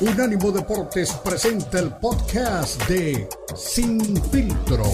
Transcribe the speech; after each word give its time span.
Unánimo 0.00 0.52
Deportes 0.52 1.12
presenta 1.24 1.80
el 1.80 1.90
podcast 2.00 2.88
de 2.88 3.26
Sin 3.56 3.98
Filtro. 4.30 4.84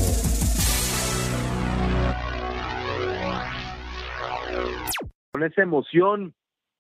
Con 5.31 5.43
esa 5.43 5.61
emoción 5.61 6.33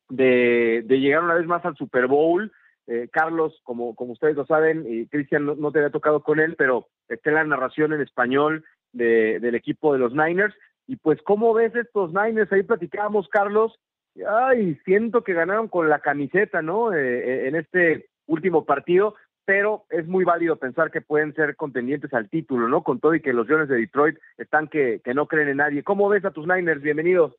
de, 0.09 0.87
llegar 0.89 1.23
una 1.23 1.35
vez 1.35 1.47
más 1.47 1.67
al 1.67 1.77
Super 1.77 2.07
Bowl, 2.07 2.51
eh, 2.87 3.11
Carlos, 3.13 3.61
como, 3.63 3.95
ustedes 3.95 4.37
lo 4.37 4.47
saben, 4.47 4.87
y 4.89 5.07
Cristian 5.09 5.45
no, 5.45 5.71
te 5.71 5.81
había 5.81 5.91
tocado 5.91 6.23
con 6.23 6.41
él, 6.41 6.55
pero 6.57 6.89
está 7.09 7.31
la 7.31 7.45
narración 7.45 7.93
en 7.93 8.01
español 8.01 8.65
del 8.93 9.55
equipo 9.55 9.93
de 9.93 9.99
los 9.99 10.15
Niners. 10.15 10.55
Y 10.87 10.97
pues, 10.97 11.21
¿cómo 11.25 11.53
ves 11.53 11.75
estos 11.77 12.15
Niners? 12.15 12.51
Ahí 12.53 12.63
platicábamos, 12.63 13.29
Carlos. 13.29 13.79
Ay, 14.27 14.77
siento 14.87 15.25
que 15.25 15.35
ganaron 15.35 15.69
con 15.69 15.91
la 15.91 15.99
camiseta, 15.99 16.63
¿no? 16.63 16.95
Eh, 16.95 17.19
eh, 17.19 17.49
en 17.49 17.57
este 17.57 18.07
último 18.27 18.65
partido, 18.65 19.15
pero 19.45 19.85
es 19.91 20.07
muy 20.07 20.25
válido 20.25 20.57
pensar 20.57 20.91
que 20.91 21.01
pueden 21.01 21.35
ser 21.35 21.57
contendientes 21.57 22.13
al 22.15 22.29
título, 22.29 22.69
¿no? 22.69 22.83
Con 22.83 23.01
todo 23.01 23.15
y 23.15 23.21
que 23.21 23.33
los 23.33 23.47
Leones 23.47 23.69
de 23.69 23.77
Detroit 23.77 24.19
están 24.39 24.69
que, 24.69 25.01
que 25.05 25.15
no 25.15 25.27
creen 25.27 25.49
en 25.49 25.59
nadie. 25.59 25.83
¿Cómo 25.83 26.09
ves 26.09 26.25
a 26.25 26.31
tus 26.31 26.47
Niners? 26.47 26.83
Bienvenidos. 26.83 27.35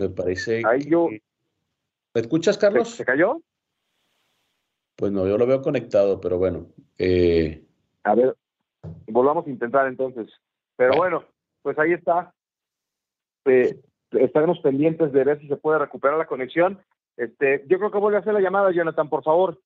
Me 0.00 0.08
parece. 0.10 0.62
¿Me 0.62 2.20
escuchas, 2.20 2.58
Carlos? 2.58 2.90
¿Se, 2.90 3.04
cayó? 3.04 3.40
Pues 4.94 5.12
no, 5.12 5.26
yo 5.26 5.38
lo 5.38 5.46
veo 5.46 5.62
conectado, 5.62 6.20
pero 6.20 6.38
bueno. 6.38 6.66
Eh... 6.98 7.64
A 8.04 8.14
ver, 8.14 8.36
volvamos 9.06 9.46
a 9.46 9.50
intentar 9.50 9.86
entonces. 9.86 10.28
Pero 10.76 10.96
bueno, 10.96 11.24
pues 11.62 11.78
ahí 11.78 11.92
está. 11.92 12.34
Eh, 13.46 13.80
estaremos 14.12 14.60
pendientes 14.60 15.12
de 15.12 15.24
ver 15.24 15.40
si 15.40 15.48
se 15.48 15.56
puede 15.56 15.78
recuperar 15.78 16.18
la 16.18 16.26
conexión. 16.26 16.78
Este, 17.16 17.64
yo 17.68 17.78
creo 17.78 17.90
que 17.90 17.98
vuelve 17.98 18.18
a 18.18 18.20
hacer 18.20 18.34
la 18.34 18.40
llamada, 18.40 18.70
Jonathan, 18.72 19.08
por 19.08 19.22
favor. 19.22 19.58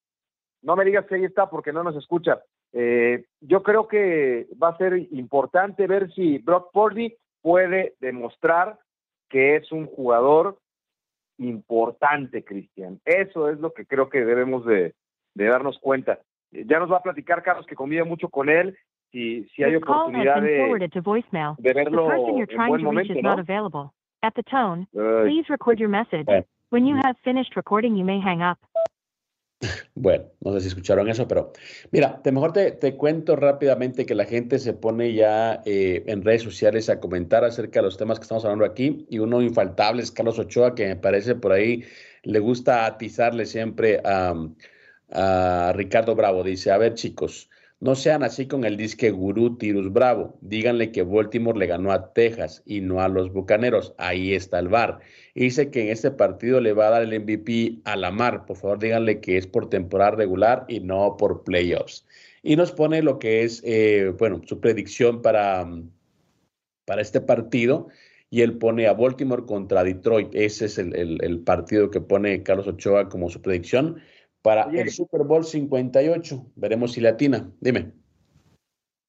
No 0.62 0.76
me 0.76 0.84
digas 0.84 1.06
que 1.06 1.16
ahí 1.16 1.24
está 1.24 1.48
porque 1.48 1.72
no 1.72 1.82
nos 1.82 1.96
escucha. 1.96 2.42
Eh, 2.72 3.24
yo 3.40 3.62
creo 3.62 3.88
que 3.88 4.46
va 4.62 4.68
a 4.68 4.76
ser 4.76 4.96
importante 5.12 5.86
ver 5.86 6.12
si 6.12 6.38
Brock 6.38 6.70
Purdy 6.72 7.16
puede 7.42 7.94
demostrar 8.00 8.78
que 9.28 9.56
es 9.56 9.72
un 9.72 9.86
jugador 9.86 10.58
importante, 11.38 12.44
Cristian. 12.44 13.00
Eso 13.04 13.48
es 13.48 13.58
lo 13.58 13.72
que 13.72 13.86
creo 13.86 14.10
que 14.10 14.24
debemos 14.24 14.64
de, 14.66 14.94
darnos 15.34 15.78
cuenta. 15.78 16.20
Ya 16.50 16.78
nos 16.78 16.92
va 16.92 16.98
a 16.98 17.02
platicar 17.02 17.42
Carlos 17.42 17.66
que 17.66 17.76
convive 17.76 18.04
mucho 18.04 18.28
con 18.28 18.48
él 18.50 18.76
si, 19.10 19.44
si 19.54 19.62
hay 19.62 19.76
oportunidad 19.76 20.42
de, 20.42 20.90
de 21.58 21.72
verlo 21.72 22.12
en 22.12 22.66
buen 22.68 22.82
momento, 22.82 23.14
¿no? 23.22 23.92
At 24.22 24.34
the 24.34 24.42
tone, 24.42 24.86
please 24.92 25.48
record 25.48 25.78
your 25.78 25.88
message. 25.88 26.26
When 26.70 26.86
you 26.86 26.96
have 26.96 27.16
finished 27.24 27.56
recording, 27.56 27.96
you 27.96 28.04
may 28.04 28.20
hang 28.20 28.42
up. 28.42 28.58
Bueno, 29.94 30.24
no 30.40 30.52
sé 30.52 30.60
si 30.60 30.68
escucharon 30.68 31.08
eso, 31.08 31.28
pero 31.28 31.52
mira, 31.90 32.22
te 32.22 32.32
mejor 32.32 32.52
te, 32.52 32.72
te 32.72 32.96
cuento 32.96 33.36
rápidamente 33.36 34.06
que 34.06 34.14
la 34.14 34.24
gente 34.24 34.58
se 34.58 34.72
pone 34.72 35.12
ya 35.12 35.62
eh, 35.66 36.02
en 36.06 36.22
redes 36.22 36.42
sociales 36.42 36.88
a 36.88 37.00
comentar 37.00 37.44
acerca 37.44 37.80
de 37.80 37.84
los 37.84 37.98
temas 37.98 38.18
que 38.18 38.22
estamos 38.22 38.44
hablando 38.44 38.64
aquí 38.64 39.06
y 39.10 39.18
uno 39.18 39.42
infaltable 39.42 40.02
es 40.02 40.10
Carlos 40.10 40.38
Ochoa, 40.38 40.74
que 40.74 40.86
me 40.86 40.96
parece 40.96 41.34
por 41.34 41.52
ahí 41.52 41.84
le 42.22 42.38
gusta 42.38 42.86
atizarle 42.86 43.44
siempre 43.44 44.00
a, 44.04 44.34
a 45.12 45.72
Ricardo 45.74 46.14
Bravo. 46.14 46.42
Dice, 46.42 46.70
a 46.70 46.78
ver 46.78 46.94
chicos, 46.94 47.50
no 47.80 47.94
sean 47.94 48.22
así 48.22 48.46
con 48.46 48.64
el 48.64 48.76
disque 48.76 49.10
gurú 49.10 49.56
Tirus 49.56 49.90
Bravo. 49.90 50.38
Díganle 50.42 50.92
que 50.92 51.02
Baltimore 51.02 51.58
le 51.58 51.66
ganó 51.66 51.92
a 51.92 52.12
Texas 52.12 52.62
y 52.66 52.82
no 52.82 53.00
a 53.00 53.08
los 53.08 53.32
Bucaneros. 53.32 53.94
Ahí 53.96 54.34
está 54.34 54.58
el 54.58 54.68
bar. 54.68 55.00
dice 55.34 55.70
que 55.70 55.84
en 55.84 55.88
este 55.88 56.10
partido 56.10 56.60
le 56.60 56.74
va 56.74 56.88
a 56.88 56.90
dar 56.90 57.02
el 57.02 57.18
MVP 57.18 57.80
a 57.84 57.96
Lamar. 57.96 58.44
Por 58.44 58.58
favor, 58.58 58.78
díganle 58.78 59.20
que 59.20 59.38
es 59.38 59.46
por 59.46 59.70
temporada 59.70 60.10
regular 60.12 60.66
y 60.68 60.80
no 60.80 61.16
por 61.16 61.42
playoffs. 61.42 62.06
Y 62.42 62.56
nos 62.56 62.72
pone 62.72 63.02
lo 63.02 63.18
que 63.18 63.44
es, 63.44 63.62
eh, 63.64 64.12
bueno, 64.18 64.42
su 64.44 64.60
predicción 64.60 65.22
para, 65.22 65.66
para 66.84 67.00
este 67.00 67.22
partido. 67.22 67.88
Y 68.28 68.42
él 68.42 68.58
pone 68.58 68.88
a 68.88 68.92
Baltimore 68.92 69.46
contra 69.46 69.84
Detroit. 69.84 70.28
Ese 70.34 70.66
es 70.66 70.78
el, 70.78 70.94
el 70.94 71.40
partido 71.40 71.90
que 71.90 72.00
pone 72.02 72.42
Carlos 72.42 72.68
Ochoa 72.68 73.08
como 73.08 73.30
su 73.30 73.40
predicción 73.40 74.00
para 74.42 74.62
el 74.72 74.90
Super 74.90 75.22
Bowl 75.24 75.44
58. 75.44 76.36
Veremos 76.56 76.92
si 76.92 77.00
latina. 77.00 77.50
Dime. 77.60 77.92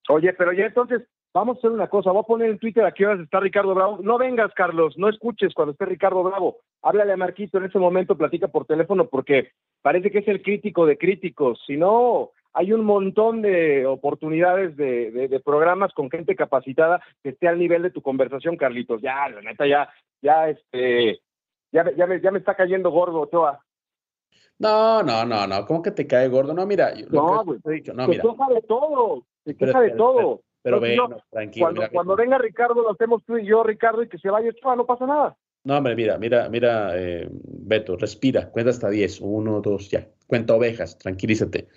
Oye, 0.09 0.33
pero 0.33 0.51
ya 0.53 0.65
entonces 0.65 1.03
vamos 1.33 1.57
a 1.57 1.59
hacer 1.59 1.71
una 1.71 1.87
cosa. 1.87 2.11
Voy 2.11 2.21
a 2.21 2.27
poner 2.27 2.49
en 2.49 2.59
Twitter 2.59 2.83
a 2.83 2.91
qué 2.91 3.05
horas 3.05 3.21
está 3.21 3.39
Ricardo 3.39 3.73
Bravo. 3.73 3.99
No 4.01 4.17
vengas, 4.17 4.51
Carlos, 4.53 4.97
no 4.97 5.09
escuches 5.09 5.53
cuando 5.53 5.73
esté 5.73 5.85
Ricardo 5.85 6.23
Bravo. 6.23 6.57
Háblale 6.81 7.13
a 7.13 7.17
Marquito 7.17 7.57
en 7.57 7.65
ese 7.65 7.79
momento, 7.79 8.17
platica 8.17 8.47
por 8.47 8.65
teléfono 8.65 9.07
porque 9.07 9.51
parece 9.81 10.11
que 10.11 10.19
es 10.19 10.27
el 10.27 10.41
crítico 10.41 10.85
de 10.85 10.97
críticos. 10.97 11.61
Si 11.65 11.77
no, 11.77 12.31
hay 12.53 12.73
un 12.73 12.83
montón 12.83 13.41
de 13.41 13.85
oportunidades 13.85 14.75
de, 14.75 15.11
de, 15.11 15.39
programas 15.39 15.93
con 15.93 16.09
gente 16.09 16.35
capacitada 16.35 17.01
que 17.23 17.29
esté 17.29 17.47
al 17.47 17.59
nivel 17.59 17.83
de 17.83 17.91
tu 17.91 18.01
conversación, 18.01 18.57
Carlitos. 18.57 19.01
Ya, 19.01 19.29
la 19.29 19.41
neta, 19.41 19.65
ya, 19.65 19.89
ya, 20.21 20.49
este, 20.49 21.21
ya, 21.71 21.89
ya, 21.95 22.07
me, 22.07 22.19
ya 22.19 22.31
me 22.31 22.39
está 22.39 22.55
cayendo 22.55 22.91
gordo, 22.91 23.21
Ochoa. 23.21 23.63
No, 24.61 25.01
no, 25.01 25.25
no, 25.25 25.47
no. 25.47 25.65
¿Cómo 25.65 25.81
que 25.81 25.91
te 25.91 26.05
cae 26.05 26.27
gordo? 26.27 26.53
No, 26.53 26.65
mira. 26.65 26.93
no, 27.09 27.43
güey. 27.43 27.59
Te 27.59 27.69
he 27.69 27.73
dicho, 27.73 27.93
no, 27.93 28.07
mira. 28.07 28.21
queja 28.21 28.53
de 28.53 28.61
todo. 28.61 29.25
Se 29.43 29.55
queja 29.55 29.81
de 29.81 29.91
todo. 29.91 30.41
Pero, 30.61 30.79
pero, 30.79 31.23
tranquilo. 31.31 31.65
Cuando, 31.65 31.89
cuando 31.91 32.15
venga 32.15 32.37
Ricardo, 32.37 32.83
lo 32.83 32.91
hacemos 32.91 33.23
tú 33.25 33.37
y 33.37 33.47
yo, 33.47 33.63
Ricardo, 33.63 34.03
y 34.03 34.07
que 34.07 34.19
se 34.19 34.29
vaya, 34.29 34.51
no 34.77 34.85
pasa 34.85 35.07
nada. 35.07 35.35
No, 35.63 35.77
hombre, 35.77 35.95
mira, 35.95 36.17
mira, 36.19 36.49
mira, 36.49 36.91
eh, 36.95 37.27
Beto, 37.31 37.95
respira, 37.95 38.49
cuenta 38.49 38.71
hasta 38.71 38.89
10, 38.89 39.21
uno, 39.21 39.61
dos, 39.61 39.89
ya, 39.89 40.07
cuenta 40.27 40.55
ovejas, 40.55 40.97
tranquilízate. 40.97 41.67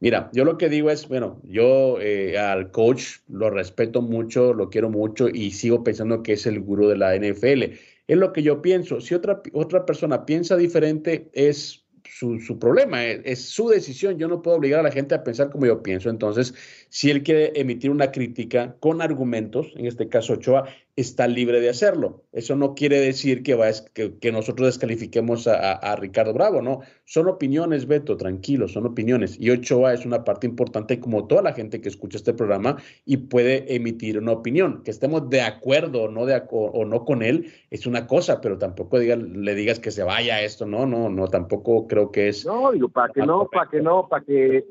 Mira, 0.00 0.30
yo 0.32 0.44
lo 0.44 0.58
que 0.58 0.68
digo 0.68 0.90
es, 0.90 1.08
bueno, 1.08 1.40
yo 1.44 2.00
eh, 2.00 2.36
al 2.36 2.72
coach 2.72 3.18
lo 3.28 3.50
respeto 3.50 4.02
mucho, 4.02 4.52
lo 4.52 4.68
quiero 4.68 4.90
mucho 4.90 5.28
y 5.28 5.52
sigo 5.52 5.84
pensando 5.84 6.24
que 6.24 6.32
es 6.32 6.46
el 6.46 6.60
gurú 6.60 6.88
de 6.88 6.96
la 6.96 7.14
NFL. 7.16 7.74
Es 8.08 8.16
lo 8.16 8.32
que 8.32 8.42
yo 8.42 8.62
pienso. 8.62 9.00
Si 9.00 9.14
otra, 9.14 9.40
otra 9.52 9.86
persona 9.86 10.26
piensa 10.26 10.56
diferente, 10.56 11.30
es 11.32 11.81
su, 12.04 12.58
problema, 12.58 13.04
es, 13.04 13.48
su 13.48 13.68
decisión. 13.68 14.18
Yo 14.18 14.28
no 14.28 14.42
puedo 14.42 14.56
obligar 14.56 14.80
a 14.80 14.84
la 14.84 14.90
gente 14.90 15.14
a 15.14 15.24
pensar 15.24 15.50
como 15.50 15.66
yo 15.66 15.82
pienso. 15.82 16.10
Entonces, 16.10 16.54
si 16.88 17.10
él 17.10 17.22
quiere 17.22 17.52
emitir 17.54 17.90
una 17.90 18.12
crítica 18.12 18.76
con 18.80 19.02
argumentos, 19.02 19.72
en 19.76 19.86
este 19.86 20.08
caso 20.08 20.34
Ochoa, 20.34 20.68
está 20.96 21.26
libre 21.26 21.60
de 21.60 21.70
hacerlo. 21.70 22.24
Eso 22.32 22.54
no 22.54 22.74
quiere 22.74 23.00
decir 23.00 23.42
que, 23.42 23.54
va, 23.54 23.68
que, 23.94 24.18
que 24.18 24.32
nosotros 24.32 24.68
descalifiquemos 24.68 25.46
a, 25.48 25.96
Ricardo 25.96 26.34
Bravo, 26.34 26.60
¿no? 26.60 26.80
Son 27.04 27.28
opiniones, 27.28 27.86
Beto, 27.86 28.16
tranquilo, 28.16 28.68
son 28.68 28.86
opiniones. 28.86 29.38
Y 29.40 29.50
Ochoa 29.50 29.94
es 29.94 30.04
una 30.04 30.24
parte 30.24 30.46
importante 30.46 31.00
como 31.00 31.26
toda 31.26 31.42
la 31.42 31.54
gente 31.54 31.80
que 31.80 31.88
escucha 31.88 32.18
este 32.18 32.34
programa 32.34 32.76
y 33.06 33.16
puede 33.16 33.74
emitir 33.74 34.18
una 34.18 34.32
opinión. 34.32 34.82
Que 34.82 34.90
estemos 34.90 35.30
de 35.30 35.40
acuerdo 35.40 36.02
o 36.02 36.08
no, 36.08 36.26
de, 36.26 36.42
o 36.50 36.84
no 36.84 37.04
con 37.04 37.22
él 37.22 37.52
es 37.70 37.86
una 37.86 38.06
cosa, 38.06 38.40
pero 38.40 38.58
tampoco 38.58 38.98
diga, 38.98 39.16
le 39.16 39.54
digas 39.54 39.78
que 39.78 39.90
se 39.90 40.02
vaya 40.02 40.42
esto, 40.42 40.66
no, 40.66 40.86
no, 40.86 41.08
no, 41.08 41.28
tampoco 41.28 41.86
creo 41.86 42.12
que 42.12 42.28
es... 42.28 42.44
No, 42.44 42.72
digo, 42.72 42.88
para 42.88 43.12
que 43.12 43.22
no, 43.22 43.48
para 43.50 43.70
que 43.70 43.80
no, 43.80 44.08
para 44.08 44.24
que 44.24 44.64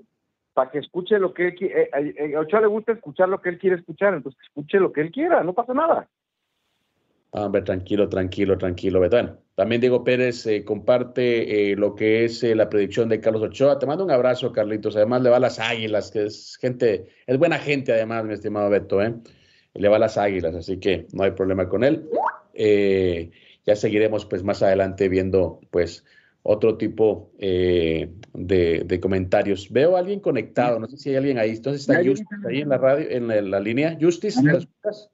para 0.54 0.72
que 0.72 0.80
escuche 0.80 1.18
lo 1.20 1.34
que 1.34 1.48
él 1.48 1.56
quiere. 1.56 1.84
Eh, 1.84 2.16
eh, 2.18 2.36
a 2.36 2.40
Ochoa 2.40 2.62
le 2.62 2.68
gusta 2.68 2.92
escuchar 2.94 3.30
lo 3.30 3.42
que 3.42 3.50
él 3.50 3.60
quiere 3.60 3.78
escuchar, 3.78 4.14
entonces 4.14 4.42
escuche 4.44 4.80
lo 4.80 4.92
que 4.92 5.02
él 5.02 5.12
quiera, 5.12 5.44
no 5.44 5.54
pasa 5.54 5.74
nada. 5.74 6.08
Hombre, 7.34 7.62
tranquilo, 7.62 8.10
tranquilo, 8.10 8.58
tranquilo. 8.58 9.00
Bueno, 9.00 9.38
también 9.56 9.80
Diego 9.80 10.04
Pérez 10.04 10.46
eh, 10.48 10.66
comparte 10.66 11.74
lo 11.78 11.96
que 11.96 12.26
es 12.26 12.44
la 12.44 12.70
predicción 12.70 13.08
de 13.08 13.22
Carlos 13.22 13.44
Ochoa. 13.44 13.80
Te 13.80 13.86
mando 13.86 14.04
un 14.04 14.12
abrazo, 14.12 14.52
Carlitos. 14.52 14.98
Además, 14.98 15.22
le 15.22 15.30
va 15.30 15.38
a 15.38 15.40
las 15.40 15.58
águilas, 15.58 16.12
que 16.12 16.26
es 16.26 16.58
gente, 16.60 17.08
es 17.26 17.38
buena 17.38 17.58
gente, 17.58 17.94
además, 17.94 18.26
mi 18.26 18.34
estimado 18.34 18.70
Beto, 18.70 19.02
¿eh? 19.02 19.16
Le 19.74 19.88
va 19.88 19.96
a 19.96 20.00
las 20.00 20.18
águilas, 20.18 20.54
así 20.56 20.78
que 20.78 21.08
no 21.14 21.24
hay 21.24 21.32
problema 21.32 21.70
con 21.70 21.86
él. 21.86 22.10
ya 23.66 23.76
seguiremos, 23.78 24.26
pues, 24.26 24.44
más 24.44 24.62
adelante 24.62 25.08
viendo, 25.08 25.62
pues, 25.70 26.04
otro 26.44 26.78
tipo 26.78 27.32
eh, 27.40 28.10
de, 28.34 29.00
comentarios. 29.00 29.72
Veo 29.72 29.96
a 29.96 30.00
alguien 30.00 30.20
conectado, 30.20 30.80
no 30.80 30.88
sé 30.88 30.98
si 30.98 31.10
hay 31.10 31.18
alguien 31.18 31.38
ahí. 31.38 31.52
Entonces 31.52 31.82
está 31.82 32.04
Justice 32.04 32.48
ahí 32.48 32.62
en 32.62 32.70
la 32.70 32.78
radio, 32.78 33.06
en 33.10 33.52
la, 33.52 33.60
línea. 33.60 33.98
Justice, 34.00 34.42
¿me 34.42 34.58
escuchas? 34.58 35.12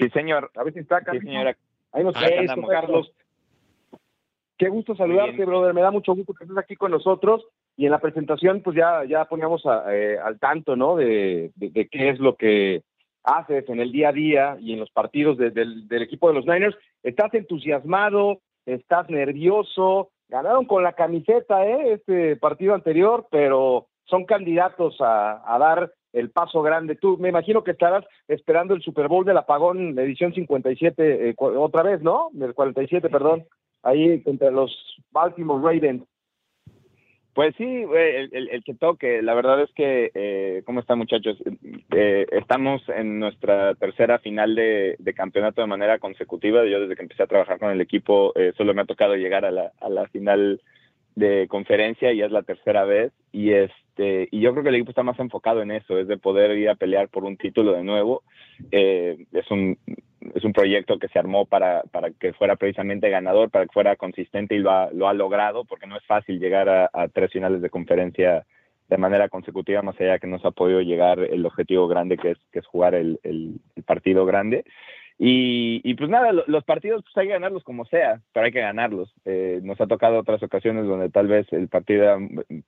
Sí, 0.00 0.10
señor. 0.10 0.50
A 0.54 0.62
ver 0.62 0.72
si 0.72 0.80
está 0.80 0.98
acá. 0.98 1.12
Sí, 1.12 1.20
señora. 1.20 1.56
Ahí 1.92 2.04
nos 2.04 2.14
está, 2.16 2.54
Carlos. 2.68 3.12
Qué 4.56 4.68
gusto 4.68 4.94
saludarte, 4.94 5.44
brother. 5.44 5.74
Me 5.74 5.80
da 5.80 5.90
mucho 5.90 6.14
gusto 6.14 6.32
que 6.32 6.44
estés 6.44 6.58
aquí 6.58 6.76
con 6.76 6.92
nosotros. 6.92 7.44
Y 7.76 7.86
en 7.86 7.90
la 7.90 7.98
presentación, 7.98 8.62
pues 8.62 8.76
ya, 8.76 9.04
ya 9.04 9.24
poníamos 9.24 9.64
eh, 9.90 10.16
al 10.22 10.38
tanto, 10.38 10.76
¿no? 10.76 10.94
De, 10.94 11.50
de, 11.56 11.88
qué 11.88 12.10
es 12.10 12.20
lo 12.20 12.36
que 12.36 12.82
haces 13.24 13.68
en 13.68 13.80
el 13.80 13.90
día 13.90 14.10
a 14.10 14.12
día 14.12 14.56
y 14.60 14.74
en 14.74 14.80
los 14.80 14.90
partidos 14.90 15.36
del, 15.38 15.88
del 15.88 16.02
equipo 16.02 16.28
de 16.28 16.34
los 16.34 16.46
Niners. 16.46 16.76
¿Estás 17.02 17.34
entusiasmado? 17.34 18.40
¿Estás 18.64 19.10
nervioso? 19.10 20.10
Ganaron 20.28 20.64
con 20.64 20.82
la 20.82 20.94
camiseta, 20.94 21.66
¿eh? 21.66 21.94
Este 21.94 22.36
partido 22.36 22.74
anterior, 22.74 23.26
pero 23.30 23.86
son 24.04 24.24
candidatos 24.24 24.96
a, 25.00 25.56
dar 25.58 25.92
el 26.12 26.30
paso 26.30 26.62
grande. 26.62 26.96
Tú 26.96 27.18
me 27.18 27.28
imagino 27.28 27.64
que 27.64 27.72
estarás 27.72 28.04
esperando 28.28 28.74
el 28.74 28.82
Super 28.82 29.08
Bowl 29.08 29.24
del 29.24 29.36
apagón, 29.36 29.98
edición 29.98 30.32
57, 30.32 31.30
eh, 31.30 31.34
otra 31.38 31.82
vez, 31.82 32.02
¿no? 32.02 32.28
Del 32.32 32.54
47, 32.54 33.08
perdón, 33.08 33.44
ahí 33.82 34.22
contra 34.22 34.50
los 34.50 34.72
Baltimore 35.10 35.62
Ravens. 35.62 36.04
Pues 37.34 37.52
sí, 37.56 37.64
el, 37.64 38.62
que 38.64 38.74
toque. 38.74 39.20
La 39.20 39.34
verdad 39.34 39.60
es 39.60 39.70
que, 39.72 40.12
eh, 40.14 40.62
¿cómo 40.64 40.78
están 40.78 40.98
muchachos? 40.98 41.36
Eh, 41.90 42.26
estamos 42.30 42.80
en 42.88 43.18
nuestra 43.18 43.74
tercera 43.74 44.20
final 44.20 44.54
de, 44.54 45.14
campeonato 45.16 45.60
de 45.60 45.66
manera 45.66 45.98
consecutiva. 45.98 46.64
Yo 46.64 46.78
desde 46.78 46.94
que 46.94 47.02
empecé 47.02 47.24
a 47.24 47.26
trabajar 47.26 47.58
con 47.58 47.72
el 47.72 47.80
equipo 47.80 48.32
eh, 48.36 48.52
solo 48.56 48.72
me 48.72 48.82
ha 48.82 48.86
tocado 48.86 49.16
llegar 49.16 49.44
a 49.44 49.50
la, 49.50 49.72
a 49.80 49.88
la 49.88 50.06
final 50.08 50.60
de 51.16 51.48
conferencia 51.48 52.12
y 52.12 52.22
es 52.22 52.30
la 52.30 52.42
tercera 52.42 52.84
vez. 52.84 53.12
Y 53.32 53.50
este 53.50 54.28
y 54.30 54.40
yo 54.40 54.52
creo 54.52 54.62
que 54.62 54.68
el 54.68 54.76
equipo 54.76 54.90
está 54.90 55.02
más 55.02 55.18
enfocado 55.18 55.60
en 55.60 55.72
eso, 55.72 55.98
es 55.98 56.06
de 56.06 56.18
poder 56.18 56.56
ir 56.56 56.68
a 56.68 56.76
pelear 56.76 57.08
por 57.08 57.24
un 57.24 57.36
título 57.36 57.72
de 57.72 57.82
nuevo. 57.82 58.22
es 58.70 59.50
un 59.50 59.76
es 60.34 60.44
un 60.44 60.52
proyecto 60.52 60.98
que 60.98 61.08
se 61.08 61.18
armó 61.18 61.46
para, 61.46 61.82
para 61.90 62.10
que 62.10 62.32
fuera 62.32 62.56
precisamente 62.56 63.10
ganador, 63.10 63.50
para 63.50 63.66
que 63.66 63.72
fuera 63.72 63.96
consistente 63.96 64.54
y 64.54 64.58
lo 64.58 64.70
ha, 64.70 64.90
lo 64.92 65.08
ha 65.08 65.14
logrado, 65.14 65.64
porque 65.64 65.86
no 65.86 65.96
es 65.96 66.04
fácil 66.04 66.38
llegar 66.38 66.68
a, 66.68 67.08
tres 67.08 67.32
finales 67.32 67.60
de 67.60 67.70
conferencia 67.70 68.46
de 68.88 68.98
manera 68.98 69.28
consecutiva, 69.28 69.82
más 69.82 69.98
allá 70.00 70.18
que 70.18 70.26
nos 70.26 70.44
ha 70.44 70.50
podido 70.50 70.80
llegar 70.80 71.18
el 71.18 71.44
objetivo 71.46 71.88
grande 71.88 72.16
que 72.16 72.32
es, 72.32 72.38
que 72.52 72.58
es 72.58 72.66
jugar 72.66 72.94
el, 72.94 73.18
el, 73.22 73.60
partido 73.84 74.26
grande. 74.26 74.64
Y, 75.16 75.80
y, 75.84 75.94
pues 75.94 76.10
nada, 76.10 76.32
los 76.32 76.64
partidos 76.64 77.02
pues 77.02 77.16
hay 77.16 77.28
que 77.28 77.34
ganarlos 77.34 77.62
como 77.62 77.84
sea, 77.84 78.20
pero 78.32 78.46
hay 78.46 78.52
que 78.52 78.60
ganarlos. 78.60 79.14
Eh, 79.24 79.60
nos 79.62 79.80
ha 79.80 79.86
tocado 79.86 80.18
otras 80.18 80.42
ocasiones 80.42 80.86
donde 80.86 81.08
tal 81.08 81.28
vez 81.28 81.46
el 81.52 81.68
partido 81.68 82.02
era 82.02 82.18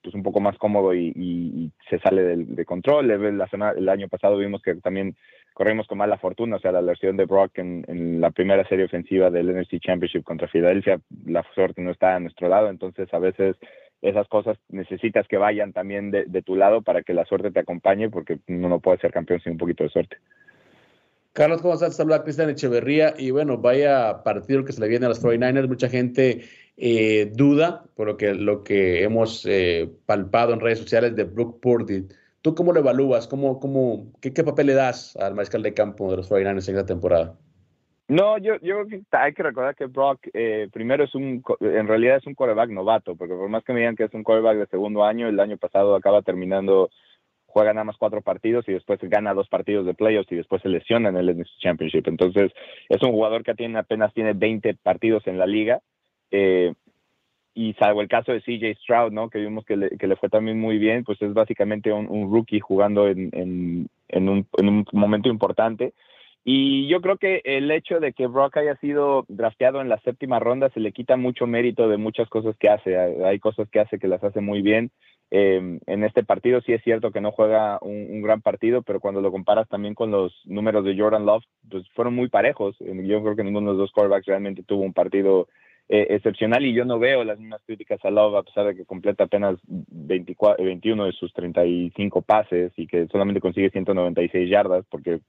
pues, 0.02 0.14
un 0.14 0.22
poco 0.22 0.40
más 0.40 0.56
cómodo 0.56 0.94
y, 0.94 1.12
y, 1.16 1.72
se 1.90 1.98
sale 1.98 2.22
de 2.36 2.64
control. 2.64 3.08
La 3.36 3.48
semana, 3.48 3.74
el 3.76 3.88
año 3.88 4.08
pasado 4.08 4.36
vimos 4.38 4.62
que 4.62 4.74
también 4.76 5.16
corrimos 5.56 5.86
con 5.86 5.96
mala 5.96 6.18
fortuna, 6.18 6.56
o 6.56 6.58
sea, 6.58 6.70
la 6.70 6.82
versión 6.82 7.16
de 7.16 7.24
Brock 7.24 7.56
en, 7.56 8.20
la 8.20 8.30
primera 8.30 8.68
serie 8.68 8.84
ofensiva 8.84 9.30
del 9.30 9.58
NFC 9.58 9.80
Championship 9.80 10.22
contra 10.22 10.48
Filadelfia, 10.48 11.00
la 11.24 11.42
suerte 11.54 11.80
no 11.80 11.92
está 11.92 12.14
a 12.14 12.20
nuestro 12.20 12.50
lado, 12.50 12.68
entonces 12.68 13.08
a 13.14 13.18
veces 13.18 13.56
esas 14.02 14.28
cosas 14.28 14.58
necesitas 14.68 15.26
que 15.26 15.38
vayan 15.38 15.72
también 15.72 16.10
de, 16.10 16.42
tu 16.42 16.56
lado 16.56 16.82
para 16.82 17.02
que 17.02 17.14
la 17.14 17.24
suerte 17.24 17.50
te 17.52 17.60
acompañe, 17.60 18.10
porque 18.10 18.38
uno 18.48 18.68
no 18.68 18.80
puede 18.80 18.98
ser 18.98 19.12
campeón 19.12 19.40
sin 19.40 19.52
un 19.52 19.58
poquito 19.58 19.82
de 19.84 19.88
suerte. 19.88 20.18
Carlos, 21.36 21.60
¿cómo 21.60 21.74
estás? 21.74 21.94
Saluda 21.94 22.22
Cristian 22.22 22.48
Echeverría 22.48 23.12
y 23.18 23.30
bueno, 23.30 23.58
vaya 23.58 24.22
partido 24.24 24.64
que 24.64 24.72
se 24.72 24.80
le 24.80 24.88
viene 24.88 25.04
a 25.04 25.10
los 25.10 25.22
49ers. 25.22 25.68
Mucha 25.68 25.90
gente 25.90 26.46
eh, 26.78 27.30
duda 27.34 27.84
por 27.94 28.06
lo 28.06 28.16
que, 28.16 28.32
lo 28.32 28.64
que 28.64 29.02
hemos 29.02 29.44
eh, 29.44 29.86
palpado 30.06 30.54
en 30.54 30.60
redes 30.60 30.78
sociales 30.78 31.14
de 31.14 31.24
Brooke 31.24 31.60
Purdy 31.60 32.06
¿Tú 32.40 32.54
cómo 32.54 32.72
lo 32.72 32.80
evalúas? 32.80 33.28
¿Cómo, 33.28 33.60
cómo, 33.60 34.12
qué, 34.22 34.30
papel 34.44 34.68
le 34.68 34.72
das 34.72 35.14
al 35.16 35.34
mariscal 35.34 35.62
de 35.62 35.74
campo 35.74 36.10
de 36.10 36.16
los 36.16 36.30
49ers 36.30 36.68
en 36.70 36.76
esta 36.76 36.86
temporada? 36.86 37.34
No, 38.08 38.38
yo, 38.38 38.54
yo 38.62 38.76
creo 38.76 38.86
que 38.86 39.02
hay 39.10 39.34
que 39.34 39.42
recordar 39.42 39.74
que 39.74 39.86
Brock 39.86 40.28
eh, 40.32 40.68
primero 40.72 41.04
es 41.04 41.14
un, 41.14 41.42
en 41.60 41.86
realidad 41.86 42.16
es 42.16 42.26
un 42.26 42.34
quarterback 42.34 42.70
novato, 42.70 43.14
porque 43.14 43.34
por 43.34 43.50
más 43.50 43.62
que 43.62 43.74
me 43.74 43.80
digan 43.80 43.96
que 43.96 44.04
es 44.04 44.14
un 44.14 44.22
quarterback 44.22 44.56
de 44.56 44.66
segundo 44.68 45.04
año, 45.04 45.28
el 45.28 45.38
año 45.38 45.58
pasado 45.58 45.96
acaba 45.96 46.22
terminando, 46.22 46.88
juega 47.56 47.72
nada 47.72 47.84
más 47.84 47.96
cuatro 47.96 48.20
partidos 48.20 48.68
y 48.68 48.72
después 48.74 49.00
gana 49.00 49.32
dos 49.32 49.48
partidos 49.48 49.86
de 49.86 49.94
playoffs 49.94 50.30
y 50.30 50.36
después 50.36 50.60
se 50.60 50.68
lesiona 50.68 51.08
en 51.08 51.16
el 51.16 51.34
NFC 51.34 51.58
Championship. 51.58 52.06
Entonces, 52.06 52.52
es 52.90 53.02
un 53.02 53.12
jugador 53.12 53.44
que 53.44 53.54
tiene, 53.54 53.78
apenas 53.78 54.12
tiene 54.12 54.34
20 54.34 54.74
partidos 54.74 55.26
en 55.26 55.38
la 55.38 55.46
liga. 55.46 55.80
Eh, 56.30 56.74
y 57.54 57.72
salvo 57.78 58.02
el 58.02 58.08
caso 58.08 58.32
de 58.32 58.42
CJ 58.42 58.78
Stroud, 58.82 59.10
¿no? 59.10 59.30
Que 59.30 59.38
vimos 59.38 59.64
que 59.64 59.78
le, 59.78 59.88
que 59.96 60.06
le 60.06 60.16
fue 60.16 60.28
también 60.28 60.60
muy 60.60 60.76
bien, 60.76 61.02
pues 61.02 61.22
es 61.22 61.32
básicamente 61.32 61.90
un, 61.90 62.30
rookie 62.30 62.60
jugando 62.60 63.08
en, 63.08 63.30
en, 63.32 63.88
en, 64.08 64.28
un, 64.28 64.46
en, 64.58 64.68
un, 64.68 64.84
momento 64.92 65.30
importante. 65.30 65.94
Y 66.44 66.88
yo 66.88 67.00
creo 67.00 67.16
que 67.16 67.40
el 67.42 67.70
hecho 67.70 68.00
de 68.00 68.12
que 68.12 68.26
Brock 68.26 68.58
haya 68.58 68.76
sido 68.76 69.24
drafteado 69.28 69.80
en 69.80 69.88
la 69.88 69.98
séptima 70.00 70.40
ronda 70.40 70.68
se 70.74 70.80
le 70.80 70.92
quita 70.92 71.16
mucho 71.16 71.46
mérito 71.46 71.88
de 71.88 71.96
muchas 71.96 72.28
cosas 72.28 72.54
que 72.58 72.68
hace. 72.68 72.98
Hay 73.24 73.38
cosas 73.38 73.66
que 73.70 73.80
hace 73.80 73.98
que 73.98 74.08
las 74.08 74.22
hace 74.22 74.42
muy 74.42 74.60
bien. 74.60 74.90
Eh, 75.30 75.80
en 75.86 76.04
este 76.04 76.22
partido 76.22 76.60
sí 76.60 76.72
es 76.72 76.82
cierto 76.84 77.10
que 77.10 77.20
no 77.20 77.32
juega 77.32 77.78
un, 77.82 78.22
gran 78.22 78.42
partido, 78.42 78.82
pero 78.82 79.00
cuando 79.00 79.20
lo 79.20 79.32
comparas 79.32 79.68
también 79.68 79.94
con 79.94 80.10
los 80.10 80.32
números 80.44 80.84
de 80.84 80.96
Jordan 80.96 81.26
Love, 81.26 81.44
pues 81.68 81.88
fueron 81.94 82.14
muy 82.14 82.28
parejos. 82.28 82.76
Yo 82.78 83.22
creo 83.22 83.36
que 83.36 83.44
ninguno 83.44 83.72
de 83.72 83.78
los 83.78 83.88
dos 83.88 83.92
quarterbacks 83.92 84.26
realmente 84.26 84.62
tuvo 84.62 84.82
un 84.82 84.92
partido 84.92 85.48
eh, 85.88 86.06
excepcional 86.10 86.64
y 86.64 86.74
yo 86.74 86.84
no 86.84 86.98
veo 86.98 87.24
las 87.24 87.38
mismas 87.38 87.62
críticas 87.64 88.04
a 88.04 88.10
Love 88.10 88.36
a 88.36 88.42
pesar 88.42 88.66
de 88.66 88.76
que 88.76 88.84
completa 88.84 89.24
apenas 89.24 89.56
24, 89.66 90.64
21 90.64 91.06
de 91.06 91.12
sus 91.12 91.32
35 91.32 92.22
pases 92.22 92.72
y 92.76 92.86
que 92.88 93.06
solamente 93.06 93.40
consigue 93.40 93.70
196 93.70 94.50
yardas 94.50 94.84
porque 94.90 95.20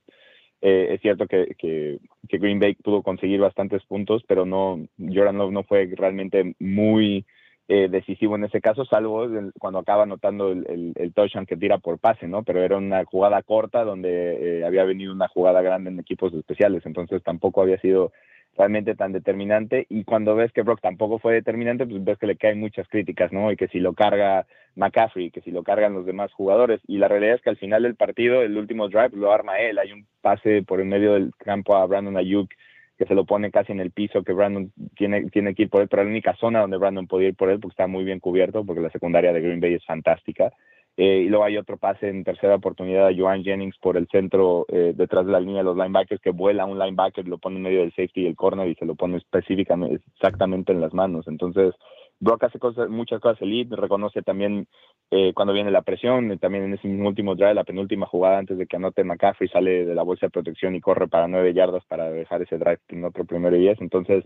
eh, 0.61 0.87
es 0.93 1.01
cierto 1.01 1.27
que, 1.27 1.55
que, 1.59 1.99
Green 2.23 2.59
Bay 2.59 2.73
pudo 2.73 3.03
conseguir 3.03 3.39
bastantes 3.39 3.83
puntos, 3.83 4.23
pero 4.27 4.45
no 4.45 4.79
Jordan 4.97 5.37
Love 5.37 5.51
no 5.51 5.63
fue 5.63 5.87
realmente 5.95 6.55
muy 6.59 7.25
eh, 7.67 7.89
decisivo 7.89 8.35
en 8.35 8.45
ese 8.45 8.61
caso, 8.61 8.85
salvo 8.85 9.27
cuando 9.59 9.79
acaba 9.79 10.03
anotando 10.03 10.51
el, 10.51 10.93
el, 10.95 11.13
touchdown 11.13 11.45
que 11.45 11.57
tira 11.57 11.77
por 11.79 11.99
pase, 11.99 12.27
¿no? 12.27 12.43
Pero 12.43 12.63
era 12.63 12.77
una 12.77 13.03
jugada 13.05 13.43
corta 13.43 13.83
donde 13.83 14.63
había 14.65 14.83
venido 14.85 15.11
una 15.11 15.27
jugada 15.27 15.61
grande 15.61 15.89
en 15.89 15.99
equipos 15.99 16.33
especiales, 16.33 16.85
entonces 16.85 17.21
tampoco 17.23 17.61
había 17.61 17.79
sido 17.79 18.11
realmente 18.57 18.95
tan 18.95 19.13
determinante 19.13 19.85
y 19.89 20.03
cuando 20.03 20.35
ves 20.35 20.51
que 20.51 20.63
Brock 20.63 20.81
tampoco 20.81 21.19
fue 21.19 21.33
determinante, 21.33 21.85
pues 21.85 22.03
ves 22.03 22.17
que 22.17 22.27
le 22.27 22.37
caen 22.37 22.59
muchas 22.59 22.87
críticas, 22.87 23.31
¿no? 23.31 23.51
Y 23.51 23.55
que 23.55 23.67
si 23.67 23.79
lo 23.79 23.93
carga 23.93 24.47
McCaffrey, 24.75 25.31
que 25.31 25.41
si 25.41 25.51
lo 25.51 25.63
cargan 25.63 25.93
los 25.93 26.05
demás 26.05 26.33
jugadores 26.33 26.81
y 26.87 26.97
la 26.97 27.07
realidad 27.07 27.35
es 27.35 27.41
que 27.41 27.51
al 27.51 27.57
final 27.57 27.83
del 27.83 27.95
partido, 27.95 28.41
el 28.41 28.57
último 28.57 28.89
drive 28.89 29.11
lo 29.13 29.31
arma 29.31 29.59
él, 29.59 29.77
hay 29.77 29.91
un 29.91 30.07
pase 30.21 30.63
por 30.63 30.81
el 30.81 30.87
medio 30.87 31.13
del 31.13 31.31
campo 31.37 31.75
a 31.75 31.85
Brandon 31.85 32.17
Ayuk 32.17 32.49
que 32.97 33.05
se 33.05 33.15
lo 33.15 33.25
pone 33.25 33.51
casi 33.51 33.71
en 33.71 33.79
el 33.79 33.91
piso, 33.91 34.23
que 34.23 34.33
Brandon 34.33 34.71
tiene, 34.95 35.29
tiene 35.29 35.53
que 35.53 35.63
ir 35.63 35.69
por 35.69 35.81
él, 35.81 35.87
pero 35.87 36.03
la 36.03 36.09
única 36.09 36.35
zona 36.35 36.61
donde 36.61 36.77
Brandon 36.77 37.07
puede 37.07 37.27
ir 37.27 37.35
por 37.35 37.49
él 37.49 37.59
porque 37.59 37.73
está 37.73 37.87
muy 37.87 38.03
bien 38.03 38.19
cubierto, 38.19 38.65
porque 38.65 38.81
la 38.81 38.89
secundaria 38.89 39.31
de 39.33 39.41
Green 39.41 39.59
Bay 39.59 39.75
es 39.75 39.85
fantástica. 39.85 40.51
Eh, 40.99 41.21
y 41.25 41.29
luego 41.29 41.43
hay 41.43 41.57
otro 41.57 41.77
pase 41.77 42.09
en 42.09 42.23
tercera 42.23 42.55
oportunidad 42.55 43.07
a 43.07 43.15
Joan 43.15 43.43
Jennings 43.43 43.77
por 43.77 43.97
el 43.97 44.07
centro 44.07 44.65
eh, 44.69 44.93
detrás 44.95 45.27
de 45.27 45.31
la 45.31 45.39
línea 45.39 45.57
de 45.57 45.65
los 45.65 45.77
linebackers 45.77 46.19
que 46.19 46.31
vuela 46.31 46.65
un 46.65 46.79
linebacker, 46.79 47.27
lo 47.27 47.37
pone 47.37 47.57
en 47.57 47.61
medio 47.61 47.81
del 47.81 47.91
safety 47.91 48.21
y 48.21 48.25
el 48.25 48.35
corner 48.35 48.67
y 48.67 48.73
se 48.73 48.85
lo 48.85 48.95
pone 48.95 49.17
específicamente 49.17 50.01
exactamente 50.15 50.71
en 50.71 50.81
las 50.81 50.95
manos. 50.95 51.27
Entonces, 51.27 51.75
Brock 52.19 52.45
hace 52.45 52.59
cosas, 52.59 52.89
muchas 52.89 53.19
cosas 53.21 53.41
elite, 53.41 53.75
reconoce 53.75 54.21
también 54.21 54.67
eh, 55.11 55.33
cuando 55.33 55.53
viene 55.53 55.71
la 55.71 55.83
presión, 55.83 56.37
también 56.39 56.65
en 56.65 56.73
ese 56.73 56.87
último 56.87 57.35
drive, 57.35 57.53
la 57.53 57.63
penúltima 57.63 58.07
jugada 58.07 58.39
antes 58.39 58.57
de 58.57 58.65
que 58.65 58.75
anote 58.75 59.03
McCaffrey, 59.03 59.49
sale 59.49 59.85
de 59.85 59.95
la 59.95 60.03
bolsa 60.03 60.25
de 60.25 60.31
protección 60.31 60.75
y 60.75 60.81
corre 60.81 61.07
para 61.07 61.27
nueve 61.27 61.53
yardas 61.53 61.85
para 61.85 62.09
dejar 62.09 62.41
ese 62.41 62.57
drive 62.57 62.79
en 62.89 63.05
otro 63.05 63.23
primero 63.25 63.55
y 63.55 63.59
diez. 63.59 63.79
Entonces, 63.81 64.25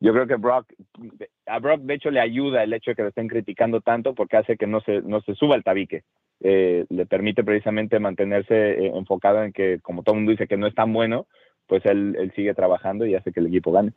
yo 0.00 0.12
creo 0.12 0.26
que 0.26 0.36
Brock, 0.36 0.72
a 1.46 1.58
Brock 1.58 1.82
de 1.82 1.94
hecho 1.94 2.10
le 2.10 2.20
ayuda 2.20 2.64
el 2.64 2.72
hecho 2.72 2.90
de 2.90 2.94
que 2.96 3.02
lo 3.02 3.08
estén 3.08 3.28
criticando 3.28 3.80
tanto 3.80 4.14
porque 4.14 4.38
hace 4.38 4.56
que 4.56 4.66
no 4.66 4.80
se, 4.80 5.02
no 5.02 5.20
se 5.20 5.34
suba 5.34 5.56
el 5.56 5.62
tabique. 5.62 6.02
Eh, 6.40 6.86
le 6.88 7.04
permite 7.04 7.44
precisamente 7.44 8.00
mantenerse 8.00 8.54
eh, 8.54 8.92
enfocado 8.94 9.44
en 9.44 9.52
que, 9.52 9.78
como 9.82 10.02
todo 10.02 10.14
el 10.14 10.20
mundo 10.20 10.30
dice 10.30 10.46
que 10.46 10.56
no 10.56 10.66
es 10.66 10.74
tan 10.74 10.92
bueno, 10.92 11.26
pues 11.66 11.84
él, 11.84 12.16
él 12.18 12.32
sigue 12.34 12.54
trabajando 12.54 13.04
y 13.06 13.14
hace 13.14 13.30
que 13.30 13.40
el 13.40 13.46
equipo 13.46 13.72
gane. 13.72 13.92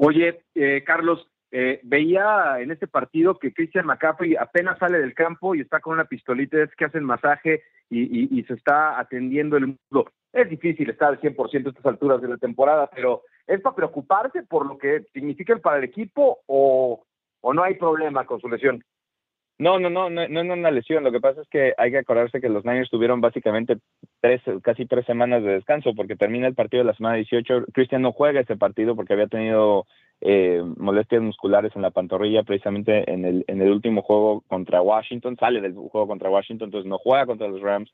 Oye, 0.00 0.42
eh, 0.54 0.82
Carlos, 0.84 1.27
eh, 1.50 1.80
veía 1.82 2.60
en 2.60 2.70
este 2.70 2.86
partido 2.86 3.38
que 3.38 3.52
Christian 3.52 3.86
McCaffrey 3.86 4.36
apenas 4.36 4.78
sale 4.78 4.98
del 4.98 5.14
campo 5.14 5.54
y 5.54 5.60
está 5.60 5.80
con 5.80 5.94
una 5.94 6.04
pistolita, 6.04 6.62
es 6.62 6.74
que 6.74 6.84
hacen 6.84 7.04
masaje 7.04 7.62
y, 7.88 8.38
y, 8.38 8.42
se 8.44 8.54
está 8.54 8.98
atendiendo 8.98 9.56
el 9.56 9.66
mundo. 9.66 10.12
Es 10.32 10.50
difícil 10.50 10.90
estar 10.90 11.08
al 11.08 11.20
100% 11.20 11.66
a 11.66 11.68
estas 11.70 11.86
alturas 11.86 12.20
de 12.20 12.28
la 12.28 12.36
temporada, 12.36 12.90
pero 12.94 13.22
¿es 13.46 13.62
para 13.62 13.76
preocuparse 13.76 14.42
por 14.42 14.66
lo 14.66 14.76
que 14.76 15.04
significa 15.14 15.56
para 15.56 15.78
el 15.78 15.84
equipo 15.84 16.40
o, 16.46 17.02
o 17.40 17.54
no 17.54 17.62
hay 17.62 17.74
problema 17.76 18.26
con 18.26 18.40
su 18.40 18.48
lesión? 18.48 18.84
No, 19.58 19.80
no, 19.80 19.90
no, 19.90 20.08
no, 20.08 20.28
no 20.28 20.40
es 20.40 20.50
una 20.50 20.70
lesión. 20.70 21.02
Lo 21.02 21.10
que 21.10 21.20
pasa 21.20 21.40
es 21.40 21.48
que 21.48 21.74
hay 21.78 21.90
que 21.90 21.98
acordarse 21.98 22.40
que 22.40 22.48
los 22.48 22.64
Niners 22.64 22.90
tuvieron 22.90 23.20
básicamente 23.20 23.78
tres, 24.20 24.40
casi 24.62 24.86
tres 24.86 25.04
semanas 25.04 25.42
de 25.42 25.54
descanso 25.54 25.94
porque 25.96 26.14
termina 26.14 26.46
el 26.46 26.54
partido 26.54 26.82
de 26.82 26.86
la 26.86 26.94
semana 26.94 27.16
18. 27.16 27.64
Christian 27.72 28.02
no 28.02 28.12
juega 28.12 28.40
ese 28.40 28.56
partido 28.56 28.94
porque 28.94 29.14
había 29.14 29.26
tenido 29.26 29.86
eh, 30.20 30.62
molestias 30.76 31.22
musculares 31.22 31.74
en 31.76 31.82
la 31.82 31.90
pantorrilla 31.90 32.42
precisamente 32.42 33.10
en 33.10 33.24
el, 33.24 33.44
en 33.46 33.62
el 33.62 33.70
último 33.70 34.02
juego 34.02 34.42
contra 34.48 34.82
Washington. 34.82 35.36
Sale 35.38 35.60
del 35.60 35.74
juego 35.74 36.06
contra 36.06 36.30
Washington, 36.30 36.66
entonces 36.66 36.88
no 36.88 36.98
juega 36.98 37.26
contra 37.26 37.48
los 37.48 37.60
Rams 37.60 37.90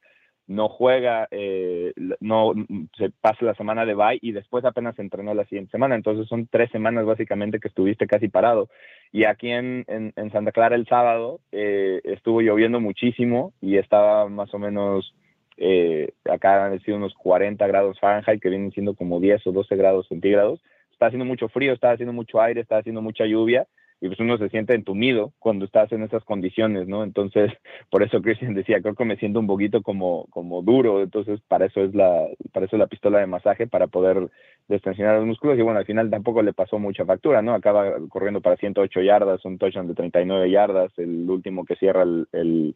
no 0.47 0.69
juega, 0.69 1.27
eh, 1.31 1.93
no 2.21 2.53
se 2.97 3.11
pasa 3.11 3.45
la 3.45 3.55
semana 3.55 3.87
de 3.87 3.95
bye 3.95 4.19
y 4.21 4.33
después 4.33 4.65
apenas 4.65 4.99
entrenó 4.99 5.33
la 5.35 5.45
siguiente 5.45 5.71
semana. 5.71 5.95
Entonces 5.95 6.29
son 6.29 6.47
tres 6.47 6.71
semanas 6.71 7.07
básicamente 7.07 7.61
que 7.61 7.69
estuviste 7.69 8.07
casi 8.07 8.29
parado. 8.29 8.69
Y 9.11 9.25
aquí 9.25 9.51
en, 9.51 9.85
en, 9.87 10.31
Santa 10.33 10.53
Clara 10.53 10.77
el 10.77 10.87
sábado 10.87 11.41
eh, 11.53 12.01
estuvo 12.05 12.41
lloviendo 12.41 12.81
muchísimo 12.81 13.53
y 13.61 13.79
estaba 13.79 14.29
más 14.29 14.53
o 14.53 14.59
menos, 14.59 15.15
eh, 15.57 16.13
acá 16.31 16.67
han 16.67 16.81
sido 16.81 16.99
unos 16.99 17.15
40 17.15 17.67
grados 17.67 17.99
Fahrenheit, 18.01 18.43
que 18.43 18.51
vienen 18.51 18.73
siendo 18.73 18.95
como 18.95 19.21
10 19.21 19.47
o 19.47 19.53
12 19.53 19.77
grados 19.77 20.09
centígrados. 20.09 20.61
Está 21.05 21.09
haciendo 21.09 21.27
mucho 21.27 21.49
frío, 21.51 21.75
está 21.75 21.91
haciendo 21.91 22.15
mucho 22.15 22.41
aire, 22.41 22.63
está 22.63 22.79
haciendo 22.79 23.03
mucha 23.03 23.27
lluvia 23.27 23.67
y 24.01 24.09
pues 24.09 24.19
uno 24.21 24.39
se 24.39 24.49
siente 24.49 24.75
entumido 24.75 25.35
cuando 25.39 25.67
estás 25.67 25.93
en 25.93 26.03
esas 26.03 26.25
condiciones, 26.25 26.89
¿no? 26.89 27.05
Entonces, 27.05 27.53
por 27.91 28.03
eso 28.03 28.23
Christian 28.23 28.55
decía, 28.55 28.81
creo 28.81 28.95
que 28.95 29.05
me 29.05 29.19
siento 29.19 29.39
un 29.39 29.47
poquito 29.47 29.83
como, 29.83 30.27
como 30.31 30.63
duro, 30.63 31.03
entonces 31.03 31.43
para 31.47 31.67
eso 31.67 31.83
es 31.83 31.95
la, 31.95 32.27
para 32.53 32.65
eso 32.65 32.79
la 32.79 32.87
pistola 32.87 33.19
de 33.19 33.27
masaje, 33.27 33.67
para 33.67 33.87
poder 33.87 34.31
destensionar 34.67 35.17
los 35.17 35.27
músculos, 35.27 35.59
y 35.59 35.63
bueno, 35.63 35.79
al 35.79 35.85
final 35.85 36.09
tampoco 36.09 36.43
le 36.43 36.55
pasó 36.55 36.79
mucha 36.79 37.05
factura, 37.05 37.43
¿no? 37.43 37.53
Acaba 37.53 37.93
corriendo 38.09 38.41
para 38.41 38.57
108 38.57 39.03
yardas, 39.03 39.45
un 39.45 39.59
touchdown 39.59 39.89
de 39.89 39.95
39 39.95 40.51
yardas, 40.51 40.91
el 40.97 41.29
último 41.29 41.67
que 41.67 41.77
cierra 41.77 42.05
el, 42.05 42.29
el, 42.33 42.75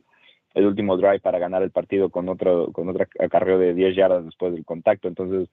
el 0.52 0.66
último 0.66 0.98
drive 0.98 1.20
para 1.20 1.38
ganar 1.38 1.62
el 1.62 1.70
partido 1.70 2.10
con 2.10 2.28
otro, 2.28 2.72
con 2.72 2.90
otro 2.90 3.06
acarreo 3.18 3.58
de 3.58 3.72
10 3.72 3.96
yardas 3.96 4.26
después 4.26 4.52
del 4.52 4.66
contacto, 4.66 5.08
entonces 5.08 5.48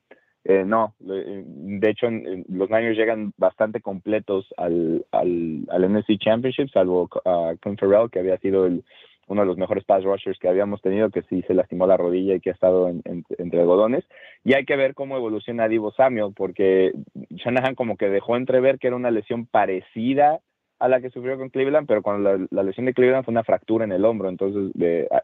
eh, 0.47 0.63
no, 0.63 0.93
de 0.99 1.89
hecho 1.89 2.07
los 2.09 2.69
Niners 2.69 2.97
llegan 2.97 3.33
bastante 3.37 3.81
completos 3.81 4.45
al, 4.57 5.03
al, 5.11 5.65
al 5.69 5.91
NFC 5.91 6.19
Championship, 6.19 6.69
salvo 6.69 7.09
a 7.25 7.51
uh, 7.51 7.57
Clint 7.57 7.79
Farrell, 7.79 8.11
que 8.11 8.19
había 8.19 8.37
sido 8.37 8.67
el, 8.67 8.83
uno 9.27 9.41
de 9.41 9.47
los 9.47 9.57
mejores 9.57 9.83
pass 9.85 10.03
rushers 10.03 10.37
que 10.37 10.47
habíamos 10.47 10.81
tenido, 10.81 11.09
que 11.09 11.23
sí 11.23 11.41
se 11.47 11.55
lastimó 11.55 11.87
la 11.87 11.97
rodilla 11.97 12.35
y 12.35 12.39
que 12.39 12.51
ha 12.51 12.53
estado 12.53 12.89
entre 12.89 13.59
algodones. 13.59 14.03
Y 14.43 14.53
hay 14.53 14.65
que 14.65 14.75
ver 14.75 14.93
cómo 14.93 15.17
evoluciona 15.17 15.67
Divo 15.67 15.91
Samuel, 15.93 16.33
porque 16.35 16.93
Shanahan 17.31 17.73
como 17.73 17.97
que 17.97 18.09
dejó 18.09 18.37
entrever 18.37 18.77
que 18.77 18.87
era 18.87 18.95
una 18.95 19.11
lesión 19.11 19.47
parecida 19.47 20.41
a 20.79 20.87
la 20.87 21.01
que 21.01 21.09
sufrió 21.09 21.37
con 21.37 21.49
Cleveland, 21.49 21.87
pero 21.87 22.01
cuando 22.01 22.47
la, 22.49 22.63
lesión 22.63 22.85
de 22.85 22.93
Cleveland 22.93 23.23
fue 23.25 23.31
una 23.31 23.43
fractura 23.43 23.85
en 23.85 23.91
el 23.91 24.03
hombro, 24.03 24.29
entonces 24.29 24.73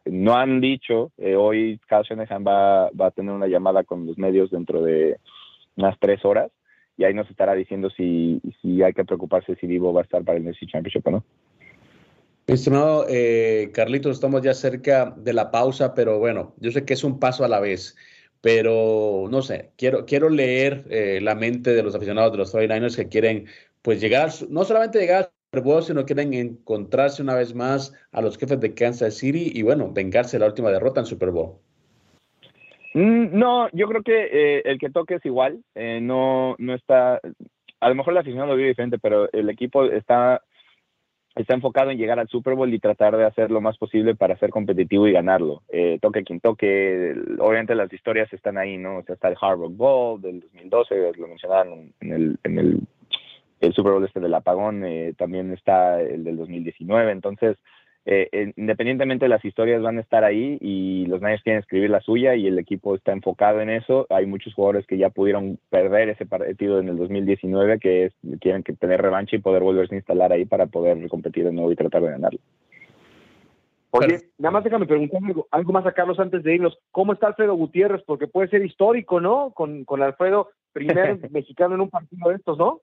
no 0.06 0.36
han 0.36 0.60
dicho, 0.60 1.12
eh, 1.18 1.36
hoy 1.36 1.78
Kyle 1.88 2.02
Shanahan 2.02 2.44
va, 2.46 2.90
va 2.90 3.06
a 3.06 3.10
tener 3.10 3.32
una 3.32 3.46
llamada 3.46 3.84
con 3.84 4.06
los 4.06 4.16
medios 4.16 4.50
dentro 4.50 4.82
de 4.82 5.18
unas 5.76 5.98
tres 5.98 6.24
horas, 6.24 6.50
y 6.96 7.04
ahí 7.04 7.14
nos 7.14 7.28
estará 7.30 7.54
diciendo 7.54 7.90
si, 7.90 8.40
si 8.60 8.82
hay 8.82 8.92
que 8.92 9.04
preocuparse 9.04 9.56
si 9.56 9.66
Divo 9.66 9.92
va 9.92 10.02
a 10.02 10.04
estar 10.04 10.24
para 10.24 10.38
el 10.38 10.44
NFC 10.44 10.66
Championship 10.66 11.06
o 11.06 11.10
no. 11.10 11.24
Estimado 12.46 13.06
eh, 13.08 13.70
Carlitos, 13.72 14.16
estamos 14.16 14.42
ya 14.42 14.52
cerca 14.54 15.14
de 15.16 15.32
la 15.32 15.50
pausa, 15.50 15.94
pero 15.94 16.18
bueno, 16.18 16.54
yo 16.58 16.70
sé 16.70 16.84
que 16.84 16.94
es 16.94 17.04
un 17.04 17.20
paso 17.20 17.44
a 17.44 17.48
la 17.48 17.60
vez, 17.60 17.96
pero 18.40 19.26
no 19.30 19.42
sé, 19.42 19.70
quiero, 19.76 20.06
quiero 20.06 20.28
leer 20.28 20.84
eh, 20.90 21.20
la 21.22 21.34
mente 21.34 21.72
de 21.72 21.82
los 21.82 21.94
aficionados 21.94 22.32
de 22.32 22.38
los 22.38 22.52
49ers 22.52 22.96
que 22.96 23.08
quieren 23.08 23.46
pues 23.80 24.00
llegar, 24.00 24.30
no 24.48 24.64
solamente 24.64 24.98
llegar 24.98 25.32
sino 25.82 26.06
quieren 26.06 26.32
encontrarse 26.32 27.22
una 27.22 27.34
vez 27.34 27.54
más 27.54 27.94
a 28.12 28.22
los 28.22 28.38
jefes 28.38 28.58
de 28.58 28.72
Kansas 28.74 29.18
City 29.18 29.52
y 29.54 29.62
bueno, 29.62 29.92
vengarse 29.92 30.38
la 30.38 30.46
última 30.46 30.70
derrota 30.70 31.00
en 31.00 31.06
Super 31.06 31.30
Bowl. 31.30 31.56
Mm, 32.94 33.38
no, 33.38 33.68
yo 33.72 33.86
creo 33.86 34.02
que 34.02 34.28
eh, 34.32 34.62
el 34.64 34.78
que 34.78 34.88
toque 34.88 35.16
es 35.16 35.26
igual, 35.26 35.62
eh, 35.74 36.00
no, 36.00 36.56
no 36.58 36.74
está, 36.74 37.20
a 37.80 37.88
lo 37.88 37.94
mejor 37.94 38.14
la 38.14 38.20
afición 38.20 38.48
lo 38.48 38.56
vio 38.56 38.66
diferente, 38.66 38.98
pero 38.98 39.30
el 39.30 39.50
equipo 39.50 39.84
está, 39.84 40.42
está 41.34 41.52
enfocado 41.52 41.90
en 41.90 41.98
llegar 41.98 42.18
al 42.18 42.28
Super 42.28 42.54
Bowl 42.54 42.72
y 42.72 42.78
tratar 42.78 43.14
de 43.18 43.26
hacer 43.26 43.50
lo 43.50 43.60
más 43.60 43.76
posible 43.76 44.14
para 44.14 44.38
ser 44.38 44.48
competitivo 44.48 45.06
y 45.06 45.12
ganarlo. 45.12 45.62
Eh, 45.68 45.98
toque 46.00 46.24
quien 46.24 46.40
toque, 46.40 47.14
obviamente 47.38 47.74
las 47.74 47.92
historias 47.92 48.32
están 48.32 48.56
ahí, 48.56 48.78
¿no? 48.78 48.98
O 48.98 49.02
sea, 49.04 49.16
está 49.16 49.28
el 49.28 49.36
Hard 49.38 49.58
Rock 49.58 49.76
Bowl 49.76 50.22
del 50.22 50.40
2012, 50.40 51.12
lo 51.18 51.28
mencionaban 51.28 51.92
en 52.00 52.12
el, 52.12 52.38
en 52.44 52.58
el 52.58 52.80
el 53.62 53.74
Super 53.74 53.92
Bowl 53.92 54.04
este 54.04 54.20
del 54.20 54.34
apagón, 54.34 54.84
eh, 54.84 55.14
también 55.16 55.52
está 55.52 56.00
el 56.00 56.24
del 56.24 56.36
2019, 56.36 57.12
entonces 57.12 57.56
eh, 58.04 58.52
independientemente 58.56 59.26
de 59.26 59.28
las 59.28 59.44
historias 59.44 59.80
van 59.80 59.98
a 59.98 60.00
estar 60.00 60.24
ahí 60.24 60.58
y 60.60 61.06
los 61.06 61.20
Niners 61.20 61.42
quieren 61.44 61.60
escribir 61.60 61.88
la 61.88 62.00
suya 62.00 62.34
y 62.34 62.48
el 62.48 62.58
equipo 62.58 62.96
está 62.96 63.12
enfocado 63.12 63.60
en 63.60 63.70
eso. 63.70 64.06
Hay 64.10 64.26
muchos 64.26 64.54
jugadores 64.54 64.86
que 64.88 64.98
ya 64.98 65.10
pudieron 65.10 65.58
perder 65.70 66.08
ese 66.08 66.26
partido 66.26 66.80
en 66.80 66.88
el 66.88 66.96
2019 66.96 67.78
que 67.78 68.12
quieren 68.40 68.64
que 68.64 68.72
tener 68.72 69.00
revancha 69.00 69.36
y 69.36 69.38
poder 69.38 69.62
volverse 69.62 69.94
a 69.94 69.98
instalar 69.98 70.32
ahí 70.32 70.44
para 70.44 70.66
poder 70.66 71.08
competir 71.08 71.44
de 71.44 71.52
nuevo 71.52 71.70
y 71.70 71.76
tratar 71.76 72.02
de 72.02 72.10
ganarlo. 72.10 72.40
Oye, 73.94 74.18
nada 74.38 74.52
más 74.52 74.64
déjame 74.64 74.86
preguntar 74.86 75.20
algo, 75.22 75.46
algo, 75.50 75.72
más 75.72 75.86
a 75.86 75.92
Carlos 75.92 76.18
antes 76.18 76.42
de 76.42 76.54
irnos. 76.54 76.78
¿Cómo 76.90 77.12
está 77.12 77.26
Alfredo 77.26 77.54
Gutiérrez? 77.54 78.02
Porque 78.04 78.26
puede 78.26 78.48
ser 78.48 78.64
histórico, 78.64 79.20
¿no? 79.20 79.50
Con, 79.50 79.84
con 79.84 80.02
Alfredo, 80.02 80.48
primer 80.72 81.18
mexicano 81.30 81.74
en 81.74 81.82
un 81.82 81.90
partido 81.90 82.30
de 82.30 82.36
estos, 82.36 82.56
¿no? 82.56 82.80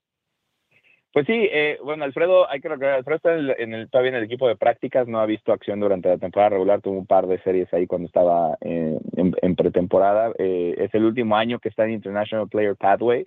Pues 1.12 1.26
sí, 1.26 1.34
eh, 1.52 1.80
bueno, 1.84 2.04
Alfredo, 2.04 2.48
hay 2.50 2.62
que 2.62 2.70
recordar, 2.70 2.96
Alfredo 2.96 3.18
está 3.18 3.36
en 3.64 3.74
el, 3.74 3.90
todavía 3.90 4.10
en 4.10 4.18
el 4.18 4.24
equipo 4.26 4.48
de 4.48 4.56
prácticas, 4.56 5.08
no 5.08 5.20
ha 5.20 5.26
visto 5.26 5.52
acción 5.52 5.80
durante 5.80 6.08
la 6.08 6.20
temporada 6.20 6.52
regular, 6.52 6.82
tuvo 6.82 7.00
un 7.00 7.08
par 7.08 7.26
de 7.26 7.42
series 7.42 7.74
ahí 7.74 7.88
cuando 7.88 8.06
estaba 8.06 8.56
eh, 8.62 9.00
en, 9.16 9.56
pretemporada. 9.56 10.32
Eh, 10.38 10.76
es 10.78 10.94
el 10.94 11.06
último 11.06 11.36
año 11.36 11.58
que 11.58 11.70
está 11.70 11.86
en 11.86 11.94
International 11.94 12.48
Player 12.48 12.76
Pathway, 12.76 13.26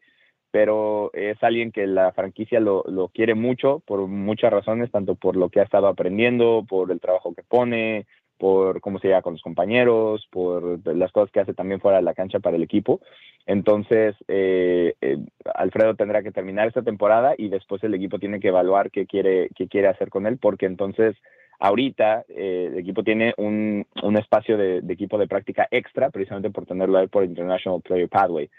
pero 0.53 1.11
es 1.13 1.43
alguien 1.43 1.73
que 1.73 1.89
la 1.89 2.13
franquicia 2.13 2.61
lo, 2.61 2.85
lo 2.87 3.09
quiere 3.09 3.35
mucho 3.35 3.83
por 3.85 4.07
muchas 4.07 4.53
razones, 4.53 4.93
tanto 4.93 5.17
por 5.17 5.35
lo 5.35 5.49
que 5.49 5.59
ha 5.59 5.65
estado 5.65 5.89
aprendiendo, 5.89 6.65
por 6.69 6.93
el 6.93 7.01
trabajo 7.01 7.35
que 7.35 7.43
pone, 7.43 8.07
por 8.43 8.81
cómo 8.81 8.99
se 8.99 9.07
lleva 9.07 9.23
con 9.23 9.35
los 9.35 9.41
compañeros, 9.41 10.27
por 10.29 10.85
las 10.97 11.13
cosas 11.13 11.31
que 11.31 11.39
hace 11.39 11.55
también 11.55 11.81
fuera 11.81 11.99
de 11.99 12.03
la 12.03 12.13
cancha 12.13 12.41
para 12.41 12.57
el 12.57 12.65
equipo. 12.65 13.01
Entonces, 13.47 14.17
eh, 14.27 14.95
eh, 15.01 15.19
Alfredo 15.55 15.95
tendrá 15.95 16.25
que 16.25 16.33
terminar 16.33 16.67
esta 16.67 16.83
temporada 16.83 17.37
y 17.39 17.51
después 17.51 17.85
el 17.85 17.95
equipo 17.95 18.19
tiene 18.19 18.41
que 18.41 18.49
evaluar 18.49 18.91
qué 18.91 19.07
quiere, 19.07 19.49
qué 19.55 19.69
quiere 19.69 19.87
hacer 19.87 20.11
con 20.11 20.27
él, 20.27 20.39
porque 20.39 20.67
entonces 20.67 21.15
ahorita 21.61 22.25
eh, 22.31 22.71
el 22.73 22.79
equipo 22.81 23.05
tiene 23.05 23.33
un, 23.37 23.87
un 24.03 24.17
espacio 24.17 24.59
de, 24.59 24.79
equipo 24.89 25.19
de 25.19 25.29
práctica 25.29 25.69
extra, 25.71 26.11
precisamente 26.11 26.51
por 26.51 26.67
tenerlo 26.67 26.99
ahí 26.99 27.07
por 27.07 27.23
International 27.23 27.81
Player 27.81 28.09
Pathway. 28.09 28.51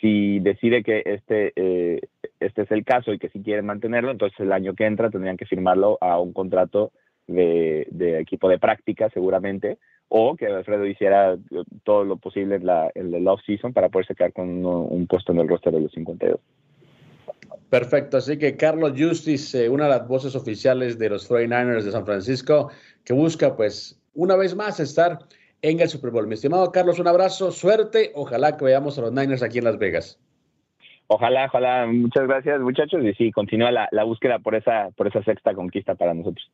Si 0.00 0.40
decide 0.40 0.82
que 0.82 1.02
este, 1.04 1.52
este 2.40 2.62
es 2.62 2.70
el 2.70 2.82
caso 2.82 3.12
y 3.12 3.18
que 3.18 3.28
si 3.28 3.42
quieren 3.42 3.66
mantenerlo, 3.66 4.10
entonces 4.10 4.40
el 4.40 4.54
año 4.54 4.72
que 4.72 4.86
entra 4.86 5.10
tendrían 5.10 5.36
que 5.36 5.44
firmarlo 5.44 5.98
a 6.00 6.18
un 6.18 6.32
contrato 6.32 6.92
de, 7.28 8.18
equipo 8.20 8.48
de 8.48 8.58
práctica 8.58 9.08
seguramente, 9.10 9.78
o 10.08 10.36
que 10.36 10.46
Alfredo 10.46 10.86
hiciera 10.86 11.36
todo 11.84 12.04
lo 12.04 12.16
posible 12.16 12.56
en, 12.56 12.66
la, 12.66 12.90
en 12.94 13.14
el 13.14 13.28
off-season 13.28 13.72
para 13.72 13.90
poderse 13.90 14.14
quedar 14.14 14.32
con 14.32 14.64
un 14.64 15.06
puesto 15.06 15.32
en 15.32 15.38
el 15.38 15.48
roster 15.48 15.72
de 15.72 15.82
los 15.82 15.92
52. 15.92 16.40
Perfecto, 17.70 18.16
así 18.16 18.38
que 18.38 18.56
Carlos 18.56 18.94
Justice, 18.96 19.64
eh, 19.64 19.68
una 19.68 19.84
de 19.84 19.90
las 19.90 20.08
voces 20.08 20.34
oficiales 20.34 20.98
de 20.98 21.10
los 21.10 21.30
49ers 21.30 21.82
de 21.82 21.92
San 21.92 22.06
Francisco, 22.06 22.70
que 23.04 23.12
busca 23.12 23.56
pues 23.56 24.00
una 24.14 24.36
vez 24.36 24.56
más 24.56 24.80
estar 24.80 25.18
en 25.60 25.80
el 25.80 25.88
Super 25.88 26.10
Bowl. 26.10 26.26
Mi 26.26 26.34
estimado 26.34 26.72
Carlos, 26.72 26.98
un 26.98 27.08
abrazo, 27.08 27.52
suerte, 27.52 28.12
ojalá 28.14 28.56
que 28.56 28.64
veamos 28.64 28.98
a 28.98 29.02
los 29.02 29.12
Niners 29.12 29.42
aquí 29.42 29.58
en 29.58 29.64
Las 29.64 29.78
Vegas. 29.78 30.18
Ojalá, 31.08 31.46
ojalá, 31.46 31.86
muchas 31.86 32.26
gracias 32.26 32.60
muchachos 32.60 33.02
y 33.02 33.12
sí, 33.14 33.32
continúa 33.32 33.70
la, 33.70 33.88
la 33.92 34.04
búsqueda 34.04 34.38
por 34.38 34.54
esa, 34.54 34.90
por 34.96 35.06
esa 35.06 35.22
sexta 35.22 35.54
conquista 35.54 35.94
para 35.94 36.14
nosotros. 36.14 36.50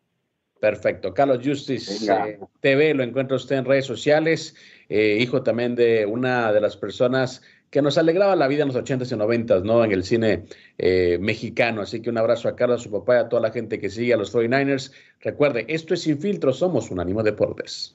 Perfecto. 0.64 1.12
Carlos 1.12 1.40
Justice 1.44 2.11
eh, 2.11 2.38
TV 2.61 2.94
lo 2.94 3.02
encuentra 3.02 3.37
usted 3.37 3.56
en 3.56 3.66
redes 3.66 3.85
sociales, 3.85 4.56
eh, 4.88 5.18
hijo 5.21 5.42
también 5.42 5.75
de 5.75 6.06
una 6.06 6.54
de 6.54 6.61
las 6.62 6.75
personas 6.75 7.42
que 7.68 7.83
nos 7.83 7.99
alegraba 7.99 8.35
la 8.35 8.49
vida 8.49 8.62
en 8.62 8.68
los 8.68 8.76
80s 8.78 9.12
y 9.12 9.14
90s, 9.14 9.62
¿no? 9.62 9.85
En 9.85 9.92
el 9.92 10.04
cine 10.04 10.47
eh, 10.78 11.18
mexicano. 11.21 11.83
Así 11.83 12.00
que 12.00 12.09
un 12.09 12.16
abrazo 12.16 12.49
a 12.49 12.56
Carlos, 12.56 12.80
a 12.80 12.85
su 12.85 12.90
papá 12.90 13.16
y 13.16 13.18
a 13.18 13.28
toda 13.28 13.42
la 13.42 13.50
gente 13.50 13.78
que 13.78 13.90
sigue 13.90 14.14
a 14.14 14.16
los 14.16 14.35
49ers. 14.35 14.90
Recuerde, 15.21 15.66
esto 15.68 15.92
es 15.92 16.00
Sin 16.00 16.18
Filtro, 16.18 16.54
somos 16.54 16.90
un 16.90 16.99
ánimo 16.99 17.23
deportes. 17.23 17.94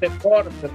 Deporte, 0.00 0.68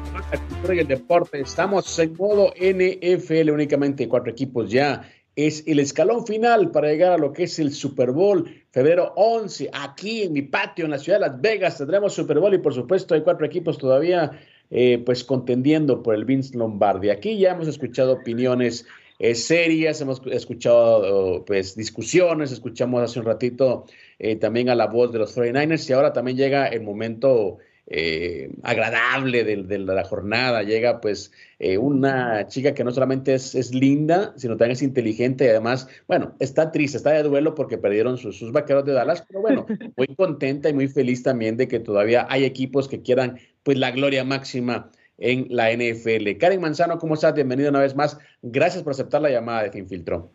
el 0.69 0.87
deporte. 0.87 1.41
Estamos 1.41 1.99
en 1.99 2.15
modo 2.15 2.53
NFL, 2.55 3.49
únicamente 3.51 4.07
cuatro 4.07 4.31
equipos 4.31 4.71
ya. 4.71 5.09
Es 5.35 5.63
el 5.67 5.79
escalón 5.79 6.25
final 6.25 6.71
para 6.71 6.89
llegar 6.89 7.11
a 7.13 7.17
lo 7.17 7.33
que 7.33 7.43
es 7.43 7.57
el 7.57 7.73
Super 7.73 8.11
Bowl, 8.11 8.45
febrero 8.69 9.13
11, 9.15 9.71
aquí 9.73 10.21
en 10.21 10.33
mi 10.33 10.43
patio, 10.43 10.85
en 10.85 10.91
la 10.91 10.99
ciudad 10.99 11.19
de 11.19 11.27
Las 11.27 11.41
Vegas, 11.41 11.77
tendremos 11.79 12.13
Super 12.13 12.39
Bowl 12.39 12.53
y 12.53 12.59
por 12.59 12.73
supuesto 12.73 13.15
hay 13.15 13.21
cuatro 13.21 13.45
equipos 13.45 13.79
todavía 13.79 14.39
eh, 14.69 15.01
pues 15.03 15.23
contendiendo 15.23 16.03
por 16.03 16.13
el 16.13 16.25
Vince 16.25 16.55
Lombardi. 16.55 17.09
Aquí 17.09 17.37
ya 17.39 17.51
hemos 17.51 17.67
escuchado 17.67 18.13
opiniones 18.13 18.85
eh, 19.17 19.33
serias, 19.33 19.99
hemos 20.01 20.21
escuchado 20.27 21.43
pues 21.45 21.75
discusiones, 21.75 22.51
escuchamos 22.51 23.01
hace 23.01 23.19
un 23.19 23.25
ratito 23.25 23.85
eh, 24.19 24.35
también 24.35 24.69
a 24.69 24.75
la 24.75 24.85
voz 24.85 25.11
de 25.11 25.19
los 25.19 25.35
49ers 25.35 25.89
y 25.89 25.93
ahora 25.93 26.13
también 26.13 26.37
llega 26.37 26.67
el 26.67 26.83
momento 26.83 27.57
eh, 27.87 28.49
agradable 28.63 29.43
de, 29.43 29.79
la 29.79 30.03
jornada. 30.05 30.63
Llega 30.63 31.01
pues 31.01 31.31
eh, 31.59 31.77
una 31.77 32.47
chica 32.47 32.73
que 32.73 32.83
no 32.83 32.91
solamente 32.91 33.33
es, 33.33 33.73
linda, 33.73 34.33
sino 34.37 34.55
también 34.55 34.71
es 34.71 34.81
inteligente 34.81 35.45
y 35.45 35.49
además, 35.49 35.87
bueno, 36.07 36.33
está 36.39 36.71
triste, 36.71 36.97
está 36.97 37.11
de 37.11 37.23
duelo 37.23 37.55
porque 37.55 37.77
perdieron 37.77 38.17
sus, 38.17 38.51
vaqueros 38.51 38.85
de 38.85 38.93
Dallas, 38.93 39.23
pero 39.27 39.41
bueno, 39.41 39.65
muy 39.97 40.07
contenta 40.15 40.69
y 40.69 40.73
muy 40.73 40.87
feliz 40.87 41.23
también 41.23 41.57
de 41.57 41.67
que 41.67 41.79
todavía 41.79 42.25
hay 42.29 42.45
equipos 42.45 42.87
que 42.87 43.01
quieran 43.01 43.39
pues 43.63 43.77
la 43.77 43.91
gloria 43.91 44.23
máxima 44.23 44.89
en 45.17 45.47
la 45.49 45.71
NFL. 45.71 46.37
Karen 46.39 46.61
Manzano, 46.61 46.97
¿cómo 46.97 47.13
estás? 47.15 47.33
Bienvenido 47.33 47.69
una 47.69 47.79
vez 47.79 47.95
más. 47.95 48.19
Gracias 48.41 48.83
por 48.83 48.91
aceptar 48.91 49.21
la 49.21 49.29
llamada 49.29 49.63
de 49.63 49.71
Finfiltro. 49.71 50.29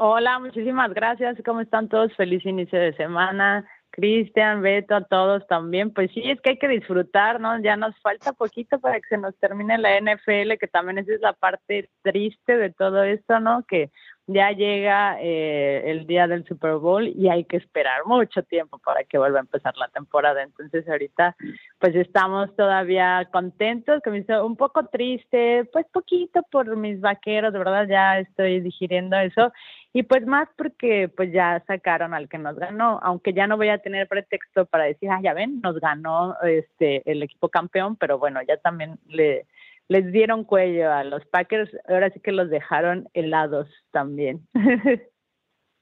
Hola, 0.00 0.38
muchísimas 0.38 0.94
gracias. 0.94 1.38
¿Cómo 1.44 1.60
están 1.60 1.88
todos? 1.88 2.14
Feliz 2.14 2.46
inicio 2.46 2.78
de 2.78 2.94
semana. 2.94 3.66
Cristian, 3.98 4.62
Beto, 4.62 4.94
a 4.94 5.02
todos 5.02 5.44
también. 5.48 5.92
Pues 5.92 6.12
sí, 6.14 6.22
es 6.24 6.40
que 6.40 6.50
hay 6.50 6.58
que 6.58 6.68
disfrutar, 6.68 7.40
¿no? 7.40 7.60
Ya 7.60 7.74
nos 7.74 7.98
falta 7.98 8.32
poquito 8.32 8.78
para 8.78 8.94
que 9.00 9.08
se 9.08 9.18
nos 9.18 9.36
termine 9.38 9.76
la 9.76 9.98
NFL, 10.00 10.56
que 10.60 10.68
también 10.70 10.98
esa 10.98 11.14
es 11.14 11.20
la 11.20 11.32
parte 11.32 11.90
triste 12.02 12.56
de 12.56 12.70
todo 12.70 13.02
esto, 13.02 13.40
¿no? 13.40 13.64
Que 13.66 13.90
ya 14.28 14.52
llega 14.52 15.16
eh, 15.20 15.84
el 15.86 16.06
día 16.06 16.26
del 16.26 16.44
Super 16.44 16.74
Bowl 16.74 17.08
y 17.08 17.30
hay 17.30 17.44
que 17.44 17.56
esperar 17.56 18.04
mucho 18.04 18.42
tiempo 18.42 18.78
para 18.78 19.02
que 19.04 19.16
vuelva 19.16 19.38
a 19.38 19.40
empezar 19.40 19.74
la 19.78 19.88
temporada. 19.88 20.42
Entonces 20.42 20.86
ahorita 20.86 21.34
pues 21.78 21.96
estamos 21.96 22.54
todavía 22.54 23.26
contentos, 23.32 24.02
que 24.02 24.10
me 24.10 24.18
hizo 24.18 24.44
un 24.44 24.56
poco 24.56 24.86
triste, 24.86 25.64
pues 25.72 25.86
poquito 25.90 26.42
por 26.50 26.76
mis 26.76 27.00
vaqueros, 27.00 27.54
de 27.54 27.58
verdad 27.58 27.88
ya 27.88 28.18
estoy 28.18 28.60
digiriendo 28.60 29.16
eso 29.16 29.50
y 29.94 30.02
pues 30.02 30.26
más 30.26 30.46
porque 30.56 31.08
pues 31.08 31.32
ya 31.32 31.64
sacaron 31.66 32.12
al 32.12 32.28
que 32.28 32.36
nos 32.36 32.56
ganó, 32.56 33.00
aunque 33.02 33.32
ya 33.32 33.46
no 33.46 33.56
voy 33.56 33.70
a 33.70 33.78
tener 33.78 34.06
pretexto 34.08 34.66
para 34.66 34.84
decir, 34.84 35.08
ah, 35.10 35.20
ya 35.22 35.32
ven, 35.32 35.62
nos 35.62 35.80
ganó 35.80 36.36
este 36.42 37.02
el 37.10 37.22
equipo 37.22 37.48
campeón, 37.48 37.96
pero 37.96 38.18
bueno, 38.18 38.40
ya 38.46 38.58
también 38.58 38.98
le 39.08 39.46
les 39.88 40.12
dieron 40.12 40.44
cuello 40.44 40.92
a 40.92 41.02
los 41.04 41.24
Packers, 41.26 41.70
ahora 41.86 42.10
sí 42.10 42.20
que 42.20 42.32
los 42.32 42.50
dejaron 42.50 43.08
helados 43.14 43.68
también. 43.90 44.46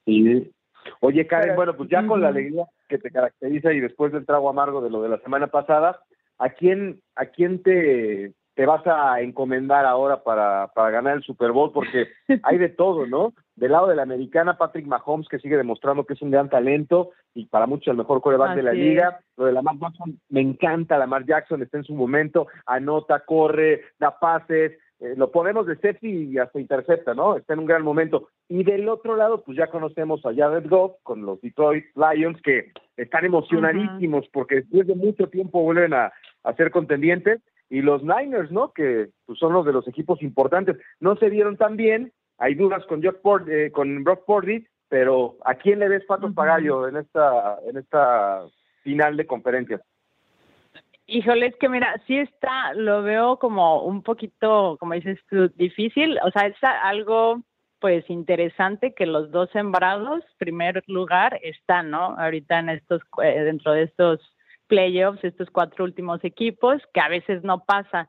Sí. 0.08 0.52
Oye, 1.00 1.26
Karen, 1.26 1.56
bueno, 1.56 1.76
pues 1.76 1.90
ya 1.90 2.06
con 2.06 2.20
la 2.20 2.28
alegría 2.28 2.64
que 2.88 2.96
te 2.96 3.10
caracteriza 3.10 3.72
y 3.72 3.80
después 3.80 4.12
del 4.12 4.24
trago 4.24 4.48
amargo 4.48 4.80
de 4.80 4.88
lo 4.88 5.02
de 5.02 5.08
la 5.08 5.18
semana 5.18 5.48
pasada, 5.48 6.00
¿a 6.38 6.50
quién, 6.50 7.00
a 7.16 7.26
quién 7.26 7.60
te, 7.60 8.32
te 8.56 8.64
vas 8.64 8.84
a 8.86 9.20
encomendar 9.20 9.84
ahora 9.84 10.24
para, 10.24 10.68
para 10.74 10.90
ganar 10.90 11.18
el 11.18 11.22
Super 11.22 11.52
Bowl? 11.52 11.72
Porque 11.72 12.08
hay 12.42 12.56
de 12.56 12.70
todo, 12.70 13.06
¿no? 13.06 13.34
Del 13.54 13.72
lado 13.72 13.86
de 13.86 13.96
la 13.96 14.02
americana, 14.02 14.56
Patrick 14.56 14.86
Mahomes, 14.86 15.28
que 15.28 15.38
sigue 15.38 15.58
demostrando 15.58 16.04
que 16.04 16.14
es 16.14 16.22
un 16.22 16.30
gran 16.30 16.48
talento 16.48 17.10
y 17.34 17.46
para 17.46 17.66
muchos 17.66 17.88
el 17.88 17.98
mejor 17.98 18.22
coreback 18.22 18.56
de 18.56 18.62
la 18.62 18.72
liga. 18.72 19.20
Lo 19.36 19.44
de 19.44 19.52
Lamar 19.52 19.76
Jackson, 19.78 20.18
me 20.30 20.40
encanta 20.40 20.96
Lamar 20.96 21.26
Jackson, 21.26 21.62
está 21.62 21.76
en 21.76 21.84
su 21.84 21.94
momento, 21.94 22.46
anota, 22.64 23.20
corre, 23.20 23.82
da 24.00 24.18
pases, 24.18 24.72
eh, 25.00 25.14
lo 25.18 25.30
ponemos 25.30 25.66
de 25.66 25.76
safety 25.76 26.30
y 26.32 26.38
hasta 26.38 26.58
intercepta, 26.58 27.12
¿no? 27.12 27.36
Está 27.36 27.52
en 27.52 27.60
un 27.60 27.66
gran 27.66 27.82
momento. 27.82 28.30
Y 28.48 28.64
del 28.64 28.88
otro 28.88 29.16
lado, 29.16 29.42
pues 29.44 29.58
ya 29.58 29.66
conocemos 29.66 30.24
a 30.24 30.34
Jared 30.34 30.66
Goff 30.66 30.96
con 31.02 31.26
los 31.26 31.38
Detroit 31.42 31.84
Lions, 31.94 32.40
que 32.40 32.72
están 32.96 33.26
emocionadísimos 33.26 34.26
porque 34.32 34.56
después 34.56 34.86
de 34.86 34.94
mucho 34.94 35.28
tiempo 35.28 35.60
vuelven 35.60 35.92
a, 35.92 36.10
a 36.42 36.54
ser 36.54 36.70
contendientes 36.70 37.42
y 37.68 37.82
los 37.82 38.02
Niners, 38.02 38.50
¿no? 38.50 38.72
Que 38.72 39.08
pues, 39.24 39.38
son 39.38 39.52
los 39.52 39.64
de 39.66 39.72
los 39.72 39.86
equipos 39.88 40.22
importantes. 40.22 40.76
No 41.00 41.16
se 41.16 41.30
dieron 41.30 41.56
tan 41.56 41.76
bien, 41.76 42.12
hay 42.38 42.54
dudas 42.54 42.84
con, 42.86 43.02
eh, 43.04 43.70
con 43.72 44.04
Brock 44.04 44.24
Purdy, 44.24 44.66
pero 44.88 45.36
¿a 45.44 45.54
quién 45.54 45.78
le 45.78 45.88
ves 45.88 46.04
patos 46.04 46.32
pagallo 46.34 46.86
en 46.88 46.96
esta, 46.96 47.58
en 47.66 47.76
esta 47.76 48.44
final 48.82 49.16
de 49.16 49.26
conferencia? 49.26 49.80
Híjole, 51.08 51.46
es 51.46 51.56
que 51.56 51.68
mira, 51.68 52.00
sí 52.06 52.18
está, 52.18 52.74
lo 52.74 53.02
veo 53.02 53.38
como 53.38 53.82
un 53.82 54.02
poquito, 54.02 54.76
como 54.80 54.94
dices 54.94 55.20
tú, 55.30 55.48
difícil, 55.54 56.18
o 56.24 56.30
sea, 56.30 56.48
es 56.48 56.56
algo 56.82 57.42
pues 57.78 58.08
interesante 58.10 58.94
que 58.94 59.06
los 59.06 59.30
dos 59.30 59.50
sembrados, 59.50 60.24
primer 60.38 60.82
lugar, 60.88 61.38
están, 61.42 61.90
¿no? 61.90 62.18
Ahorita 62.18 62.58
en 62.58 62.70
estos, 62.70 63.02
eh, 63.22 63.42
dentro 63.42 63.72
de 63.72 63.82
estos 63.82 64.35
playoffs, 64.66 65.22
estos 65.24 65.50
cuatro 65.50 65.84
últimos 65.84 66.22
equipos, 66.24 66.82
que 66.92 67.00
a 67.00 67.08
veces 67.08 67.42
no 67.42 67.64
pasa. 67.64 68.08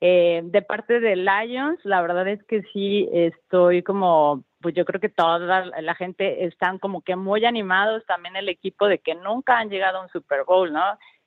Eh, 0.00 0.42
de 0.44 0.62
parte 0.62 1.00
de 1.00 1.16
Lions, 1.16 1.80
la 1.84 2.00
verdad 2.00 2.28
es 2.28 2.42
que 2.44 2.62
sí 2.72 3.08
estoy 3.12 3.82
como, 3.82 4.44
pues 4.60 4.74
yo 4.74 4.84
creo 4.84 5.00
que 5.00 5.08
toda 5.08 5.64
la 5.66 5.94
gente 5.96 6.44
están 6.44 6.78
como 6.78 7.02
que 7.02 7.16
muy 7.16 7.44
animados, 7.44 8.06
también 8.06 8.36
el 8.36 8.48
equipo 8.48 8.86
de 8.86 8.98
que 8.98 9.16
nunca 9.16 9.58
han 9.58 9.70
llegado 9.70 9.98
a 9.98 10.02
un 10.02 10.08
Super 10.08 10.44
Bowl, 10.44 10.72
¿no? 10.72 10.84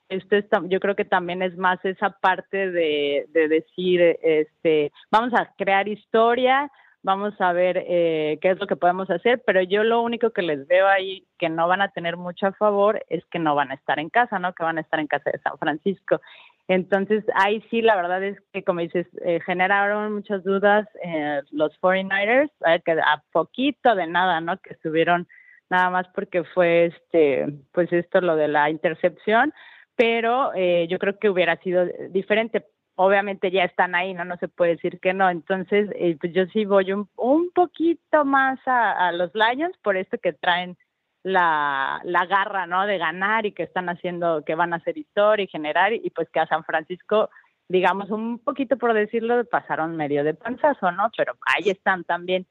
Esto 0.07 0.35
es, 0.37 0.45
yo 0.67 0.79
creo 0.79 0.95
que 0.95 1.05
también 1.05 1.41
es 1.41 1.57
más 1.57 1.83
esa 1.83 2.11
parte 2.21 2.71
de, 2.71 3.25
de 3.29 3.47
decir, 3.47 4.17
este, 4.21 4.91
vamos 5.09 5.33
a 5.33 5.53
crear 5.57 5.87
historia, 5.87 6.69
vamos 7.03 7.33
a 7.39 7.51
ver 7.53 7.83
eh, 7.87 8.37
qué 8.41 8.51
es 8.51 8.59
lo 8.59 8.67
que 8.67 8.75
podemos 8.75 9.09
hacer, 9.09 9.41
pero 9.45 9.61
yo 9.61 9.83
lo 9.83 10.01
único 10.01 10.31
que 10.31 10.41
les 10.41 10.67
veo 10.67 10.87
ahí 10.87 11.25
que 11.39 11.49
no 11.49 11.67
van 11.67 11.81
a 11.81 11.89
tener 11.89 12.17
mucho 12.17 12.47
a 12.47 12.53
favor 12.53 13.03
es 13.09 13.25
que 13.25 13.39
no 13.39 13.55
van 13.55 13.71
a 13.71 13.75
estar 13.75 13.99
en 13.99 14.09
casa, 14.09 14.39
¿no? 14.39 14.53
Que 14.53 14.63
van 14.63 14.77
a 14.77 14.81
estar 14.81 14.99
en 14.99 15.07
casa 15.07 15.31
de 15.31 15.39
San 15.39 15.57
Francisco. 15.57 16.21
Entonces, 16.67 17.23
ahí 17.35 17.63
sí, 17.69 17.81
la 17.81 17.95
verdad 17.95 18.23
es 18.23 18.37
que, 18.53 18.63
como 18.63 18.81
dices, 18.81 19.07
eh, 19.25 19.39
generaron 19.45 20.13
muchas 20.13 20.43
dudas 20.43 20.87
eh, 21.03 21.41
los 21.51 21.73
49ers, 21.81 22.51
que 22.85 22.91
a 22.91 23.23
poquito 23.31 23.95
de 23.95 24.07
nada, 24.07 24.39
¿no? 24.39 24.57
Que 24.57 24.73
estuvieron 24.73 25.27
nada 25.69 25.89
más 25.89 26.07
porque 26.13 26.43
fue, 26.43 26.85
este, 26.85 27.47
pues 27.71 27.91
esto, 27.91 28.21
lo 28.21 28.35
de 28.35 28.47
la 28.47 28.69
intercepción, 28.69 29.53
pero 29.95 30.51
yo 30.55 30.97
creo 30.97 31.19
que 31.19 31.29
hubiera 31.29 31.57
sido 31.57 31.85
diferente 32.09 32.65
obviamente 32.95 33.51
ya 33.51 33.63
están 33.63 33.95
ahí, 33.95 34.13
¿no? 34.13 34.25
No 34.25 34.37
se 34.37 34.47
puede 34.47 34.71
decir 34.71 34.99
que 34.99 35.13
no. 35.13 35.29
Entonces, 35.29 35.89
eh, 35.95 36.17
pues 36.19 36.33
yo 36.33 36.45
sí 36.47 36.65
voy 36.65 36.91
un, 36.91 37.09
un 37.15 37.51
poquito 37.51 38.25
más 38.25 38.59
a, 38.65 39.11
los 39.11 39.31
Lions 39.33 39.77
por 39.81 39.97
esto 39.97 40.17
que 40.17 40.33
traen 40.33 40.77
la, 41.23 42.01
la 42.03 42.25
garra, 42.25 42.67
¿no? 42.67 42.85
De 42.85 42.97
ganar 42.97 43.45
y 43.45 43.51
que 43.53 43.63
están 43.63 43.89
haciendo, 43.89 44.43
que 44.45 44.55
van 44.55 44.73
a 44.73 44.77
hacer 44.77 44.97
historia 44.97 45.43
y 45.43 45.47
generar, 45.47 45.93
y 45.93 46.09
pues 46.09 46.29
que 46.29 46.39
a 46.39 46.47
San 46.47 46.63
Francisco, 46.63 47.29
digamos, 47.67 48.09
un 48.09 48.39
poquito 48.39 48.77
por 48.77 48.93
decirlo, 48.93 49.43
pasaron 49.45 49.95
medio 49.95 50.23
de 50.23 50.33
panzazo, 50.33 50.91
¿no? 50.91 51.09
Pero 51.15 51.33
ahí 51.45 51.69
están 51.69 52.03
también. 52.03 52.45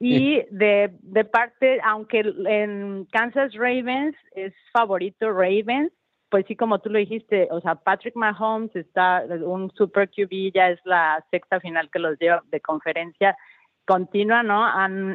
Y 0.00 0.42
de, 0.50 0.90
de 1.00 1.24
parte, 1.24 1.80
aunque 1.84 2.20
en 2.46 3.06
Kansas 3.12 3.54
Ravens 3.54 4.16
es 4.34 4.52
favorito 4.72 5.30
Ravens, 5.30 5.92
pues 6.28 6.44
sí, 6.48 6.56
como 6.56 6.80
tú 6.80 6.90
lo 6.90 6.98
dijiste, 6.98 7.48
o 7.50 7.60
sea, 7.60 7.76
Patrick 7.76 8.16
Mahomes 8.16 8.74
está 8.74 9.24
un 9.28 9.70
super 9.74 10.08
QB, 10.08 10.52
ya 10.52 10.70
es 10.70 10.80
la 10.84 11.24
sexta 11.30 11.60
final 11.60 11.90
que 11.90 11.98
los 11.98 12.18
lleva 12.18 12.42
de 12.50 12.60
conferencia 12.60 13.36
continua, 13.84 14.42
¿no? 14.42 14.66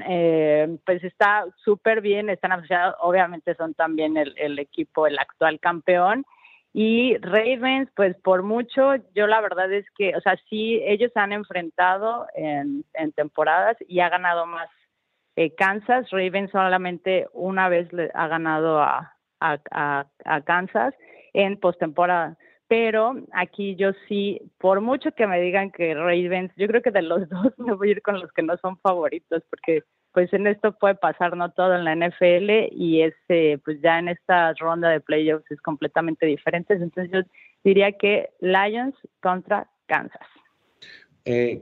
Eh, 0.07 0.77
pues 0.85 1.03
está 1.03 1.45
súper 1.63 2.01
bien, 2.01 2.29
están 2.29 2.51
asociados, 2.51 2.95
obviamente 2.99 3.55
son 3.55 3.73
también 3.73 4.15
el, 4.17 4.59
equipo, 4.59 5.07
el 5.07 5.17
actual 5.17 5.59
campeón. 5.59 6.25
Y 6.71 7.17
Ravens, 7.17 7.89
pues 7.95 8.15
por 8.21 8.43
mucho, 8.43 8.95
yo 9.15 9.25
la 9.25 9.41
verdad 9.41 9.71
es 9.73 9.85
que, 9.97 10.15
o 10.15 10.21
sea, 10.21 10.37
sí, 10.49 10.79
ellos 10.85 11.11
han 11.15 11.33
enfrentado 11.33 12.27
en, 12.35 12.85
temporadas 13.15 13.75
y 13.87 14.01
ha 14.01 14.09
ganado 14.09 14.45
más 14.45 14.69
eh, 15.35 15.55
Kansas. 15.55 16.09
Ravens 16.11 16.51
solamente 16.51 17.27
una 17.33 17.69
vez 17.69 17.91
le 17.91 18.11
ha 18.13 18.27
ganado 18.27 18.79
a, 18.79 19.15
a, 19.39 20.05
a 20.25 20.41
Kansas 20.41 20.93
en 21.33 21.59
postemporada. 21.59 22.37
Pero 22.67 23.15
aquí 23.33 23.75
yo 23.75 23.93
sí, 24.07 24.39
por 24.59 24.79
mucho 24.79 25.11
que 25.13 25.25
me 25.25 25.41
digan 25.41 25.71
que 25.71 25.95
Ravens, 25.95 26.51
yo 26.55 26.67
creo 26.67 26.83
que 26.83 26.91
de 26.91 27.01
los 27.01 27.27
dos 27.29 27.57
me 27.57 27.73
voy 27.73 27.89
a 27.89 27.91
ir 27.93 28.01
con 28.01 28.19
los 28.19 28.31
que 28.31 28.43
no 28.43 28.55
son 28.57 28.77
favoritos, 28.79 29.43
porque 29.49 29.83
pues 30.13 30.31
en 30.33 30.47
esto 30.47 30.71
puede 30.73 30.95
pasar 30.95 31.35
no 31.35 31.51
todo 31.51 31.75
en 31.75 31.83
la 31.83 31.95
NFL 31.95 32.71
y 32.71 33.01
ese 33.01 33.59
pues 33.63 33.79
ya 33.81 33.99
en 33.99 34.09
esta 34.09 34.53
ronda 34.53 34.89
de 34.89 35.01
playoffs 35.01 35.49
es 35.51 35.61
completamente 35.61 36.25
diferente. 36.25 36.73
Entonces 36.73 37.11
yo 37.11 37.21
diría 37.63 37.91
que 37.91 38.29
Lions 38.39 38.95
contra 39.21 39.67
Kansas. 39.87 40.27
Eh, 41.25 41.61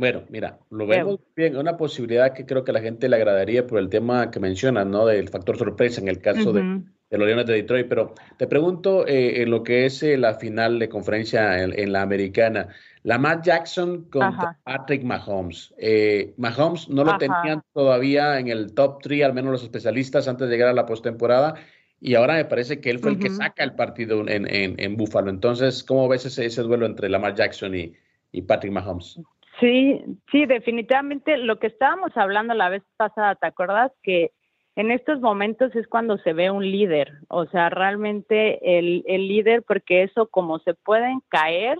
bueno, 0.00 0.22
mira, 0.30 0.58
lo 0.70 0.86
vemos 0.86 1.20
bien, 1.36 1.58
una 1.58 1.76
posibilidad 1.76 2.32
que 2.32 2.46
creo 2.46 2.64
que 2.64 2.70
a 2.70 2.74
la 2.74 2.80
gente 2.80 3.06
le 3.06 3.16
agradaría 3.16 3.66
por 3.66 3.78
el 3.78 3.90
tema 3.90 4.30
que 4.30 4.40
mencionas, 4.40 4.86
¿no? 4.86 5.04
Del 5.04 5.28
factor 5.28 5.58
sorpresa 5.58 6.00
en 6.00 6.08
el 6.08 6.22
caso 6.22 6.54
de, 6.54 6.62
los 7.10 7.26
Leones 7.26 7.44
de 7.44 7.52
Detroit, 7.52 7.86
pero 7.86 8.14
te 8.38 8.46
pregunto 8.46 9.06
eh, 9.06 9.42
en 9.42 9.50
lo 9.50 9.62
que 9.62 9.84
es 9.84 10.02
eh, 10.02 10.16
la 10.16 10.36
final 10.36 10.78
de 10.78 10.88
conferencia 10.88 11.62
en, 11.62 11.92
la 11.92 12.00
americana, 12.00 12.68
la 13.02 13.18
Matt 13.18 13.44
Jackson 13.44 14.04
contra 14.04 14.58
Patrick 14.64 15.02
Mahomes. 15.02 15.74
Eh, 15.76 16.32
Mahomes 16.38 16.88
no 16.88 17.04
lo 17.04 17.18
tenían 17.18 17.62
todavía 17.74 18.38
en 18.38 18.48
el 18.48 18.72
top 18.72 19.02
3, 19.02 19.24
al 19.24 19.34
menos 19.34 19.52
los 19.52 19.62
especialistas, 19.62 20.28
antes 20.28 20.48
de 20.48 20.54
llegar 20.54 20.70
a 20.70 20.72
la 20.72 20.86
postemporada, 20.86 21.56
y 22.00 22.14
ahora 22.14 22.36
me 22.36 22.46
parece 22.46 22.80
que 22.80 22.88
él 22.88 23.00
fue 23.00 23.10
el 23.10 23.18
que 23.18 23.28
saca 23.28 23.64
el 23.64 23.74
partido 23.74 24.26
en, 24.26 24.46
en, 24.48 24.96
Buffalo. 24.96 25.28
Entonces, 25.28 25.84
¿cómo 25.84 26.08
ves 26.08 26.24
ese, 26.24 26.46
ese 26.46 26.62
duelo 26.62 26.86
entre 26.86 27.10
Lamar 27.10 27.34
Jackson 27.34 27.74
y, 27.74 27.92
y 28.32 28.40
Patrick 28.40 28.72
Mahomes? 28.72 29.20
Sí, 29.60 30.02
sí, 30.32 30.46
definitivamente 30.46 31.36
lo 31.36 31.58
que 31.58 31.66
estábamos 31.66 32.16
hablando 32.16 32.54
la 32.54 32.70
vez 32.70 32.82
pasada, 32.96 33.34
¿te 33.34 33.46
acuerdas? 33.46 33.92
Que 34.02 34.32
en 34.74 34.90
estos 34.90 35.20
momentos 35.20 35.74
es 35.76 35.86
cuando 35.86 36.16
se 36.18 36.32
ve 36.32 36.50
un 36.50 36.68
líder, 36.68 37.12
o 37.28 37.46
sea, 37.46 37.68
realmente 37.68 38.78
el, 38.78 39.04
el 39.06 39.28
líder, 39.28 39.62
porque 39.62 40.02
eso 40.02 40.28
como 40.28 40.58
se 40.60 40.74
pueden 40.74 41.20
caer 41.28 41.78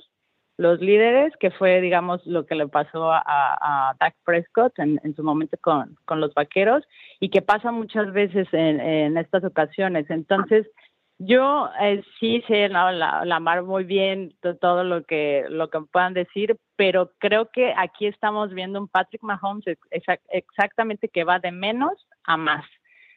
los 0.59 0.79
líderes, 0.81 1.33
que 1.40 1.51
fue, 1.53 1.81
digamos, 1.81 2.21
lo 2.27 2.45
que 2.45 2.55
le 2.55 2.69
pasó 2.69 3.11
a, 3.11 3.95
Dak 3.99 4.14
Prescott 4.25 4.79
en, 4.79 5.01
su 5.16 5.23
momento 5.23 5.57
con, 5.62 5.97
con, 6.05 6.21
los 6.21 6.35
vaqueros 6.35 6.85
y 7.19 7.31
que 7.31 7.40
pasa 7.40 7.73
muchas 7.73 8.12
veces 8.12 8.47
en 8.53 9.16
estas 9.16 9.43
ocasiones. 9.43 10.11
Entonces, 10.11 10.66
yo 11.22 11.68
eh, 11.83 12.02
sí 12.18 12.42
sé 12.48 12.70
no, 12.70 12.90
la, 12.92 13.26
la 13.26 13.40
mar 13.40 13.62
muy 13.62 13.85
bien 13.85 14.35
todo 14.59 14.85
lo 14.85 15.04
que 15.04 15.44
lo 15.50 15.68
que 15.68 15.80
puedan 15.92 16.14
decir, 16.14 16.56
pero 16.76 17.12
creo 17.18 17.50
que 17.50 17.74
aquí 17.76 18.06
estamos 18.06 18.54
viendo 18.54 18.80
un 18.80 18.88
Patrick 18.88 19.22
Mahomes 19.22 19.64
exactamente 20.30 21.09
que 21.09 21.24
va 21.24 21.38
de 21.38 21.52
menos 21.52 21.92
a 22.24 22.38
más. 22.38 22.64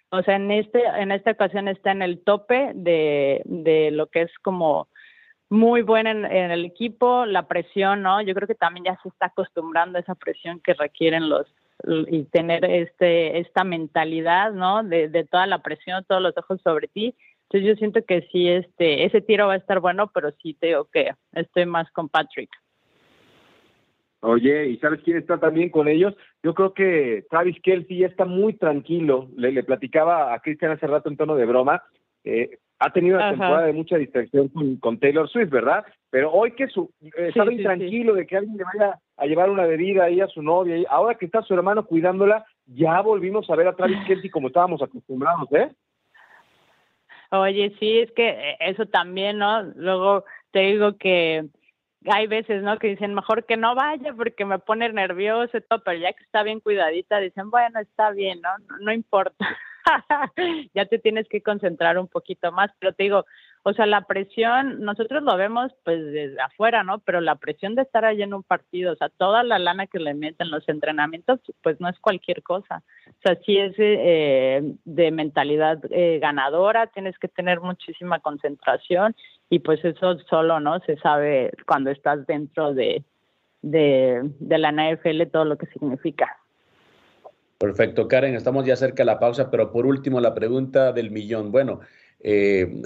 O 0.09 0.21
sea, 0.21 0.35
en 0.35 0.51
este 0.51 0.83
en 0.83 1.13
esta 1.13 1.31
ocasión 1.31 1.69
está 1.69 1.91
en 1.91 2.01
el 2.01 2.21
tope 2.25 2.73
de, 2.75 3.41
de 3.45 3.89
lo 3.91 4.07
que 4.07 4.23
es 4.23 4.31
como 4.41 4.89
muy 5.49 5.81
buena 5.81 6.11
en, 6.11 6.25
el 6.25 6.65
equipo, 6.65 7.25
la 7.25 7.47
presión, 7.47 8.01
¿no? 8.01 8.21
Yo 8.21 8.33
creo 8.33 8.47
que 8.47 8.55
también 8.55 8.83
ya 8.83 8.99
se 9.01 9.07
está 9.09 9.27
acostumbrando 9.27 9.97
a 9.97 10.01
esa 10.01 10.15
presión 10.15 10.59
que 10.59 10.73
requieren 10.73 11.29
los 11.29 11.47
y 12.07 12.23
tener 12.25 12.65
este 12.65 13.39
esta 13.39 13.63
mentalidad, 13.63 14.51
¿no? 14.51 14.83
De, 14.83 15.07
de 15.07 15.23
toda 15.23 15.47
la 15.47 15.59
presión, 15.59 16.03
todos 16.05 16.21
los 16.21 16.37
ojos 16.37 16.59
sobre 16.63 16.89
ti. 16.89 17.15
Entonces 17.53 17.69
yo 17.69 17.75
siento 17.77 18.03
que 18.03 18.27
sí, 18.31 18.49
este, 18.49 19.05
ese 19.05 19.21
tiro 19.21 19.45
va 19.45 19.53
a 19.53 19.57
estar 19.57 19.79
bueno, 19.79 20.09
pero 20.11 20.31
sí 20.41 20.55
te 20.59 20.67
digo 20.67 20.87
que 20.91 21.11
estoy 21.33 21.67
más 21.67 21.87
con 21.91 22.09
Patrick. 22.09 22.49
Oye, 24.21 24.69
¿y 24.69 24.77
sabes 24.77 25.01
quién 25.03 25.17
está 25.17 25.39
también 25.39 25.69
con 25.69 25.87
ellos? 25.87 26.15
Yo 26.41 26.55
creo 26.55 26.73
que 26.73 27.25
Travis 27.29 27.59
Kelsey 27.61 27.99
ya 27.99 28.07
está 28.07 28.25
muy 28.25 28.53
tranquilo. 28.53 29.29
Le, 29.35 29.51
le 29.51 29.63
platicaba 29.63 30.33
a 30.33 30.39
Cristian 30.39 30.71
hace 30.71 30.87
rato 30.87 31.09
en 31.09 31.17
tono 31.17 31.35
de 31.35 31.45
broma. 31.45 31.83
Eh, 32.23 32.57
ha 32.79 32.91
tenido 32.91 33.17
una 33.17 33.29
temporada 33.29 33.67
de 33.67 33.73
mucha 33.73 33.97
distracción 33.97 34.49
con, 34.79 34.99
Taylor 34.99 35.29
Swift, 35.29 35.51
¿verdad? 35.51 35.85
Pero 36.09 36.31
hoy 36.31 36.53
que 36.53 36.67
su, 36.67 36.91
eh, 37.01 37.27
estaba 37.27 37.53
intranquilo 37.53 38.15
de 38.15 38.25
que 38.25 38.37
alguien 38.37 38.57
le 38.57 38.63
vaya 38.63 38.99
a 39.17 39.25
llevar 39.27 39.51
una 39.51 39.65
bebida 39.65 40.05
ahí 40.05 40.21
a 40.21 40.27
su 40.27 40.41
novia, 40.41 40.75
ahora 40.89 41.15
que 41.15 41.27
está 41.27 41.43
su 41.43 41.53
hermano 41.53 41.85
cuidándola, 41.85 42.45
ya 42.65 42.99
volvimos 43.01 43.47
a 43.49 43.55
ver 43.55 43.67
a 43.67 43.75
Travis 43.75 43.99
Kelce 44.07 44.31
como 44.31 44.47
estábamos 44.47 44.81
acostumbrados, 44.81 45.51
¿eh? 45.51 45.69
Oye, 47.33 47.75
sí, 47.79 47.97
es 47.97 48.11
que 48.11 48.29
eh, 48.29 48.57
eso 48.59 48.85
también, 48.85 49.39
¿no? 49.39 49.63
Luego 49.63 50.23
te 50.51 50.59
digo 50.59 50.97
que 50.99 51.43
hay 52.05 52.27
veces, 52.27 52.61
¿no? 52.61 52.77
Que 52.77 52.89
dicen, 52.89 53.15
mejor 53.15 53.47
que 53.47 53.57
no 53.57 53.73
vaya 53.73 54.13
porque 54.13 54.45
me 54.45 54.59
pone 54.59 54.87
nervioso 54.93 55.57
y 55.57 55.61
todo, 55.61 55.81
pero 55.83 55.97
ya 55.99 56.13
que 56.13 56.23
está 56.23 56.43
bien 56.43 56.59
cuidadita, 56.59 57.19
dicen, 57.19 57.49
bueno, 57.49 57.79
está 57.79 58.11
bien, 58.11 58.39
¿no? 58.41 58.49
No, 58.69 58.77
no 58.81 58.93
importa. 58.93 59.47
ya 60.75 60.85
te 60.85 60.99
tienes 60.99 61.27
que 61.27 61.41
concentrar 61.41 61.97
un 61.97 62.07
poquito 62.07 62.51
más, 62.51 62.69
pero 62.77 62.93
te 62.93 63.01
digo, 63.01 63.25
o 63.65 63.73
sea, 63.73 63.85
la 63.85 64.01
presión, 64.01 64.81
nosotros 64.81 65.23
lo 65.23 65.37
vemos 65.37 65.71
pues 65.85 66.03
desde 66.11 66.39
afuera, 66.41 66.83
¿no? 66.83 66.99
Pero 66.99 67.21
la 67.21 67.35
presión 67.35 67.75
de 67.75 67.83
estar 67.83 68.03
allí 68.03 68.21
en 68.21 68.33
un 68.33 68.43
partido, 68.43 68.91
o 68.91 68.95
sea, 68.97 69.07
toda 69.07 69.41
la 69.43 69.57
lana 69.57 69.87
que 69.87 69.99
le 69.99 70.13
meten 70.13 70.51
los 70.51 70.67
entrenamientos, 70.67 71.39
pues 71.61 71.79
no 71.79 71.87
es 71.87 71.97
cualquier 71.99 72.43
cosa. 72.43 72.83
O 73.07 73.21
sea, 73.23 73.37
sí 73.45 73.57
es 73.57 73.73
eh, 73.77 74.61
de 74.83 75.11
mentalidad 75.11 75.79
eh, 75.91 76.19
ganadora, 76.21 76.87
tienes 76.87 77.17
que 77.17 77.29
tener 77.29 77.61
muchísima 77.61 78.19
concentración 78.19 79.15
y 79.49 79.59
pues 79.59 79.83
eso 79.85 80.19
solo, 80.29 80.59
¿no? 80.59 80.81
Se 80.81 80.97
sabe 80.97 81.51
cuando 81.65 81.89
estás 81.89 82.27
dentro 82.27 82.73
de, 82.73 83.05
de, 83.61 84.29
de 84.39 84.57
la 84.57 84.71
NFL 84.73 85.23
todo 85.31 85.45
lo 85.45 85.57
que 85.57 85.67
significa. 85.67 86.37
Perfecto, 87.59 88.09
Karen, 88.09 88.35
estamos 88.35 88.65
ya 88.65 88.75
cerca 88.75 89.03
de 89.03 89.05
la 89.05 89.19
pausa, 89.19 89.49
pero 89.49 89.71
por 89.71 89.85
último 89.85 90.19
la 90.19 90.33
pregunta 90.33 90.91
del 90.91 91.11
millón. 91.11 91.49
Bueno, 91.49 91.79
eh, 92.25 92.81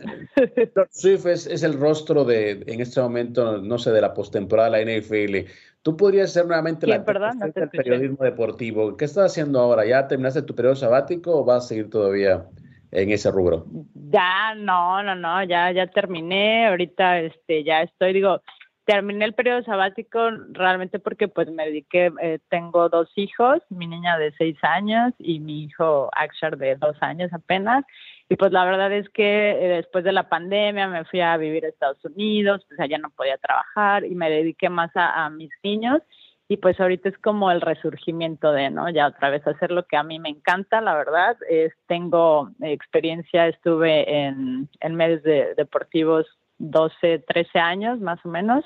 Swift 0.89 1.27
es, 1.27 1.63
el 1.63 1.79
rostro 1.79 2.25
de, 2.25 2.63
en 2.65 2.81
este 2.81 2.99
momento, 2.99 3.59
no 3.59 3.77
sé, 3.77 3.91
de 3.91 4.01
la 4.01 4.13
postemporada 4.13 4.77
de 4.77 4.85
la 4.85 4.99
NFL. 4.99 5.49
Tú 5.83 5.95
podrías 5.95 6.33
ser 6.33 6.47
nuevamente 6.47 6.87
la 6.87 7.05
perdón, 7.05 7.39
del 7.39 7.69
periodismo 7.69 8.25
deportivo. 8.25 8.97
¿Qué 8.97 9.05
estás 9.05 9.31
haciendo 9.31 9.59
ahora? 9.59 9.85
¿Ya 9.85 10.07
terminaste 10.07 10.41
tu 10.41 10.55
periodo 10.55 10.75
sabático 10.75 11.39
o 11.39 11.45
vas 11.45 11.65
a 11.65 11.67
seguir 11.67 11.89
todavía 11.89 12.45
en 12.91 13.11
ese 13.11 13.29
rubro? 13.29 13.67
Ya, 13.93 14.55
no, 14.55 15.03
no, 15.03 15.13
no, 15.13 15.43
ya, 15.43 15.71
ya 15.71 15.85
terminé. 15.85 16.67
Ahorita, 16.67 17.19
este, 17.19 17.63
ya 17.63 17.83
estoy, 17.83 18.13
digo, 18.13 18.41
terminé 18.85 19.23
el 19.25 19.33
periodo 19.33 19.61
sabático 19.63 20.31
realmente 20.49 20.97
porque 20.97 21.27
pues 21.27 21.47
me 21.51 21.65
dediqué, 21.65 22.11
eh, 22.21 22.39
tengo 22.49 22.89
dos 22.89 23.11
hijos, 23.15 23.59
mi 23.69 23.85
niña 23.85 24.17
de 24.17 24.33
seis 24.37 24.57
años 24.63 25.13
y 25.19 25.39
mi 25.39 25.65
hijo 25.65 26.09
Akshar 26.15 26.57
de 26.57 26.75
dos 26.75 26.95
años 27.01 27.31
apenas. 27.33 27.85
Y 28.29 28.35
pues 28.35 28.51
la 28.51 28.65
verdad 28.65 28.91
es 28.91 29.09
que 29.09 29.51
eh, 29.51 29.67
después 29.77 30.03
de 30.03 30.11
la 30.11 30.27
pandemia 30.27 30.87
me 30.87 31.05
fui 31.05 31.21
a 31.21 31.37
vivir 31.37 31.65
a 31.65 31.69
Estados 31.69 32.03
Unidos, 32.03 32.65
pues 32.67 32.79
allá 32.79 32.97
no 32.97 33.09
podía 33.11 33.37
trabajar 33.37 34.05
y 34.05 34.15
me 34.15 34.29
dediqué 34.29 34.69
más 34.69 34.91
a, 34.95 35.29
mis 35.29 35.51
niños. 35.63 36.01
Y 36.49 36.57
pues 36.57 36.79
ahorita 36.79 37.09
es 37.09 37.17
como 37.17 37.51
el 37.51 37.61
resurgimiento 37.61 38.51
de, 38.51 38.69
¿no? 38.69 38.89
Ya 38.89 39.07
otra 39.07 39.29
vez 39.29 39.45
hacer 39.45 39.71
lo 39.71 39.85
que 39.85 39.97
a 39.97 40.03
mí 40.03 40.17
me 40.19 40.29
encanta, 40.29 40.81
la 40.81 40.95
verdad. 40.95 41.37
Es, 41.49 41.73
tengo 41.87 42.51
experiencia, 42.61 43.47
estuve 43.47 44.09
en, 44.09 44.69
en 44.79 44.95
medios 44.95 45.23
de, 45.23 45.55
deportivos 45.55 46.25
12, 46.57 47.19
13 47.27 47.59
años 47.59 47.99
más 47.99 48.19
o 48.25 48.29
menos. 48.29 48.63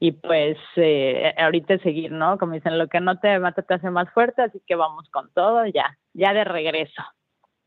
Y 0.00 0.12
pues 0.12 0.56
eh, 0.76 1.34
ahorita 1.38 1.78
seguir, 1.78 2.12
¿no? 2.12 2.38
Como 2.38 2.52
dicen, 2.52 2.78
lo 2.78 2.88
que 2.88 3.00
no 3.00 3.18
te 3.18 3.38
mata 3.38 3.62
te 3.62 3.74
hace 3.74 3.90
más 3.90 4.10
fuerte, 4.12 4.42
así 4.42 4.60
que 4.66 4.76
vamos 4.76 5.08
con 5.10 5.30
todo, 5.32 5.66
ya, 5.66 5.98
ya 6.12 6.32
de 6.32 6.44
regreso. 6.44 7.02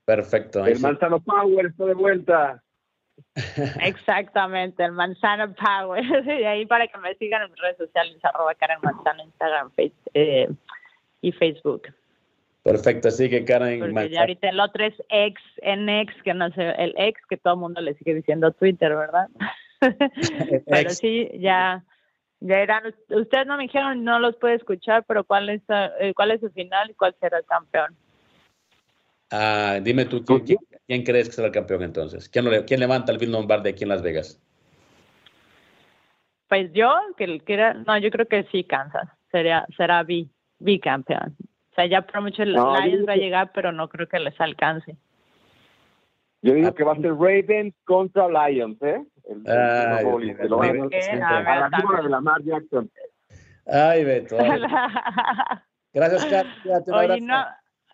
Perfecto. 0.06 0.66
El 0.66 0.80
Manzano 0.80 1.20
Power 1.22 1.68
está 1.68 1.86
de 1.86 1.94
vuelta. 1.94 2.64
Exactamente, 3.82 4.84
el 4.84 4.92
Manzano 4.92 5.54
Power. 5.54 6.04
y 6.26 6.44
ahí 6.44 6.66
para 6.66 6.88
que 6.88 6.98
me 6.98 7.16
sigan 7.16 7.44
en 7.44 7.52
mis 7.52 7.62
redes 7.62 7.78
sociales, 7.78 8.18
arroba 8.24 8.56
Karen 8.56 8.80
Manzano, 8.82 9.24
Instagram 9.24 9.72
eh, 10.14 10.50
y 11.22 11.32
Facebook. 11.32 11.84
Perfecto, 12.64 13.08
así 13.08 13.28
que 13.30 13.44
Karen 13.44 13.80
Porque 13.80 14.10
ya 14.10 14.22
ahorita 14.22 14.50
el 14.50 14.60
otro 14.60 14.86
es 14.86 14.94
ex, 15.10 15.42
en 15.58 15.90
ex, 15.90 16.14
que 16.24 16.34
no 16.34 16.50
sé, 16.52 16.70
el 16.78 16.94
ex 16.96 17.20
que 17.28 17.38
todo 17.38 17.56
el 17.56 17.60
mundo 17.60 17.82
le 17.82 17.96
sigue 17.96 18.14
diciendo 18.14 18.52
Twitter, 18.52 18.96
¿verdad? 18.96 19.30
pero 20.68 20.90
sí, 20.92 21.32
ya, 21.40 21.84
ya 22.40 22.60
eran, 22.60 22.94
ustedes 23.10 23.48
no 23.48 23.58
me 23.58 23.64
dijeron, 23.64 24.04
no 24.04 24.20
los 24.20 24.36
puede 24.36 24.56
escuchar, 24.56 25.04
pero 25.08 25.24
¿cuál 25.24 25.50
es, 25.50 25.64
eh, 25.70 26.14
cuál 26.16 26.32
es 26.32 26.42
su 26.42 26.52
final 26.52 26.92
y 26.92 26.94
cuál 26.94 27.16
será 27.20 27.40
el 27.40 27.46
campeón? 27.46 27.96
Ah, 29.32 29.80
dime 29.82 30.06
tú, 30.06 30.24
¿quién, 30.24 31.04
crees 31.04 31.30
que 31.30 31.36
será 31.36 31.48
el 31.48 31.54
campeón 31.54 31.84
entonces? 31.84 32.28
¿Quién, 32.28 32.46
quién 32.68 32.80
levanta 32.80 33.12
el 33.12 33.18
Bill 33.18 33.32
Lombardi 33.32 33.70
aquí 33.70 33.84
en 33.84 33.90
Las 33.90 34.02
Vegas? 34.02 34.42
Pues 36.50 36.72
yo, 36.74 36.92
que, 37.18 37.40
que 37.40 37.54
era, 37.54 37.74
no, 37.74 37.98
yo 37.98 38.12
creo 38.12 38.28
que 38.28 38.44
sí, 38.52 38.66
Kansas, 38.66 39.08
sería, 39.32 39.66
será 39.78 40.06
bicampeón. 40.60 41.38
O 41.72 41.76
sea, 41.76 41.86
ya 41.86 42.02
por 42.02 42.22
mucho 42.22 42.44
el 42.44 42.52
Lions 42.52 43.08
va 43.08 43.14
a 43.14 43.18
llegar, 43.18 43.52
pero 43.54 43.72
no 43.72 43.88
creo 43.88 44.08
que 44.10 44.20
les 44.20 44.40
alcance. 44.42 44.98
Yo 46.42 46.54
digo 46.54 46.74
que 46.74 46.84
va 46.84 46.94
a 46.94 46.96
ser 46.96 47.14
Ravens 47.14 47.74
contra 47.86 48.28
Lions, 48.28 48.82
¿eh? 48.82 49.02
El, 49.30 49.44
Ay, 49.48 50.34
de 50.34 52.10
Lamar 52.10 52.42
Jackson. 52.44 52.92
Ay, 53.66 54.04
Beto. 54.04 54.38
Gracias, 55.94 56.26
Kat. 56.26 56.48
Oye, 56.90 57.22
no, 57.22 57.46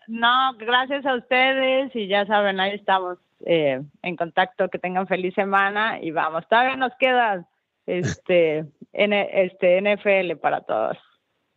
no, 0.08 0.54
gracias 0.58 1.06
a 1.06 1.16
ustedes 1.16 1.96
y 1.96 2.08
ya 2.08 2.26
saben, 2.26 2.60
ahí 2.60 2.76
estamos 2.76 3.18
eh, 3.46 3.82
en 4.02 4.16
contacto. 4.16 4.70
Que 4.70 4.80
tengan 4.80 5.08
feliz 5.08 5.34
semana 5.36 6.00
y 6.02 6.12
vamos. 6.12 6.48
Todavía 6.48 6.76
nos 6.76 6.94
queda 7.00 7.48
este, 7.86 8.66
este 8.94 9.82
NFL 9.82 10.38
para 10.42 10.62
todos. 10.62 10.98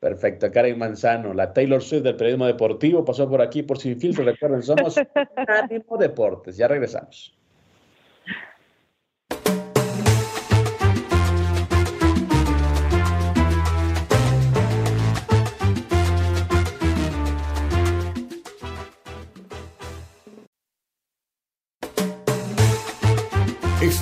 Perfecto, 0.00 0.50
Karen 0.50 0.78
Manzano, 0.78 1.34
la 1.34 1.52
Taylor 1.52 1.82
Swift 1.82 2.04
del 2.04 2.16
periodismo 2.16 2.46
deportivo, 2.46 3.04
pasó 3.04 3.28
por 3.28 3.42
aquí 3.42 3.62
por 3.62 3.76
Sin 3.76 4.00
Filtro. 4.00 4.24
Recuerden, 4.24 4.62
somos 4.62 4.96
Ánimo 5.46 5.98
Deportes. 5.98 6.56
Ya 6.56 6.68
regresamos. 6.68 7.38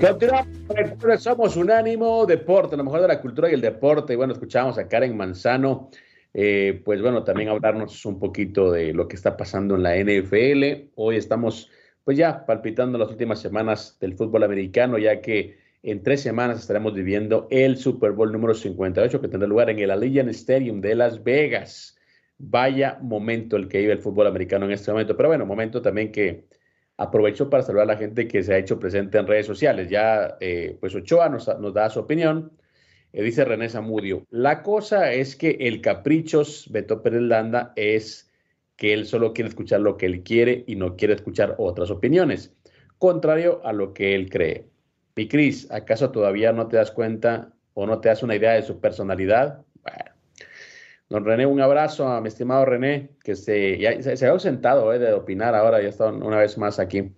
Continuamos, 0.00 1.22
somos 1.24 1.56
Unánimo 1.56 2.24
Deporte, 2.24 2.76
lo 2.76 2.84
mejor 2.84 3.00
de 3.00 3.08
la 3.08 3.20
cultura 3.20 3.50
y 3.50 3.54
el 3.54 3.60
deporte. 3.60 4.12
Y 4.12 4.16
bueno, 4.16 4.32
escuchamos 4.32 4.78
a 4.78 4.86
Karen 4.86 5.16
Manzano, 5.16 5.90
eh, 6.32 6.80
pues 6.84 7.02
bueno, 7.02 7.24
también 7.24 7.48
hablarnos 7.48 8.06
un 8.06 8.20
poquito 8.20 8.70
de 8.70 8.92
lo 8.92 9.08
que 9.08 9.16
está 9.16 9.36
pasando 9.36 9.74
en 9.74 9.82
la 9.82 9.96
NFL. 9.96 10.90
Hoy 10.94 11.16
estamos 11.16 11.68
pues 12.04 12.16
ya 12.16 12.46
palpitando 12.46 12.96
las 12.96 13.10
últimas 13.10 13.40
semanas 13.40 13.98
del 14.00 14.14
fútbol 14.14 14.44
americano, 14.44 14.98
ya 14.98 15.20
que 15.20 15.58
en 15.82 16.00
tres 16.04 16.20
semanas 16.20 16.60
estaremos 16.60 16.94
viviendo 16.94 17.48
el 17.50 17.76
Super 17.76 18.12
Bowl 18.12 18.30
número 18.30 18.54
58 18.54 19.20
que 19.20 19.26
tendrá 19.26 19.48
lugar 19.48 19.68
en 19.68 19.80
el 19.80 19.90
Allegiant 19.90 20.30
Stadium 20.30 20.80
de 20.80 20.94
Las 20.94 21.24
Vegas. 21.24 21.98
Vaya 22.38 22.98
momento 23.02 23.56
el 23.56 23.66
que 23.66 23.78
vive 23.78 23.94
el 23.94 23.98
fútbol 23.98 24.28
americano 24.28 24.66
en 24.66 24.72
este 24.72 24.92
momento, 24.92 25.16
pero 25.16 25.30
bueno, 25.30 25.44
momento 25.44 25.82
también 25.82 26.12
que 26.12 26.44
Aprovecho 26.98 27.48
para 27.48 27.62
saludar 27.62 27.84
a 27.84 27.94
la 27.94 27.96
gente 27.96 28.26
que 28.26 28.42
se 28.42 28.52
ha 28.52 28.58
hecho 28.58 28.80
presente 28.80 29.18
en 29.18 29.26
redes 29.26 29.46
sociales. 29.46 29.88
Ya, 29.88 30.36
eh, 30.40 30.76
pues 30.80 30.94
Ochoa 30.96 31.28
nos, 31.28 31.46
da 31.46 31.88
su 31.90 32.00
opinión. 32.00 32.52
Eh, 33.12 33.22
dice 33.22 33.44
René 33.44 33.68
Zamudio, 33.68 34.26
la 34.30 34.62
cosa 34.62 35.12
es 35.12 35.36
que 35.36 35.56
el 35.60 35.80
caprichos 35.80 36.68
Beto 36.70 37.02
Pérez 37.02 37.22
es 37.76 38.30
que 38.76 38.92
él 38.92 39.06
solo 39.06 39.32
quiere 39.32 39.48
escuchar 39.48 39.80
lo 39.80 39.96
que 39.96 40.06
él 40.06 40.22
quiere 40.22 40.64
y 40.66 40.76
no 40.76 40.96
quiere 40.96 41.14
escuchar 41.14 41.54
otras 41.58 41.90
opiniones, 41.90 42.54
contrario 42.98 43.60
a 43.64 43.72
lo 43.72 43.94
que 43.94 44.14
él 44.14 44.28
cree. 44.28 44.66
Mi 45.16 45.26
Cris, 45.26 45.70
¿acaso 45.70 46.10
todavía 46.10 46.52
no 46.52 46.68
te 46.68 46.76
das 46.76 46.90
cuenta 46.90 47.52
o 47.74 47.86
no 47.86 48.00
te 48.00 48.08
das 48.08 48.22
una 48.22 48.36
idea 48.36 48.52
de 48.52 48.62
su 48.62 48.80
personalidad? 48.80 49.64
Bueno, 49.82 50.17
Don 51.10 51.24
René, 51.24 51.46
un 51.46 51.60
abrazo 51.60 52.06
a 52.06 52.20
mi 52.20 52.28
estimado 52.28 52.66
René, 52.66 53.10
que 53.24 53.34
se, 53.34 54.16
se, 54.16 54.26
ha 54.26 54.30
ausentado 54.30 54.92
eh, 54.92 54.98
de 54.98 55.14
opinar 55.14 55.54
ahora, 55.54 55.80
ya 55.80 55.88
está 55.88 56.06
una 56.08 56.38
vez 56.38 56.58
más 56.58 56.78
aquí 56.78 57.12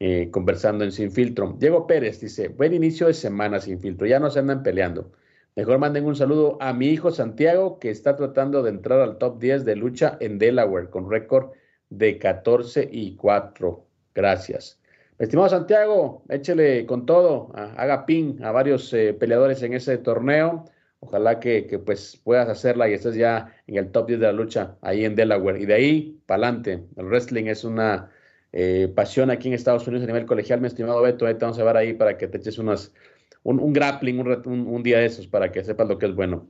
eh, 0.00 0.30
conversando 0.30 0.84
en 0.84 0.92
Sin 0.92 1.10
Filtro. 1.10 1.54
Diego 1.58 1.86
Pérez 1.86 2.20
dice, 2.20 2.48
buen 2.48 2.74
inicio 2.74 3.06
de 3.06 3.14
semana 3.14 3.58
Sin 3.60 3.80
Filtro, 3.80 4.06
ya 4.06 4.18
no 4.20 4.30
se 4.30 4.40
andan 4.40 4.62
peleando. 4.62 5.12
Mejor 5.56 5.78
manden 5.78 6.04
un 6.04 6.16
saludo 6.16 6.58
a 6.60 6.74
mi 6.74 6.88
hijo 6.88 7.10
Santiago, 7.10 7.78
que 7.78 7.90
está 7.90 8.16
tratando 8.16 8.62
de 8.62 8.70
entrar 8.70 9.00
al 9.00 9.16
top 9.18 9.38
10 9.38 9.64
de 9.64 9.76
lucha 9.76 10.18
en 10.20 10.38
Delaware, 10.38 10.90
con 10.90 11.10
récord 11.10 11.52
de 11.88 12.18
14 12.18 12.88
y 12.90 13.16
4. 13.16 13.86
Gracias. 14.14 14.78
Estimado 15.18 15.48
Santiago, 15.48 16.22
échele 16.28 16.84
con 16.84 17.06
todo, 17.06 17.50
haga 17.54 18.04
ping 18.04 18.42
a 18.42 18.50
varios 18.50 18.92
eh, 18.92 19.14
peleadores 19.14 19.62
en 19.62 19.72
ese 19.74 19.96
torneo. 19.98 20.64
Ojalá 21.04 21.40
que, 21.40 21.64
pues 21.84 22.20
puedas 22.22 22.48
hacerla 22.48 22.88
y 22.88 22.92
estés 22.92 23.16
ya 23.16 23.52
en 23.66 23.76
el 23.76 23.90
top 23.90 24.06
10 24.06 24.20
de 24.20 24.26
la 24.26 24.32
lucha 24.32 24.76
ahí 24.82 25.04
en 25.04 25.16
Delaware. 25.16 25.60
Y 25.60 25.66
de 25.66 25.74
ahí 25.74 26.22
para 26.26 26.46
adelante. 26.46 26.84
El 26.96 27.06
wrestling 27.06 27.46
es 27.46 27.64
una 27.64 28.10
eh, 28.52 28.90
pasión 28.94 29.28
aquí 29.28 29.48
en 29.48 29.54
Estados 29.54 29.84
Unidos 29.88 30.04
a 30.04 30.06
nivel 30.06 30.26
colegial, 30.26 30.60
mi 30.60 30.68
estimado 30.68 31.02
Beto. 31.02 31.26
Ahí 31.26 31.34
te 31.34 31.44
vamos 31.44 31.58
a 31.58 31.64
ver 31.64 31.76
ahí 31.76 31.94
para 31.94 32.16
que 32.16 32.28
te 32.28 32.38
eches 32.38 32.56
unas, 32.58 32.94
un, 33.42 33.72
grappling 33.72 34.20
un, 34.46 34.82
día 34.84 34.98
de 34.98 35.06
esos 35.06 35.26
para 35.26 35.50
que 35.50 35.64
sepas 35.64 35.88
lo 35.88 35.98
que 35.98 36.06
es 36.06 36.14
bueno. 36.14 36.48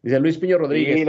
Dice 0.00 0.20
Luis 0.20 0.38
Piño 0.38 0.58
Rodríguez. 0.58 1.04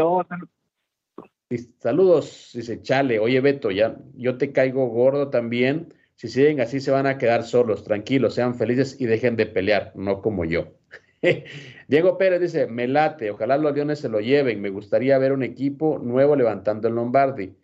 Saludos, 1.78 2.49
dice 2.56 2.82
Chale. 2.82 3.19
Oye, 3.19 3.39
Beto, 3.39 3.69
ya 3.69 3.97
yo 4.15 4.39
te 4.39 4.52
caigo 4.52 4.88
gordo 4.88 5.30
también. 5.30 5.93
Si 6.15 6.28
siguen 6.28 6.60
así, 6.60 6.80
se 6.80 6.89
van 6.89 7.06
a 7.06 7.19
quedar 7.19 7.43
solos. 7.43 7.84
Tranquilos, 7.84 8.34
sean 8.34 8.56
felices 8.56 8.99
y 8.99 9.06
dejen 9.06 9.36
de 9.36 9.45
pelear, 9.45 9.91
no 9.95 10.23
como 10.23 10.43
yo. 10.43 10.78
Diego 11.88 12.17
Pérez 12.17 12.41
dice, 12.41 12.67
me 12.67 12.88
late, 12.88 13.32
ojalá 13.32 13.58
los 13.58 13.73
Leones 13.73 13.99
se 13.99 14.10
lo 14.10 14.19
lleven, 14.19 14.62
me 14.62 14.69
gustaría 14.69 15.17
ver 15.17 15.34
un 15.34 15.43
equipo 15.43 15.99
nuevo 15.99 16.36
levantando 16.36 16.88
el 16.88 16.95
Lombardi. 16.95 17.55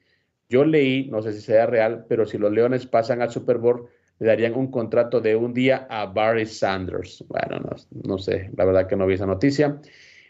Yo 0.49 0.63
leí, 0.63 1.09
no 1.09 1.21
sé 1.21 1.33
si 1.33 1.41
sea 1.41 1.65
real, 1.65 2.05
pero 2.07 2.25
si 2.25 2.37
los 2.37 2.51
Leones 2.51 2.85
pasan 2.85 3.21
al 3.21 3.31
Super 3.31 3.57
Bowl, 3.57 3.87
le 4.19 4.27
darían 4.27 4.53
un 4.53 4.71
contrato 4.71 5.19
de 5.19 5.35
un 5.35 5.53
día 5.53 5.87
a 5.89 6.05
Barry 6.05 6.45
Sanders. 6.45 7.25
Bueno, 7.27 7.59
no, 8.03 8.17
sé, 8.17 8.51
la 8.55 8.65
verdad 8.65 8.87
que 8.87 8.95
no 8.95 9.07
vi 9.07 9.15
esa 9.15 9.25
noticia. 9.25 9.81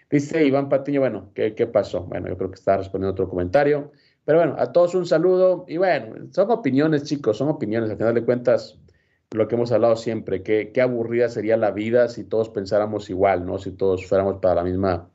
Dice 0.09 0.45
Iván 0.45 0.69
Patiño, 0.69 1.01
bueno, 1.01 1.31
¿qué, 1.33 1.53
¿qué, 1.53 1.67
pasó? 1.67 2.03
Bueno, 2.03 2.29
yo 2.29 2.37
creo 2.37 2.49
que 2.49 2.55
está 2.55 2.77
respondiendo 2.77 3.11
otro 3.11 3.29
comentario. 3.29 3.91
Pero 4.23 4.39
bueno, 4.39 4.55
a 4.57 4.71
todos 4.71 4.95
un 4.95 5.05
saludo 5.05 5.65
y 5.67 5.77
bueno, 5.77 6.15
son 6.31 6.49
opiniones, 6.49 7.03
chicos, 7.03 7.37
son 7.37 7.49
opiniones. 7.49 7.91
Al 7.91 7.97
final 7.97 8.15
de 8.15 8.25
cuentas, 8.25 8.79
lo 9.35 9.47
que 9.47 9.55
hemos 9.55 9.71
hablado 9.71 9.95
siempre, 9.95 10.43
qué, 10.43 10.71
qué 10.73 10.81
aburrida 10.81 11.29
sería 11.29 11.57
la 11.57 11.71
vida 11.71 12.07
si 12.07 12.23
todos 12.23 12.49
pensáramos 12.49 13.09
igual, 13.09 13.45
¿no? 13.45 13.57
Si 13.57 13.71
todos 13.71 14.05
fuéramos 14.05 14.37
para 14.37 14.55
la 14.55 14.63
misma, 14.63 15.09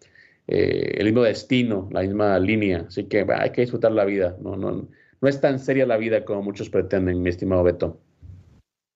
eh, 0.47 0.95
el 0.99 1.07
mismo 1.07 1.23
destino, 1.23 1.89
la 1.91 2.03
misma 2.03 2.39
línea. 2.39 2.85
Así 2.89 3.05
que 3.05 3.27
hay 3.29 3.51
que 3.51 3.63
disfrutar 3.63 3.93
la 3.93 4.05
vida, 4.05 4.37
¿no? 4.41 4.57
No, 4.57 4.89
no 5.21 5.29
es 5.29 5.41
tan 5.41 5.59
seria 5.59 5.87
la 5.87 5.97
vida 5.97 6.25
como 6.25 6.43
muchos 6.43 6.71
pretenden, 6.71 7.23
mi 7.23 7.29
estimado 7.29 7.63
Beto. 7.63 7.99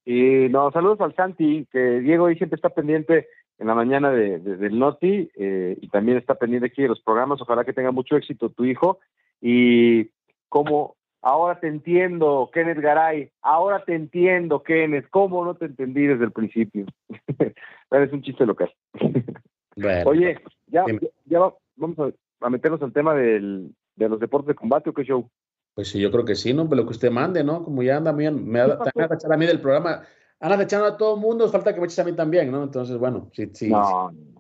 Y 0.05 0.49
no, 0.51 0.71
saludos 0.71 1.01
al 1.01 1.15
Santi, 1.15 1.67
que 1.73 2.01
Diego 2.01 2.25
hoy 2.25 2.37
siempre 2.37 2.57
está 2.57 2.69
pendiente 2.69 3.29
en 3.59 3.67
la 3.67 3.75
mañana 3.75 4.11
de, 4.11 4.39
del 4.39 4.79
Noti 4.79 5.31
eh, 5.37 5.77
y 5.81 5.89
también 5.89 6.19
está 6.19 6.35
pendiente 6.35 6.67
aquí 6.67 6.83
de 6.83 6.89
los 6.89 7.01
programas. 7.01 7.41
Ojalá 7.41 7.65
que 7.65 7.73
tenga 7.73 7.91
mucho 7.91 8.17
éxito 8.17 8.51
tu 8.51 8.65
hijo. 8.65 8.99
Y 9.41 10.11
como 10.49 10.97
Ahora 11.27 11.59
te 11.59 11.69
entiendo, 11.69 12.51
Kenneth 12.53 12.81
Garay. 12.81 13.31
Ahora 13.41 13.83
te 13.83 13.95
entiendo, 13.95 14.63
Kenneth. 14.63 15.09
¿Cómo 15.09 15.43
no 15.43 15.55
te 15.55 15.65
entendí 15.65 16.07
desde 16.07 16.25
el 16.25 16.33
principio? 16.33 16.85
es 17.91 18.13
un 18.13 18.21
chiste 18.21 18.45
local. 18.45 18.71
Oye, 20.05 20.39
ya, 20.67 20.85
ya 21.25 21.51
vamos 21.77 22.13
a, 22.41 22.51
meternos 22.51 22.83
al 22.83 22.93
tema 22.93 23.15
del, 23.15 23.75
de 23.97 24.09
los 24.11 24.21
deportes 24.21 24.49
de 24.49 24.55
combate 24.55 24.91
o 24.91 24.93
qué 24.93 25.03
show. 25.05 25.27
Pues 25.73 25.89
sí, 25.89 25.99
yo 25.99 26.11
creo 26.11 26.27
que 26.27 26.35
sí, 26.35 26.53
¿no? 26.53 26.69
Pero 26.69 26.83
lo 26.83 26.87
que 26.87 26.93
usted 26.93 27.11
mande, 27.11 27.43
¿no? 27.43 27.65
Como 27.65 27.83
ya 27.83 27.97
anda 27.97 28.13
bien, 28.13 28.47
me 28.47 28.61
anda 28.61 28.79
a 28.85 29.15
echar 29.15 29.33
a 29.33 29.37
mí 29.39 29.47
del 29.47 29.63
programa. 29.63 30.03
Anda 30.41 30.63
echando 30.63 30.85
a 30.85 30.99
todo 30.99 31.15
el 31.15 31.23
mundo, 31.23 31.49
falta 31.49 31.73
que 31.73 31.81
me 31.81 31.87
eches 31.87 32.01
a 32.01 32.05
mí 32.05 32.13
también, 32.13 32.53
¿no? 32.53 32.63
Entonces, 32.63 32.99
bueno, 32.99 33.31
si, 33.33 33.47
si, 33.55 33.73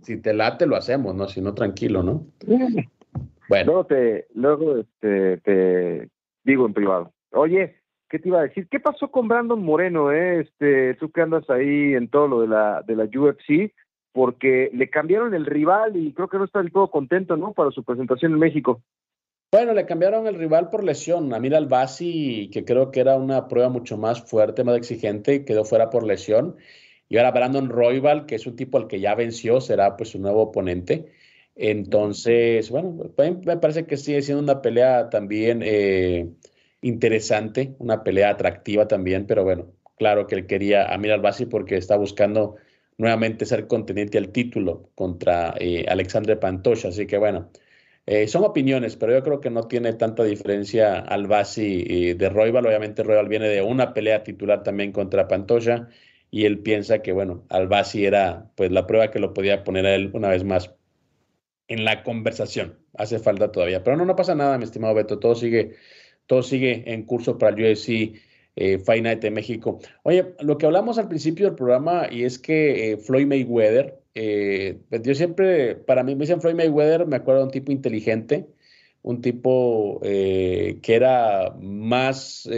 si, 0.02 0.20
te 0.20 0.34
late, 0.34 0.66
lo 0.66 0.76
hacemos, 0.76 1.14
¿no? 1.14 1.26
Si 1.28 1.40
no, 1.40 1.54
tranquilo, 1.54 2.02
¿no? 2.02 2.26
Bueno. 3.48 3.72
Luego 3.72 3.84
te, 3.86 4.26
luego 4.34 4.76
este, 4.76 5.38
te, 5.38 6.10
digo 6.44 6.66
en 6.66 6.74
privado. 6.74 7.12
Oye, 7.32 7.76
¿qué 8.08 8.18
te 8.18 8.28
iba 8.28 8.40
a 8.40 8.44
decir? 8.44 8.68
¿Qué 8.70 8.80
pasó 8.80 9.10
con 9.10 9.28
Brandon 9.28 9.62
Moreno, 9.62 10.12
eh? 10.12 10.40
Este, 10.40 10.94
tú 10.94 11.10
que 11.10 11.22
andas 11.22 11.48
ahí 11.50 11.94
en 11.94 12.08
todo 12.08 12.28
lo 12.28 12.40
de 12.42 12.48
la, 12.48 12.82
de 12.82 12.96
la 12.96 13.04
UFC, 13.04 13.74
porque 14.12 14.70
le 14.72 14.88
cambiaron 14.88 15.34
el 15.34 15.46
rival 15.46 15.96
y 15.96 16.12
creo 16.12 16.28
que 16.28 16.38
no 16.38 16.44
está 16.44 16.60
del 16.60 16.70
todo 16.70 16.90
contento, 16.90 17.36
¿no? 17.36 17.52
Para 17.52 17.70
su 17.72 17.82
presentación 17.82 18.32
en 18.32 18.38
México. 18.38 18.80
Bueno, 19.50 19.72
le 19.72 19.86
cambiaron 19.86 20.26
el 20.26 20.34
rival 20.34 20.70
por 20.70 20.82
lesión. 20.82 21.32
Amir 21.32 21.54
Albasi, 21.54 22.50
que 22.52 22.64
creo 22.64 22.90
que 22.90 23.00
era 23.00 23.16
una 23.16 23.46
prueba 23.46 23.68
mucho 23.68 23.96
más 23.96 24.28
fuerte, 24.28 24.64
más 24.64 24.76
exigente, 24.76 25.44
quedó 25.44 25.64
fuera 25.64 25.90
por 25.90 26.04
lesión. 26.04 26.56
Y 27.08 27.18
ahora 27.18 27.30
Brandon 27.30 27.68
Royval, 27.68 28.26
que 28.26 28.34
es 28.34 28.46
un 28.46 28.56
tipo 28.56 28.78
al 28.78 28.88
que 28.88 28.98
ya 28.98 29.14
venció, 29.14 29.60
será 29.60 29.96
pues 29.96 30.10
su 30.10 30.18
nuevo 30.18 30.42
oponente. 30.42 31.12
Entonces, 31.56 32.70
bueno, 32.70 33.12
me 33.44 33.56
parece 33.58 33.86
que 33.86 33.96
sigue 33.96 34.22
siendo 34.22 34.42
una 34.42 34.60
pelea 34.60 35.08
también 35.08 35.62
eh, 35.64 36.28
interesante, 36.82 37.74
una 37.78 38.02
pelea 38.02 38.30
atractiva 38.30 38.88
también, 38.88 39.26
pero 39.26 39.44
bueno, 39.44 39.72
claro 39.96 40.26
que 40.26 40.34
él 40.34 40.46
quería 40.46 40.92
a 40.92 40.98
Miral 40.98 41.20
Basi 41.20 41.46
porque 41.46 41.76
está 41.76 41.96
buscando 41.96 42.56
nuevamente 42.98 43.46
ser 43.46 43.66
contendiente 43.68 44.18
al 44.18 44.30
título 44.30 44.90
contra 44.94 45.54
eh, 45.58 45.84
Alexandre 45.88 46.38
así 46.84 47.06
que 47.06 47.18
bueno, 47.18 47.50
eh, 48.06 48.28
son 48.28 48.44
opiniones, 48.44 48.96
pero 48.96 49.12
yo 49.12 49.22
creo 49.22 49.40
que 49.40 49.50
no 49.50 49.66
tiene 49.68 49.92
tanta 49.94 50.24
diferencia 50.24 50.98
al 50.98 51.26
Basi 51.26 52.14
de 52.14 52.28
Royval, 52.28 52.66
obviamente 52.66 53.02
Royval 53.02 53.28
viene 53.28 53.48
de 53.48 53.62
una 53.62 53.94
pelea 53.94 54.24
titular 54.24 54.62
también 54.62 54.92
contra 54.92 55.28
Pantocha 55.28 55.88
y 56.30 56.46
él 56.46 56.60
piensa 56.60 57.00
que 57.00 57.12
bueno, 57.12 57.44
Albasi 57.48 58.04
era 58.06 58.50
pues 58.56 58.72
la 58.72 58.86
prueba 58.86 59.10
que 59.10 59.20
lo 59.20 59.32
podía 59.34 59.62
poner 59.64 59.86
a 59.86 59.94
él 59.94 60.10
una 60.14 60.28
vez 60.28 60.44
más 60.44 60.74
en 61.68 61.84
la 61.84 62.02
conversación. 62.02 62.78
Hace 62.94 63.18
falta 63.18 63.52
todavía. 63.52 63.82
Pero 63.82 63.96
no, 63.96 64.04
no 64.04 64.16
pasa 64.16 64.34
nada, 64.34 64.58
mi 64.58 64.64
estimado 64.64 64.94
Beto. 64.94 65.18
Todo 65.18 65.34
sigue, 65.34 65.76
todo 66.26 66.42
sigue 66.42 66.84
en 66.86 67.04
curso 67.04 67.38
para 67.38 67.56
el 67.56 67.72
UFC 67.72 68.20
eh, 68.56 68.78
Fight 68.78 69.02
Night 69.02 69.20
de 69.20 69.30
México. 69.30 69.80
Oye, 70.04 70.34
lo 70.40 70.58
que 70.58 70.66
hablamos 70.66 70.98
al 70.98 71.08
principio 71.08 71.46
del 71.46 71.56
programa 71.56 72.06
y 72.10 72.22
es 72.24 72.38
que 72.38 72.92
eh, 72.92 72.96
Floyd 72.98 73.26
Mayweather, 73.26 74.00
eh, 74.14 74.78
yo 75.02 75.14
siempre, 75.14 75.74
para 75.74 76.04
mí 76.04 76.14
me 76.14 76.20
dicen 76.20 76.40
Floyd 76.40 76.54
Mayweather, 76.54 77.06
me 77.06 77.16
acuerdo 77.16 77.40
de 77.40 77.46
un 77.46 77.50
tipo 77.50 77.72
inteligente, 77.72 78.46
un 79.02 79.20
tipo 79.20 80.00
que 80.02 80.80
era 80.86 81.54
más 81.60 82.48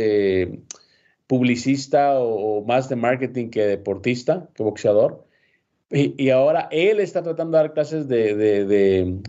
publicista 1.27 2.21
o, 2.21 2.65
más 2.65 2.89
de 2.89 2.97
marketing 2.97 3.49
que 3.51 3.63
deportista, 3.67 4.49
que 4.55 4.63
boxeador. 4.63 5.26
Y, 5.91 6.31
ahora 6.31 6.69
él 6.73 6.99
está 6.99 7.23
tratando 7.23 7.57
de 7.57 7.63
dar 7.63 7.73
clases 7.73 8.09
de, 8.09 9.21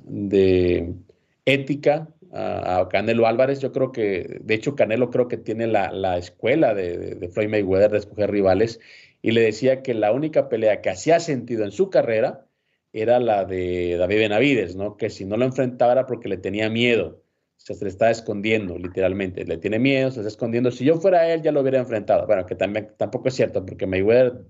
ética 1.46 2.10
a, 2.34 2.88
Canelo 2.90 3.28
Álvarez. 3.28 3.60
Yo 3.60 3.72
creo 3.72 3.92
que, 3.92 4.40
de 4.42 4.54
hecho, 4.56 4.76
Canelo 4.76 5.12
creo 5.12 5.28
que 5.28 5.38
tiene 5.38 5.68
la, 5.68 6.18
escuela 6.18 6.74
de, 6.74 7.30
Floyd 7.32 7.50
Mayweather 7.50 7.92
de 7.92 7.98
escoger 8.00 8.32
rivales. 8.32 8.80
Y 9.22 9.32
le 9.32 9.42
decía 9.42 9.84
que 9.84 9.94
la 9.94 10.12
única 10.12 10.50
pelea 10.50 10.82
que 10.82 10.90
hacía 10.90 11.20
sentido 11.20 11.64
en 11.64 11.72
su 11.72 11.90
carrera 11.90 12.46
era 12.94 13.20
la 13.20 13.46
de 13.46 13.98
David 13.98 14.18
Benavides, 14.18 14.76
¿no? 14.76 14.98
Que 14.98 15.10
si 15.10 15.26
no 15.26 15.38
lo 15.38 15.46
enfrentaba 15.46 15.92
era 15.92 16.06
porque 16.08 16.30
le 16.30 16.38
tenía 16.38 16.70
miedo. 16.70 17.22
O 17.58 17.60
sea, 17.60 17.76
se 17.76 17.86
le 17.86 17.90
está 17.90 18.10
escondiendo, 18.10 18.78
literalmente. 18.78 19.46
Le 19.46 19.58
tiene 19.58 19.80
miedo, 19.80 20.10
se 20.12 20.22
está 20.22 20.30
escondiendo. 20.30 20.72
Si 20.72 20.86
yo 20.86 20.96
fuera 21.00 21.32
él, 21.32 21.42
ya 21.42 21.52
lo 21.52 21.62
hubiera 21.62 21.80
enfrentado. 21.80 22.26
Bueno, 22.26 22.46
que 22.46 22.56
también 22.56 22.94
tampoco 22.98 23.28
es 23.28 23.36
cierto, 23.36 23.66
porque 23.66 23.86
Mayweather 23.86 24.42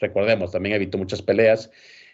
recordemos, 0.00 0.52
también 0.52 0.74
evitó 0.74 0.98
muchas 0.98 1.22
peleas, 1.22 1.70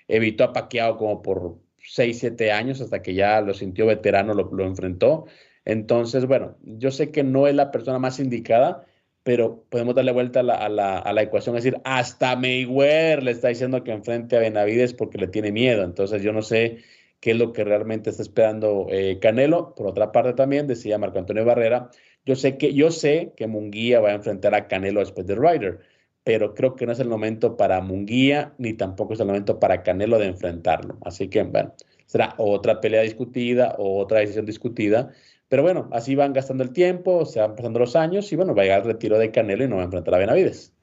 evitó 0.09 0.45
a 0.45 0.53
Paquiao 0.53 0.97
como 0.97 1.23
por 1.23 1.59
6, 1.79 2.19
7 2.19 2.53
años 2.53 2.81
hasta 2.81 3.03
que 3.03 3.15
ya 3.15 3.41
lo 3.41 3.55
sintió 3.55 3.87
veterano, 3.87 4.35
lo, 4.35 4.51
lo 4.53 4.65
enfrentó. 4.65 5.27
Entonces, 5.65 6.27
bueno, 6.27 6.57
yo 6.63 6.91
sé 6.91 7.11
que 7.11 7.23
no 7.25 7.47
es 7.47 7.55
la 7.55 7.71
persona 7.71 7.99
más 7.99 8.21
indicada, 8.21 8.85
pero 9.23 9.65
podemos 9.71 9.95
darle 9.95 10.13
vuelta 10.13 10.41
a 10.41 10.43
la, 10.43 10.55
a 10.57 10.69
la, 10.69 10.99
a 10.99 11.13
la 11.13 11.23
ecuación, 11.23 11.57
es 11.57 11.65
decir, 11.65 11.81
hasta 11.85 12.37
Mayweather 12.37 13.23
le 13.23 13.31
está 13.31 13.49
diciendo 13.49 13.83
que 13.83 13.93
enfrente 13.93 14.37
a 14.37 14.41
Benavides 14.41 14.93
porque 14.93 15.19
le 15.19 15.29
tiene 15.29 15.51
miedo. 15.53 15.83
Entonces, 15.83 16.23
yo 16.23 16.33
no 16.33 16.43
sé 16.43 16.79
qué 17.21 17.31
es 17.31 17.39
lo 17.39 17.55
que 17.55 17.65
realmente 17.65 18.11
está 18.11 18.23
esperando 18.23 18.87
eh, 18.91 19.19
Canelo. 19.21 19.75
Por 19.75 19.87
otra 19.87 20.13
parte, 20.13 20.35
también 20.35 20.67
decía 20.67 20.99
Marco 20.99 21.19
Antonio 21.19 21.45
Barrera, 21.45 21.91
yo 22.27 22.37
sé 22.37 22.59
que, 22.59 22.75
yo 22.75 22.91
sé 22.91 23.33
que 23.35 23.47
Munguía 23.47 24.01
va 24.01 24.11
a 24.11 24.15
enfrentar 24.15 24.55
a 24.55 24.69
Canelo 24.69 25.01
después 25.01 25.27
de 25.27 25.35
Ryder, 25.35 25.81
pero 26.25 26.55
creo 26.55 26.75
que 26.75 26.87
no 26.87 26.93
es 26.93 27.01
el 27.01 27.09
momento 27.09 27.57
para 27.57 27.81
Munguía 27.81 28.55
ni 28.59 28.73
tampoco 28.73 29.13
es 29.13 29.21
el 29.21 29.27
momento 29.27 29.61
para 29.61 29.83
Canelo 29.83 30.19
de 30.19 30.27
enfrentarlo. 30.27 30.99
Así 31.05 31.29
que, 31.29 31.43
bueno, 31.45 31.75
será 32.07 32.35
otra 32.39 32.81
pelea 32.81 33.03
discutida 33.03 33.75
o 33.79 33.99
otra 33.99 34.21
decisión 34.21 34.47
discutida 34.47 35.13
pero 35.49 35.63
bueno, 35.63 35.89
así 35.93 36.17
van 36.17 36.33
gastando 36.33 36.65
el 36.65 36.73
tiempo, 36.73 37.25
se 37.25 37.41
van 37.41 37.55
pasando 37.55 37.79
los 37.79 37.97
años 37.97 38.33
y 38.33 38.37
bueno, 38.37 38.55
va 38.55 38.63
a 38.63 38.65
llegar 38.65 38.81
el 38.81 38.87
retiro 38.87 39.19
de 39.19 39.31
Canelo 39.31 39.65
y 39.65 39.69
no 39.69 39.77
va 39.77 39.83
a 39.83 39.85
enfrentar 39.85 40.15
a 40.15 40.19
Benavides. 40.19 40.75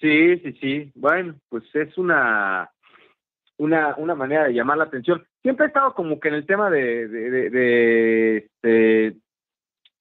Sí, 0.00 0.38
sí, 0.38 0.52
sí. 0.60 0.92
Bueno, 0.94 1.34
pues 1.48 1.64
es 1.74 1.96
una, 1.98 2.70
una, 3.58 3.96
una 3.96 4.14
manera 4.14 4.44
de 4.44 4.54
llamar 4.54 4.78
la 4.78 4.84
atención. 4.84 5.26
Siempre 5.42 5.66
he 5.66 5.68
estado 5.68 5.94
como 5.94 6.20
que 6.20 6.28
en 6.28 6.34
el 6.34 6.46
tema 6.46 6.70
de, 6.70 7.08
de, 7.08 7.30
de, 7.30 7.50
de, 7.50 8.50
de, 8.62 9.16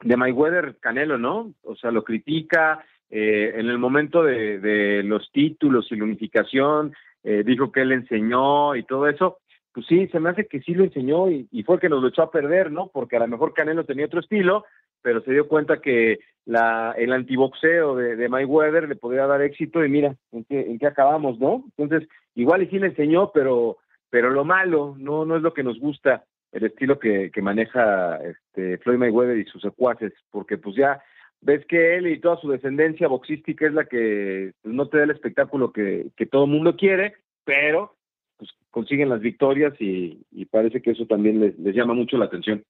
de 0.02 0.18
Mayweather 0.18 0.78
Canelo, 0.80 1.18
¿no? 1.18 1.54
O 1.64 1.76
sea, 1.76 1.92
lo 1.92 2.04
critica. 2.04 2.86
Eh, 3.10 3.54
en 3.56 3.68
el 3.68 3.80
momento 3.80 4.24
de, 4.24 5.02
los 5.04 5.32
títulos 5.32 5.92
y 5.92 5.96
la 5.96 6.04
unificación, 6.04 6.94
eh, 7.24 7.44
dijo 7.46 7.72
que 7.72 7.82
él 7.82 7.92
enseñó 7.92 8.76
y 8.76 8.84
todo 8.84 9.08
eso 9.08 9.40
pues 9.74 9.86
sí, 9.88 10.08
se 10.08 10.20
me 10.20 10.30
hace 10.30 10.48
que 10.48 10.62
sí 10.62 10.74
lo 10.74 10.84
enseñó 10.84 11.30
y, 11.30 11.48
fue 11.64 11.76
el 11.76 11.82
que 11.82 11.90
nos 11.90 12.02
lo 12.02 12.10
echó 12.10 12.24
a 12.24 12.32
perder, 12.32 12.72
¿no? 12.72 12.90
Porque 12.92 13.18
a 13.18 13.20
lo 13.20 13.28
mejor 13.28 13.54
Canelo 13.54 13.86
tenía 13.86 14.08
otro 14.08 14.20
estilo, 14.20 14.66
pero 15.02 15.22
se 15.22 15.32
dio 15.32 15.48
cuenta 15.48 15.80
que 15.80 16.20
la, 16.46 16.94
el 16.98 17.14
antiboxeo 17.14 17.96
de, 17.96 18.16
de 18.16 18.30
Mayweather 18.30 18.90
le 18.90 18.96
podía 18.96 19.28
dar 19.28 19.42
éxito 19.42 19.86
y 19.86 19.90
mira, 19.90 20.16
¿en 20.32 20.44
qué, 20.46 20.62
en 20.62 20.80
qué 20.80 20.88
acabamos, 20.88 21.40
¿no? 21.40 21.66
Entonces, 21.78 22.10
igual 22.36 22.64
y 22.64 22.68
sí 22.68 22.80
le 22.80 22.88
enseñó, 22.88 23.32
pero, 23.32 23.78
pero 24.10 24.32
lo 24.32 24.44
malo 24.44 24.96
no, 24.98 25.24
no 25.24 25.36
es 25.38 25.44
lo 25.44 25.54
que 25.54 25.64
nos 25.64 25.80
gusta, 25.80 26.26
el 26.52 26.66
estilo 26.66 26.98
que, 26.98 27.30
que 27.32 27.42
maneja 27.42 28.18
este 28.24 28.80
Floyd 28.80 28.98
Mayweather 28.98 29.38
y 29.38 29.46
sus 29.46 29.62
secuaces, 29.62 30.14
porque 30.32 30.58
pues 30.58 30.76
ya 30.76 31.00
ves 31.42 31.66
que 31.66 31.98
él 31.98 32.08
y 32.08 32.20
toda 32.20 32.38
su 32.38 32.50
descendencia 32.50 33.08
boxística 33.08 33.68
es 33.68 33.74
la 33.74 33.86
que 33.86 34.54
pues, 34.62 34.74
no 34.74 34.88
te 34.88 34.98
da 34.98 35.04
el 35.04 35.12
espectáculo 35.12 35.72
que, 35.72 36.08
que 36.16 36.26
todo 36.26 36.46
el 36.46 36.52
mundo 36.52 36.76
quiere, 36.76 37.14
pero 37.44 37.96
pues, 38.40 38.52
consiguen 38.72 39.10
las 39.10 39.22
victorias 39.22 39.74
y, 39.80 40.26
parece 40.50 40.82
que 40.82 40.92
eso 40.92 41.06
también 41.06 41.40
les, 41.40 41.76
llama 41.76 41.94
mucho 41.94 42.18
la 42.18 42.26
atención. 42.26 42.64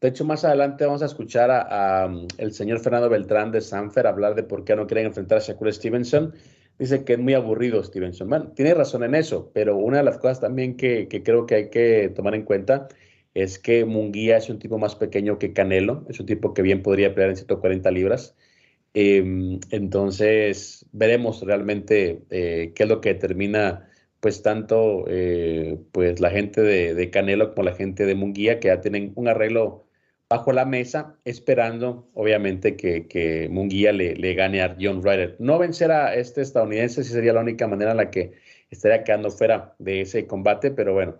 De 0.00 0.08
hecho, 0.08 0.24
más 0.24 0.44
adelante 0.44 0.86
vamos 0.86 1.02
a 1.02 1.06
escuchar 1.06 1.50
a, 1.50 2.08
el 2.38 2.52
señor 2.52 2.80
Fernando 2.80 3.10
Beltrán 3.10 3.50
de 3.50 3.60
Sanfer 3.60 4.06
hablar 4.06 4.34
de 4.34 4.44
por 4.44 4.64
qué 4.64 4.76
no 4.76 4.86
quieren 4.86 5.06
enfrentar 5.06 5.38
a 5.38 5.40
Shakur 5.40 5.72
Stevenson. 5.72 6.32
Dice 6.78 7.04
que 7.04 7.14
es 7.14 7.18
muy 7.18 7.34
aburrido 7.34 7.82
Stevenson. 7.82 8.28
Bueno, 8.28 8.52
tiene 8.52 8.74
razón 8.74 9.02
en 9.04 9.14
eso, 9.14 9.50
pero 9.52 9.76
una 9.76 9.98
de 9.98 10.04
las 10.04 10.18
cosas 10.18 10.40
también 10.40 10.76
que, 10.76 11.08
creo 11.08 11.46
que 11.46 11.54
hay 11.54 11.70
que 11.70 12.12
tomar 12.14 12.34
en 12.34 12.44
cuenta 12.44 12.88
es 13.34 13.58
que 13.58 13.84
Munguía 13.84 14.36
es 14.36 14.48
un 14.50 14.58
tipo 14.58 14.78
más 14.78 14.94
pequeño 14.96 15.38
que 15.38 15.52
Canelo, 15.52 16.04
es 16.08 16.20
un 16.20 16.26
tipo 16.26 16.54
que 16.54 16.62
bien 16.62 16.82
podría 16.82 17.14
pelear 17.14 17.30
en 17.30 17.36
140 17.36 17.90
libras. 17.90 18.36
Em, 18.94 19.60
entonces, 19.70 20.86
veremos 20.92 21.42
realmente 21.42 22.22
eh, 22.30 22.72
qué 22.74 22.82
es 22.84 22.88
lo 22.88 23.00
que 23.00 23.14
determina 23.14 23.88
pues 24.20 24.42
tanto 24.42 25.04
eh, 25.08 25.78
pues 25.92 26.20
la 26.20 26.30
gente 26.30 26.60
de, 26.62 27.10
Canelo 27.10 27.54
como 27.54 27.64
la 27.64 27.74
gente 27.74 28.06
de 28.06 28.14
Munguía 28.14 28.60
que 28.60 28.68
ya 28.68 28.80
tienen 28.80 29.12
un 29.16 29.28
arreglo 29.28 29.86
bajo 30.28 30.52
la 30.52 30.64
mesa, 30.64 31.18
esperando 31.24 32.08
obviamente 32.14 32.76
que, 32.76 33.08
que 33.08 33.48
Munguía 33.50 33.92
le, 33.92 34.14
le, 34.16 34.34
gane 34.34 34.62
a 34.62 34.76
John 34.80 35.02
Ryder. 35.02 35.36
No 35.40 35.58
vencer 35.58 35.90
a 35.90 36.14
este 36.14 36.42
estadounidense 36.42 37.04
sí 37.04 37.12
sería 37.12 37.32
la 37.32 37.40
única 37.40 37.66
manera 37.68 37.92
en 37.92 37.96
la 37.98 38.10
que 38.10 38.32
estaría 38.70 39.04
quedando 39.04 39.30
fuera 39.30 39.74
de 39.78 40.02
ese 40.02 40.26
combate, 40.26 40.70
pero 40.70 40.94
bueno, 40.94 41.16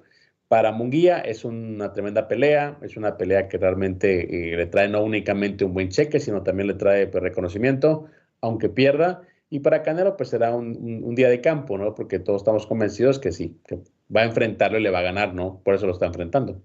para 0.53 0.71
Munguía 0.71 1.21
es 1.21 1.47
una 1.47 1.95
tremenda 1.95 2.29
pelea, 2.29 2.77
es 2.83 2.99
una 2.99 3.17
pelea 3.17 3.49
que 3.49 3.57
realmente 3.57 4.53
eh, 4.53 4.55
le 4.55 4.67
trae 4.67 4.87
no 4.87 5.03
únicamente 5.03 5.65
un 5.65 5.73
buen 5.73 5.89
cheque, 5.89 6.21
sino 6.21 6.43
también 6.43 6.67
le 6.67 6.75
trae 6.75 7.07
pues, 7.07 7.23
reconocimiento, 7.23 8.05
aunque 8.43 8.69
pierda. 8.69 9.23
Y 9.49 9.61
para 9.61 9.83
Canelo, 9.83 10.15
pues 10.15 10.29
será 10.29 10.55
un, 10.55 11.15
día 11.15 11.31
de 11.31 11.41
campo, 11.41 11.79
¿no? 11.79 11.95
Porque 11.95 12.19
todos 12.19 12.43
estamos 12.43 12.67
convencidos 12.67 13.19
que 13.19 13.33
sí, 13.33 13.63
que 13.67 13.77
va 14.15 14.21
a 14.21 14.27
enfrentarlo 14.27 14.79
y 14.79 14.83
le 14.83 14.91
va 14.91 14.99
a 14.99 15.09
ganar, 15.11 15.33
¿no? 15.33 15.63
Por 15.65 15.75
eso 15.75 15.87
lo 15.87 15.95
está 15.95 16.05
enfrentando. 16.05 16.61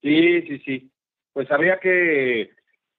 Sí, 0.00 0.42
sí, 0.42 0.58
sí. 0.60 0.90
Pues 1.32 1.50
habría 1.50 1.80
que 1.80 2.50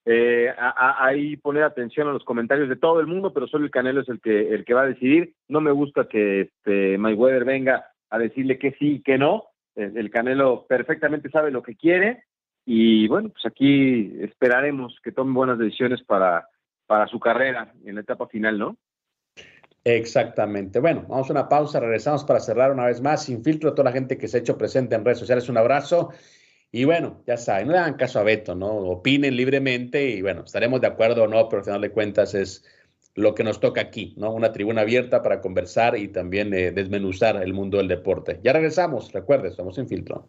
eh, 0.04 0.54
ahí 0.58 1.38
poner 1.38 1.62
atención 1.62 2.06
a 2.06 2.12
los 2.12 2.24
comentarios 2.24 2.68
de 2.68 2.76
todo 2.76 3.00
el 3.00 3.06
mundo, 3.06 3.32
pero 3.32 3.46
solo 3.46 3.64
el 3.64 3.70
Canelo 3.70 4.02
es 4.02 4.10
el 4.10 4.20
que 4.20 4.52
el 4.54 4.66
que 4.66 4.74
va 4.74 4.82
a 4.82 4.88
decidir. 4.88 5.32
No 5.48 5.62
me 5.62 5.70
gusta 5.70 6.06
que 6.06 6.42
este 6.42 6.98
Mayweather 6.98 7.46
venga 7.46 7.86
a 8.10 8.18
decirle 8.18 8.58
que 8.58 8.72
sí 8.72 8.94
y 8.94 9.02
que 9.02 9.18
no. 9.18 9.44
El 9.74 10.10
Canelo 10.10 10.66
perfectamente 10.66 11.30
sabe 11.30 11.50
lo 11.50 11.62
que 11.62 11.76
quiere 11.76 12.24
y 12.64 13.06
bueno, 13.08 13.28
pues 13.30 13.46
aquí 13.46 14.12
esperaremos 14.20 14.98
que 15.02 15.12
tome 15.12 15.32
buenas 15.32 15.58
decisiones 15.58 16.02
para 16.02 16.48
para 16.88 17.06
su 17.06 17.20
carrera 17.20 17.72
en 17.84 17.94
la 17.94 18.00
etapa 18.00 18.26
final, 18.26 18.58
¿no? 18.58 18.76
Exactamente. 19.84 20.80
Bueno, 20.80 21.04
vamos 21.06 21.28
a 21.28 21.32
una 21.32 21.48
pausa, 21.48 21.78
regresamos 21.78 22.24
para 22.24 22.40
cerrar 22.40 22.72
una 22.72 22.86
vez 22.86 23.00
más. 23.00 23.24
Sin 23.24 23.44
filtro 23.44 23.70
a 23.70 23.74
toda 23.74 23.90
la 23.90 23.92
gente 23.92 24.16
que 24.18 24.26
se 24.26 24.38
ha 24.38 24.40
hecho 24.40 24.58
presente 24.58 24.94
en 24.94 25.04
redes 25.04 25.18
sociales. 25.18 25.48
Un 25.48 25.58
abrazo. 25.58 26.10
Y 26.72 26.84
bueno, 26.84 27.22
ya 27.26 27.36
saben, 27.36 27.68
no 27.68 27.74
le 27.74 27.78
hagan 27.78 27.94
caso 27.94 28.18
a 28.18 28.22
Beto, 28.24 28.54
¿no? 28.54 28.68
Opinen 28.68 29.36
libremente 29.36 30.08
y 30.08 30.22
bueno, 30.22 30.44
estaremos 30.44 30.80
de 30.80 30.86
acuerdo 30.86 31.24
o 31.24 31.28
no, 31.28 31.48
pero 31.48 31.60
al 31.60 31.64
final 31.64 31.80
de 31.80 31.90
cuentas 31.90 32.34
es 32.34 32.64
lo 33.18 33.34
que 33.34 33.42
nos 33.42 33.58
toca 33.58 33.80
aquí, 33.80 34.14
¿no? 34.16 34.32
Una 34.32 34.52
tribuna 34.52 34.82
abierta 34.82 35.22
para 35.22 35.40
conversar 35.40 35.96
y 35.96 36.08
también 36.08 36.54
eh, 36.54 36.70
desmenuzar 36.70 37.42
el 37.42 37.52
mundo 37.52 37.78
del 37.78 37.88
deporte. 37.88 38.38
Ya 38.44 38.52
regresamos, 38.52 39.12
recuerde, 39.12 39.48
estamos 39.48 39.74
sin 39.74 39.88
filtro. 39.88 40.28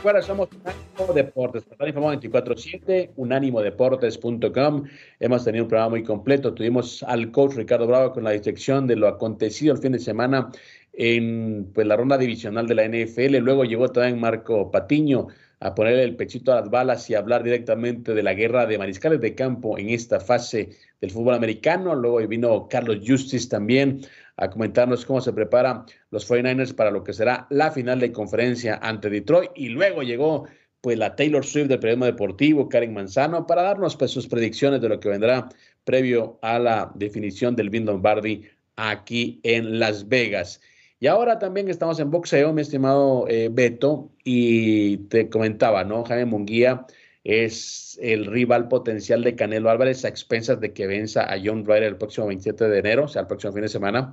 Recuerda, 0.00 0.22
somos 0.22 0.48
Unánimo 0.54 1.12
Deportes, 1.12 1.66
estar 1.70 1.86
informado 1.86 2.18
24-7, 2.18 3.10
unánimodeportes.com. 3.16 4.84
Hemos 5.20 5.44
tenido 5.44 5.64
un 5.64 5.68
programa 5.68 5.90
muy 5.90 6.02
completo. 6.04 6.54
Tuvimos 6.54 7.02
al 7.02 7.30
coach 7.30 7.56
Ricardo 7.56 7.86
Bravo 7.86 8.14
con 8.14 8.24
la 8.24 8.30
dirección 8.30 8.86
de 8.86 8.96
lo 8.96 9.08
acontecido 9.08 9.74
el 9.74 9.78
fin 9.78 9.92
de 9.92 9.98
semana 9.98 10.50
en 10.94 11.70
pues, 11.74 11.86
la 11.86 11.96
ronda 11.96 12.16
divisional 12.16 12.66
de 12.66 12.76
la 12.76 12.88
NFL. 12.88 13.44
Luego 13.44 13.66
llegó 13.66 13.90
también 13.90 14.18
Marco 14.18 14.70
Patiño 14.70 15.26
a 15.60 15.74
ponerle 15.74 16.04
el 16.04 16.16
pechito 16.16 16.50
a 16.52 16.62
las 16.62 16.70
balas 16.70 17.10
y 17.10 17.14
hablar 17.14 17.42
directamente 17.42 18.14
de 18.14 18.22
la 18.22 18.32
guerra 18.32 18.64
de 18.64 18.78
mariscales 18.78 19.20
de 19.20 19.34
campo 19.34 19.76
en 19.76 19.90
esta 19.90 20.18
fase 20.18 20.70
del 20.98 21.10
fútbol 21.10 21.34
americano. 21.34 21.94
Luego 21.94 22.26
vino 22.26 22.68
Carlos 22.68 23.00
Justice 23.06 23.50
también 23.50 24.00
a 24.40 24.50
comentarnos 24.50 25.04
cómo 25.04 25.20
se 25.20 25.32
preparan 25.32 25.84
los 26.10 26.28
49ers 26.28 26.74
para 26.74 26.90
lo 26.90 27.04
que 27.04 27.12
será 27.12 27.46
la 27.50 27.70
final 27.70 28.00
de 28.00 28.10
conferencia 28.10 28.80
ante 28.82 29.10
Detroit. 29.10 29.50
Y 29.54 29.68
luego 29.68 30.02
llegó 30.02 30.46
pues 30.80 30.98
la 30.98 31.14
Taylor 31.14 31.44
Swift 31.44 31.68
del 31.68 31.78
periodismo 31.78 32.06
deportivo, 32.06 32.68
Karen 32.68 32.94
Manzano, 32.94 33.46
para 33.46 33.62
darnos 33.62 33.96
pues 33.96 34.10
sus 34.10 34.26
predicciones 34.26 34.80
de 34.80 34.88
lo 34.88 34.98
que 34.98 35.10
vendrá 35.10 35.48
previo 35.84 36.38
a 36.40 36.58
la 36.58 36.90
definición 36.94 37.54
del 37.54 37.68
Vin 37.68 37.84
Lombardi 37.84 38.46
aquí 38.76 39.40
en 39.42 39.78
Las 39.78 40.08
Vegas. 40.08 40.60
Y 40.98 41.06
ahora 41.06 41.38
también 41.38 41.68
estamos 41.68 42.00
en 42.00 42.10
boxeo, 42.10 42.52
mi 42.54 42.62
estimado 42.62 43.26
eh, 43.28 43.50
Beto, 43.52 44.10
y 44.24 44.98
te 45.08 45.28
comentaba, 45.28 45.84
¿no? 45.84 46.04
Jaime 46.04 46.24
Munguía 46.24 46.86
es 47.24 47.98
el 48.00 48.26
rival 48.26 48.68
potencial 48.68 49.22
de 49.22 49.34
Canelo 49.36 49.70
Álvarez 49.70 50.04
a 50.04 50.08
expensas 50.08 50.60
de 50.60 50.72
que 50.72 50.86
venza 50.86 51.22
a 51.22 51.38
John 51.42 51.64
Ryder 51.66 51.82
el 51.84 51.96
próximo 51.96 52.28
27 52.28 52.68
de 52.68 52.78
enero, 52.78 53.04
o 53.04 53.08
sea, 53.08 53.22
el 53.22 53.28
próximo 53.28 53.52
fin 53.52 53.62
de 53.62 53.68
semana. 53.68 54.12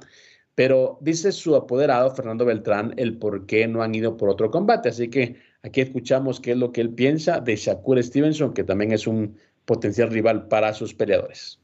Pero 0.55 0.97
dice 1.01 1.31
su 1.31 1.55
apoderado, 1.55 2.13
Fernando 2.15 2.43
Beltrán, 2.43 2.93
el 2.97 3.17
por 3.17 3.45
qué 3.45 3.67
no 3.67 3.83
han 3.83 3.93
ido 3.93 4.17
por 4.17 4.29
otro 4.29 4.49
combate. 4.49 4.89
Así 4.89 5.09
que 5.09 5.35
aquí 5.61 5.81
escuchamos 5.81 6.39
qué 6.39 6.51
es 6.51 6.57
lo 6.57 6.71
que 6.71 6.81
él 6.81 6.89
piensa 6.89 7.39
de 7.39 7.55
Shakur 7.55 8.03
Stevenson, 8.03 8.53
que 8.53 8.63
también 8.63 8.91
es 8.91 9.05
un 9.05 9.37
potencial 9.65 10.09
rival 10.09 10.47
para 10.47 10.73
sus 10.73 10.95
peleadores. 10.95 11.59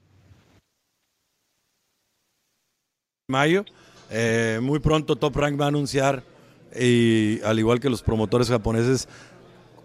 Mayo, 3.28 3.66
eh, 4.12 4.60
muy 4.62 4.80
pronto 4.80 5.16
Top 5.16 5.36
Rank 5.38 5.60
va 5.60 5.66
a 5.66 5.70
anunciar, 5.70 6.22
y 6.80 7.42
al 7.42 7.58
igual 7.58 7.80
que 7.80 7.90
los 7.90 8.04
promotores 8.04 8.50
japoneses, 8.50 9.08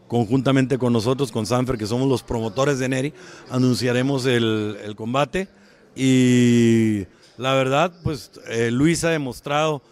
conjuntamente 0.08 0.78
con 0.78 0.92
nosotros, 0.92 1.30
con 1.30 1.46
Sanfer, 1.46 1.78
que 1.78 1.86
somos 1.86 2.08
los 2.08 2.22
promotores 2.22 2.78
de 2.78 2.88
Neri, 2.88 3.12
anunciaremos 3.50 4.26
el, 4.26 4.94
combate. 4.96 5.48
Y 5.94 7.06
la 7.36 7.54
verdad, 7.54 7.92
pues 8.02 8.32
eh, 8.48 8.70
Luis 8.70 9.04
ha 9.04 9.10
demostrado 9.10 9.82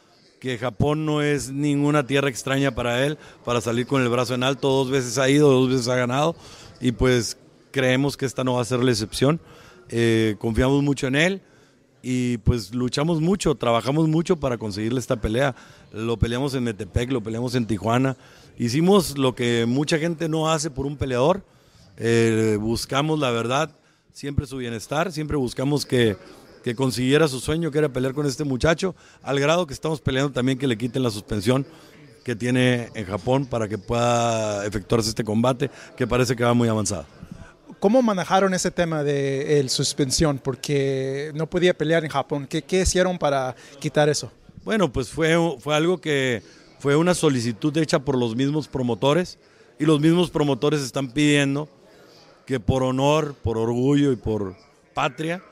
que 0.40 0.58
Japón 0.58 1.06
no 1.06 1.22
es 1.22 1.50
ninguna 1.50 2.06
tierra 2.06 2.28
extraña 2.28 2.74
para 2.74 3.04
él, 3.06 3.18
para 3.44 3.60
salir 3.60 3.86
con 3.86 4.02
el 4.02 4.08
brazo 4.08 4.34
en 4.34 4.42
alto. 4.42 4.68
Dos 4.68 4.90
veces 4.90 5.18
ha 5.18 5.28
ido, 5.28 5.50
dos 5.50 5.68
veces 5.70 5.88
ha 5.88 5.96
ganado. 5.96 6.34
Y 6.80 6.92
pues 6.92 7.38
creemos 7.70 8.16
que 8.16 8.26
esta 8.26 8.44
no 8.44 8.54
va 8.54 8.62
a 8.62 8.64
ser 8.64 8.82
la 8.82 8.90
excepción. 8.90 9.40
Eh, 9.88 10.36
confiamos 10.38 10.82
mucho 10.82 11.06
en 11.06 11.14
él 11.14 11.42
y 12.02 12.38
pues 12.38 12.74
luchamos 12.74 13.20
mucho, 13.20 13.54
trabajamos 13.54 14.08
mucho 14.08 14.36
para 14.36 14.58
conseguirle 14.58 15.00
esta 15.00 15.16
pelea. 15.16 15.54
Lo 15.92 16.16
peleamos 16.16 16.54
en 16.54 16.64
Metepec, 16.64 17.10
lo 17.10 17.22
peleamos 17.22 17.54
en 17.54 17.66
Tijuana. 17.66 18.16
Hicimos 18.58 19.18
lo 19.18 19.34
que 19.34 19.66
mucha 19.66 19.98
gente 19.98 20.28
no 20.28 20.50
hace 20.50 20.70
por 20.70 20.86
un 20.86 20.96
peleador. 20.96 21.42
Eh, 21.98 22.56
buscamos 22.58 23.18
la 23.18 23.30
verdad, 23.30 23.70
siempre 24.12 24.46
su 24.46 24.56
bienestar, 24.56 25.12
siempre 25.12 25.36
buscamos 25.36 25.84
que, 25.84 26.16
que 26.64 26.74
consiguiera 26.74 27.28
su 27.28 27.38
sueño, 27.40 27.70
que 27.70 27.78
era 27.78 27.90
pelear 27.90 28.14
con 28.14 28.26
este 28.26 28.44
muchacho, 28.44 28.94
al 29.22 29.38
grado 29.40 29.66
que 29.66 29.74
estamos 29.74 30.00
peleando 30.00 30.32
también 30.32 30.58
que 30.58 30.66
le 30.66 30.78
quiten 30.78 31.02
la 31.02 31.10
suspensión 31.10 31.66
que 32.24 32.34
tiene 32.34 32.88
en 32.94 33.04
Japón 33.04 33.46
para 33.46 33.68
que 33.68 33.78
pueda 33.78 34.66
efectuarse 34.66 35.10
este 35.10 35.22
combate, 35.22 35.70
que 35.96 36.06
parece 36.06 36.34
que 36.34 36.42
va 36.42 36.54
muy 36.54 36.68
avanzado. 36.68 37.06
¿Cómo 37.78 38.00
manejaron 38.02 38.54
ese 38.54 38.70
tema 38.70 39.04
de 39.04 39.60
el 39.60 39.68
suspensión? 39.68 40.38
Porque 40.38 41.30
no 41.34 41.46
podía 41.46 41.76
pelear 41.76 42.04
en 42.04 42.10
Japón. 42.10 42.46
¿Qué, 42.48 42.62
¿Qué, 42.62 42.80
hicieron 42.80 43.18
para 43.18 43.54
quitar 43.78 44.08
eso? 44.08 44.32
Bueno, 44.64 44.90
pues 44.92 45.10
fue, 45.10 45.36
fue 45.60 45.76
algo 45.76 46.00
que 46.00 46.42
fue 46.78 46.96
una 46.96 47.14
solicitud 47.14 47.76
hecha 47.76 48.00
por 48.00 48.18
los 48.18 48.36
mismos 48.36 48.68
promotores 48.68 49.38
y 49.78 49.84
los 49.84 50.00
mismos 50.00 50.30
promotores 50.30 50.80
están 50.80 51.10
pidiendo 51.12 51.68
que 52.46 52.60
por 52.60 52.82
honor, 52.82 53.34
por 53.42 53.58
orgullo 53.58 54.12
y 54.12 54.16
por 54.16 54.56
patria 54.94 55.42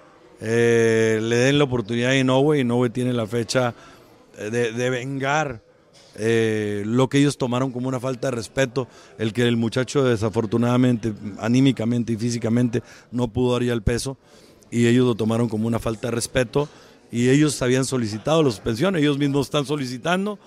eh, 0.41 1.19
le 1.23 1.37
den 1.37 1.59
la 1.59 1.65
oportunidad 1.65 2.11
a 2.11 2.17
Inoue. 2.17 2.61
Inoue 2.61 2.91
tiene 2.91 3.13
la 3.13 3.27
fecha 3.27 3.75
de, 4.39 4.73
de 4.73 4.91
vengar 4.91 5.63
eh, 6.17 6.85
lo 6.87 7.09
que 7.09 7.19
ellos 7.19 7.37
tomaron 7.39 7.73
como 7.73 7.89
una 7.89 7.99
falta 7.99 8.29
de 8.29 8.37
respeto, 8.37 8.87
el 9.19 9.33
que 9.33 9.47
el 9.47 9.57
muchacho 9.57 10.05
desafortunadamente, 10.05 11.13
anímicamente 11.39 12.13
y 12.13 12.17
físicamente, 12.17 12.83
no 13.11 13.29
pudo 13.29 13.55
dar 13.55 13.65
ya 13.65 13.73
el 13.73 13.83
peso, 13.83 14.17
y 14.71 14.87
ellos 14.87 15.07
lo 15.07 15.15
tomaron 15.15 15.49
como 15.49 15.67
una 15.67 15.79
falta 15.79 16.09
de 16.09 16.13
respeto, 16.13 16.69
y 17.11 17.29
ellos 17.31 17.61
habían 17.63 17.85
solicitado 17.85 18.43
la 18.43 18.51
suspensión, 18.51 18.97
ellos 18.97 19.19
mismos 19.19 19.47
están 19.47 19.67
solicitando 19.67 20.39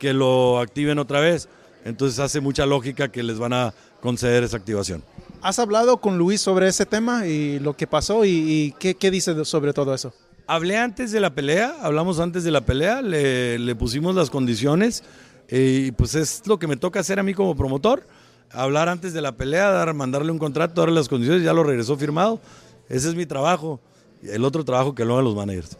que 0.00 0.12
lo 0.12 0.58
activen 0.58 0.98
otra 0.98 1.20
vez, 1.20 1.48
entonces 1.84 2.18
hace 2.18 2.40
mucha 2.40 2.66
lógica 2.66 3.12
que 3.12 3.22
les 3.22 3.38
van 3.38 3.52
a 3.52 3.72
conceder 4.00 4.42
esa 4.42 4.56
activación. 4.56 5.04
¿Has 5.42 5.60
hablado 5.60 5.98
con 5.98 6.18
Luis 6.18 6.40
sobre 6.40 6.66
ese 6.66 6.86
tema 6.86 7.26
y 7.26 7.60
lo 7.60 7.76
que 7.76 7.86
pasó 7.86 8.24
y, 8.24 8.74
qué, 8.80 8.96
qué 8.96 9.10
dice 9.10 9.44
sobre 9.44 9.72
todo 9.72 9.94
eso? 9.94 10.12
Hablé 10.46 10.76
antes 10.76 11.12
de 11.12 11.20
la 11.20 11.32
pelea, 11.32 11.76
hablamos 11.80 12.18
antes 12.18 12.42
de 12.42 12.50
la 12.50 12.62
pelea, 12.62 13.02
le, 13.02 13.74
pusimos 13.76 14.14
las 14.16 14.30
condiciones 14.30 15.04
eh, 15.48 15.84
y 15.86 15.92
pues 15.92 16.14
es 16.16 16.42
lo 16.46 16.58
que 16.58 16.66
me 16.66 16.76
toca 16.76 17.00
hacer 17.00 17.20
a 17.20 17.22
mí 17.22 17.34
como 17.34 17.54
promotor, 17.54 18.04
hablar 18.50 18.88
antes 18.88 19.12
de 19.12 19.20
la 19.20 19.32
pelea, 19.32 19.70
dar, 19.70 19.94
mandarle 19.94 20.32
un 20.32 20.38
contrato, 20.38 20.80
darle 20.80 20.96
las 20.96 21.08
condiciones, 21.08 21.44
ya 21.44 21.52
lo 21.52 21.62
regresó 21.62 21.96
firmado. 21.96 22.40
Ese 22.88 23.08
es 23.08 23.14
mi 23.14 23.26
trabajo, 23.26 23.80
el 24.22 24.44
otro 24.44 24.64
trabajo 24.64 24.94
que 24.94 25.04
lo 25.04 25.14
hagan 25.14 25.26
los 25.26 25.36
managers. 25.36 25.76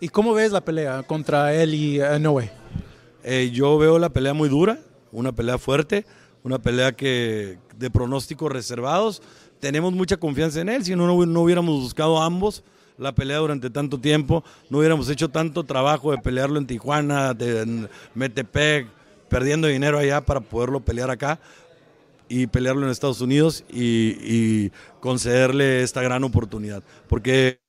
¿Y 0.00 0.08
cómo 0.08 0.34
ves 0.34 0.52
la 0.52 0.64
pelea 0.64 1.02
contra 1.04 1.54
él 1.54 1.74
y 1.74 2.00
Noé? 2.20 2.50
Eh, 3.30 3.50
yo 3.52 3.76
veo 3.76 3.98
la 3.98 4.08
pelea 4.08 4.32
muy 4.32 4.48
dura, 4.48 4.78
una 5.12 5.32
pelea 5.32 5.58
fuerte, 5.58 6.06
una 6.44 6.58
pelea 6.58 6.92
que 6.92 7.58
de 7.76 7.90
pronósticos 7.90 8.50
reservados. 8.50 9.20
Tenemos 9.60 9.92
mucha 9.92 10.16
confianza 10.16 10.62
en 10.62 10.70
él, 10.70 10.82
si 10.82 10.96
no, 10.96 11.06
no 11.06 11.42
hubiéramos 11.42 11.78
buscado 11.78 12.22
ambos 12.22 12.64
la 12.96 13.14
pelea 13.14 13.36
durante 13.36 13.68
tanto 13.68 14.00
tiempo, 14.00 14.42
no 14.70 14.78
hubiéramos 14.78 15.10
hecho 15.10 15.28
tanto 15.28 15.62
trabajo 15.64 16.10
de 16.10 16.18
pelearlo 16.18 16.58
en 16.58 16.66
Tijuana, 16.66 17.34
de, 17.34 17.60
en 17.60 17.88
Metepec, 18.14 18.88
perdiendo 19.28 19.68
dinero 19.68 19.98
allá 19.98 20.22
para 20.22 20.40
poderlo 20.40 20.80
pelear 20.80 21.10
acá 21.10 21.38
y 22.30 22.46
pelearlo 22.46 22.86
en 22.86 22.90
Estados 22.90 23.20
Unidos 23.20 23.62
y, 23.70 24.70
concederle 25.00 25.82
esta 25.82 26.00
gran 26.00 26.24
oportunidad. 26.24 26.82
Porque 27.08 27.60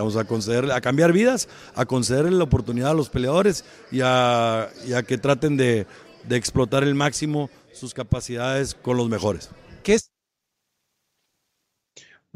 vamos 0.00 0.16
a 0.16 0.24
concederle, 0.24 0.72
a 0.72 0.80
cambiar 0.80 1.12
vidas, 1.12 1.48
a 1.74 1.86
concederle 1.86 2.32
la 2.32 2.44
oportunidad 2.44 2.90
a 2.90 2.94
los 2.94 3.08
peleadores 3.08 3.64
y 3.90 4.00
a, 4.02 4.68
que 5.06 5.18
traten 5.18 5.56
de, 5.56 5.86
de 6.28 6.36
explotar 6.36 6.82
el 6.82 6.94
máximo 6.94 7.50
sus 7.72 7.94
capacidades 7.94 8.74
con 8.74 8.96
los 8.96 9.08
mejores. 9.08 9.50
¿Qué 9.82 9.94
es 9.94 10.10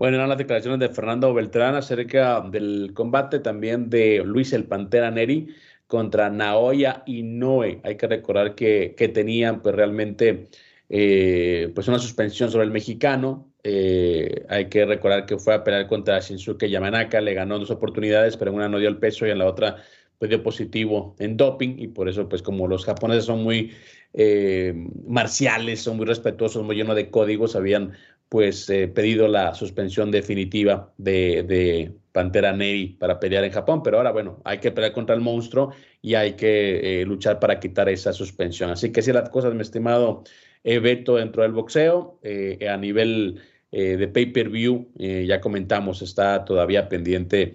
bueno, 0.00 0.16
eran 0.16 0.30
las 0.30 0.38
declaraciones 0.38 0.80
de 0.80 0.88
Fernando 0.88 1.34
Beltrán 1.34 1.74
acerca 1.74 2.40
del 2.40 2.92
combate 2.94 3.38
también 3.38 3.90
de 3.90 4.22
Luis 4.24 4.54
el 4.54 4.64
Pantera 4.64 5.10
Neri 5.10 5.54
contra 5.86 6.30
Naoya 6.30 7.02
Inoue. 7.04 7.82
Hay 7.84 7.96
que 7.98 8.06
recordar 8.06 8.54
que, 8.54 8.94
que 8.96 9.08
tenían 9.08 9.60
pues 9.60 9.74
realmente 9.74 10.48
eh, 10.88 11.70
pues 11.74 11.86
una 11.88 11.98
suspensión 11.98 12.50
sobre 12.50 12.64
el 12.64 12.70
mexicano. 12.70 13.49
Eh, 13.62 14.46
hay 14.48 14.68
que 14.68 14.86
recordar 14.86 15.26
que 15.26 15.38
fue 15.38 15.54
a 15.54 15.64
pelear 15.64 15.86
contra 15.86 16.20
Shinsuke 16.20 16.68
Yamanaka, 16.68 17.20
le 17.20 17.34
ganó 17.34 17.58
dos 17.58 17.70
oportunidades, 17.70 18.36
pero 18.36 18.50
en 18.50 18.56
una 18.56 18.68
no 18.68 18.78
dio 18.78 18.88
el 18.88 18.98
peso 18.98 19.26
y 19.26 19.30
en 19.30 19.38
la 19.38 19.46
otra 19.46 19.76
pues 20.18 20.28
dio 20.28 20.42
positivo 20.42 21.16
en 21.18 21.38
doping 21.38 21.76
y 21.78 21.88
por 21.88 22.08
eso 22.08 22.28
pues 22.28 22.42
como 22.42 22.68
los 22.68 22.84
japoneses 22.84 23.24
son 23.24 23.42
muy 23.42 23.72
eh, 24.12 24.74
marciales, 25.06 25.80
son 25.80 25.96
muy 25.96 26.04
respetuosos, 26.04 26.62
muy 26.62 26.76
llenos 26.76 26.94
de 26.94 27.10
códigos, 27.10 27.56
habían 27.56 27.92
pues 28.28 28.68
eh, 28.70 28.86
pedido 28.86 29.28
la 29.28 29.54
suspensión 29.54 30.10
definitiva 30.10 30.92
de, 30.98 31.92
Pantera 32.12 32.52
Neri 32.52 32.96
para 32.98 33.20
pelear 33.20 33.44
en 33.44 33.52
Japón, 33.52 33.82
pero 33.84 33.98
ahora 33.98 34.10
bueno, 34.10 34.40
hay 34.44 34.58
que 34.58 34.72
pelear 34.72 34.92
contra 34.92 35.14
el 35.14 35.20
monstruo 35.20 35.72
y 36.02 36.14
hay 36.14 36.32
que 36.32 37.02
eh, 37.02 37.06
luchar 37.06 37.38
para 37.38 37.60
quitar 37.60 37.88
esa 37.88 38.12
suspensión. 38.12 38.70
Así 38.70 38.90
que 38.90 39.00
si 39.00 39.12
las 39.12 39.30
cosas, 39.30 39.54
mi 39.54 39.62
estimado 39.62 40.24
Beto, 40.64 41.16
dentro 41.16 41.42
del 41.42 41.52
boxeo, 41.52 42.18
eh, 42.22 42.68
a 42.68 42.76
nivel 42.76 43.40
de 43.72 44.08
pay-per-view, 44.08 44.90
ya 44.96 45.40
comentamos, 45.40 46.02
está 46.02 46.44
todavía 46.44 46.88
pendiente 46.88 47.54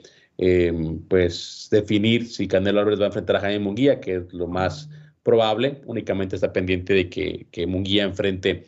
pues 1.09 1.67
definir 1.69 2.25
si 2.27 2.47
Canelo 2.47 2.79
Álvarez 2.79 3.01
va 3.01 3.03
a 3.03 3.07
enfrentar 3.07 3.35
a 3.35 3.41
Jaime 3.41 3.59
Munguía, 3.59 3.99
que 3.99 4.15
es 4.15 4.33
lo 4.33 4.47
más 4.47 4.89
probable, 5.23 5.81
únicamente 5.85 6.35
está 6.35 6.53
pendiente 6.53 6.93
de 6.93 7.09
que, 7.09 7.47
que 7.51 7.67
Munguía 7.67 8.03
enfrente 8.03 8.63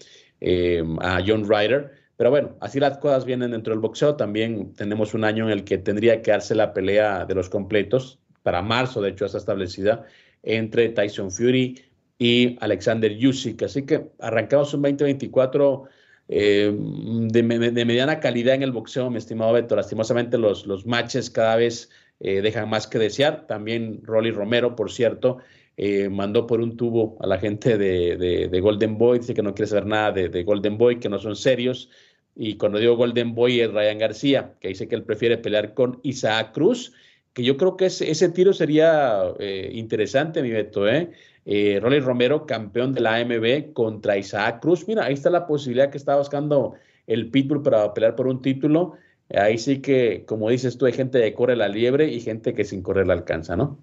a 1.00 1.24
John 1.26 1.48
Ryder. 1.48 1.92
Pero 2.18 2.32
bueno, 2.32 2.58
así 2.62 2.80
las 2.80 2.98
cosas 2.98 3.26
vienen 3.26 3.52
dentro 3.52 3.74
del 3.74 3.80
boxeo. 3.80 4.16
También 4.16 4.74
tenemos 4.74 5.14
un 5.14 5.24
año 5.24 5.46
en 5.46 5.52
el 5.52 5.64
que 5.64 5.78
tendría 5.78 6.22
que 6.22 6.32
darse 6.32 6.56
la 6.56 6.74
pelea 6.74 7.26
de 7.26 7.36
los 7.36 7.48
completos. 7.48 8.20
Para 8.42 8.62
marzo, 8.62 9.02
de 9.02 9.12
hecho, 9.12 9.26
está 9.26 9.38
establecida 9.38 10.04
entre 10.42 10.90
Tyson 10.90 11.32
Fury 11.32 11.80
y 12.18 12.58
Alexander 12.62 13.12
Usyk. 13.12 13.64
Así 13.64 13.86
que 13.86 14.10
arrancamos 14.20 14.74
un 14.74 14.82
2024 14.82 15.84
eh, 16.30 16.76
de, 16.76 17.44
mediana 17.44 18.20
calidad 18.20 18.56
en 18.56 18.64
el 18.64 18.72
boxeo, 18.72 19.10
mi 19.10 19.18
estimado 19.18 19.54
Beto. 19.54 19.76
Lastimosamente 19.76 20.38
los, 20.38 20.66
los 20.66 20.86
matches 20.86 21.30
cada 21.30 21.56
vez 21.56 21.90
eh, 22.20 22.42
dejan 22.42 22.70
más 22.70 22.88
que 22.88 23.00
desear. 23.00 23.48
También 23.48 24.02
Rolly 24.04 24.32
Romero, 24.32 24.76
por 24.76 24.92
cierto, 24.92 25.38
eh, 25.78 26.10
mandó 26.10 26.48
por 26.48 26.60
un 26.60 26.76
tubo 26.76 27.18
a 27.22 27.28
la 27.28 27.38
gente 27.38 27.78
de, 27.78 28.18
de, 28.50 28.60
Golden 28.60 28.98
Boy, 28.98 29.20
dice 29.20 29.34
que 29.36 29.44
no 29.44 29.54
quiere 29.54 29.70
saber 29.70 29.86
nada 29.86 30.12
de, 30.12 30.30
de, 30.30 30.44
Golden 30.44 30.78
Boy, 30.78 31.00
que 31.00 31.10
no 31.10 31.20
son 31.20 31.36
serios. 31.36 31.90
Y 32.36 32.58
cuando 32.58 32.80
digo 32.80 32.96
Golden 32.96 33.36
Boy 33.36 33.62
es 33.62 33.72
Ryan 33.72 33.98
García, 34.00 34.56
que 34.60 34.70
dice 34.70 34.88
que 34.88 34.96
él 34.96 35.04
prefiere 35.04 35.38
pelear 35.38 35.74
con 35.74 36.00
Isaac 36.04 36.54
Cruz, 36.54 36.94
que 37.34 37.44
yo 37.44 37.58
creo 37.58 37.78
que 37.78 37.86
ese, 37.86 38.10
ese 38.10 38.30
tiro 38.30 38.54
sería 38.54 39.22
eh, 39.40 39.70
interesante, 39.74 40.42
mi 40.42 40.50
Beto. 40.50 40.88
¿eh? 40.88 41.12
Eh, 41.50 41.80
Rolly 41.82 42.02
Romero, 42.02 42.46
campeón 42.46 42.94
de 42.94 43.00
la 43.00 43.16
AMB 43.16 43.72
contra 43.72 44.18
Isaac 44.18 44.60
Cruz. 44.62 44.86
Mira, 44.86 45.06
ahí 45.06 45.14
está 45.14 45.30
la 45.30 45.48
posibilidad 45.48 45.90
que 45.90 45.98
está 45.98 46.18
buscando 46.18 46.74
el 47.08 47.32
Pitbull 47.32 47.64
para 47.64 47.94
pelear 47.94 48.16
por 48.18 48.28
un 48.28 48.42
título. 48.42 48.96
Ahí 49.34 49.58
sí 49.58 49.82
que, 49.82 50.26
como 50.26 50.50
dices 50.50 50.78
tú, 50.78 50.88
hay 50.88 50.92
gente 50.92 51.22
que 51.22 51.34
corre 51.34 51.56
la 51.56 51.70
liebre 51.70 52.10
y 52.10 52.20
gente 52.20 52.54
que 52.54 52.66
sin 52.66 52.84
correr 52.84 53.08
la 53.08 53.14
alcanza, 53.14 53.56
¿no? 53.56 53.78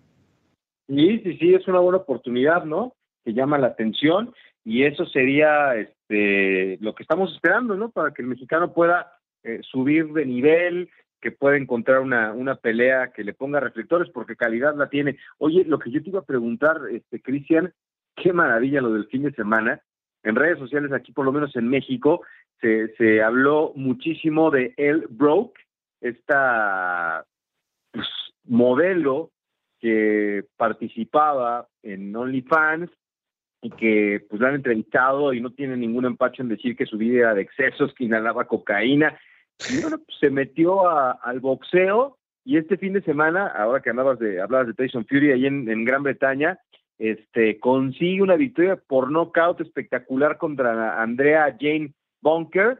Sí, 0.88 1.20
sí, 1.20 1.38
sí, 1.38 1.54
es 1.54 1.66
una 1.66 1.80
buena 1.80 1.98
oportunidad, 1.98 2.66
¿no? 2.66 2.94
Que 3.24 3.32
llama 3.32 3.56
la 3.56 3.68
atención 3.68 4.34
y 4.62 4.82
eso 4.82 5.06
sería 5.06 5.74
este, 5.74 6.76
lo 6.82 6.94
que 6.94 7.02
estamos 7.02 7.32
esperando, 7.32 7.76
¿no? 7.76 7.90
Para 7.90 8.12
que 8.12 8.20
el 8.20 8.28
mexicano 8.28 8.74
pueda 8.74 9.10
eh, 9.42 9.60
subir 9.62 10.12
de 10.12 10.26
nivel, 10.26 10.90
que 11.24 11.32
pueda 11.32 11.56
encontrar 11.56 12.00
una, 12.00 12.34
una 12.34 12.56
pelea 12.56 13.10
que 13.10 13.24
le 13.24 13.32
ponga 13.32 13.58
reflectores, 13.58 14.10
porque 14.10 14.36
calidad 14.36 14.76
la 14.76 14.90
tiene. 14.90 15.16
Oye, 15.38 15.64
lo 15.64 15.78
que 15.78 15.90
yo 15.90 16.02
te 16.02 16.10
iba 16.10 16.20
a 16.20 16.26
preguntar, 16.26 16.82
este, 16.90 17.22
Cristian, 17.22 17.72
qué 18.14 18.34
maravilla 18.34 18.82
lo 18.82 18.92
del 18.92 19.06
fin 19.06 19.22
de 19.22 19.32
semana. 19.32 19.80
En 20.22 20.36
redes 20.36 20.58
sociales, 20.58 20.92
aquí 20.92 21.12
por 21.12 21.24
lo 21.24 21.32
menos 21.32 21.56
en 21.56 21.66
México, 21.66 22.20
se, 22.60 22.94
se 22.96 23.22
habló 23.22 23.72
muchísimo 23.74 24.50
de 24.50 24.74
El 24.76 25.06
Broke, 25.08 25.58
esta 26.02 27.24
pues, 27.90 28.06
modelo 28.44 29.30
que 29.80 30.44
participaba 30.58 31.68
en 31.82 32.14
OnlyFans 32.14 32.90
y 33.62 33.70
que 33.70 34.26
pues 34.28 34.42
la 34.42 34.48
han 34.48 34.56
entrevistado 34.56 35.32
y 35.32 35.40
no 35.40 35.52
tiene 35.52 35.78
ningún 35.78 36.04
empacho 36.04 36.42
en 36.42 36.50
decir 36.50 36.76
que 36.76 36.84
su 36.84 36.98
vida 36.98 37.20
era 37.20 37.34
de 37.34 37.40
excesos, 37.40 37.94
que 37.94 38.04
inhalaba 38.04 38.44
cocaína. 38.44 39.18
Bueno, 39.82 39.98
pues, 39.98 40.18
se 40.20 40.30
metió 40.30 40.88
al 40.88 41.40
boxeo 41.40 42.18
y 42.44 42.58
este 42.58 42.76
fin 42.76 42.92
de 42.92 43.02
semana, 43.02 43.46
ahora 43.46 43.80
que 43.80 43.90
hablabas 43.90 44.18
de, 44.18 44.40
hablabas 44.40 44.66
de 44.68 44.74
Tyson 44.74 45.06
Fury 45.06 45.32
ahí 45.32 45.46
en, 45.46 45.68
en 45.68 45.84
Gran 45.84 46.02
Bretaña, 46.02 46.58
este, 46.98 47.58
consigue 47.58 48.22
una 48.22 48.36
victoria 48.36 48.76
por 48.76 49.10
nocaut 49.10 49.60
espectacular 49.60 50.38
contra 50.38 51.02
Andrea 51.02 51.56
Jane 51.58 51.92
Bunker 52.20 52.78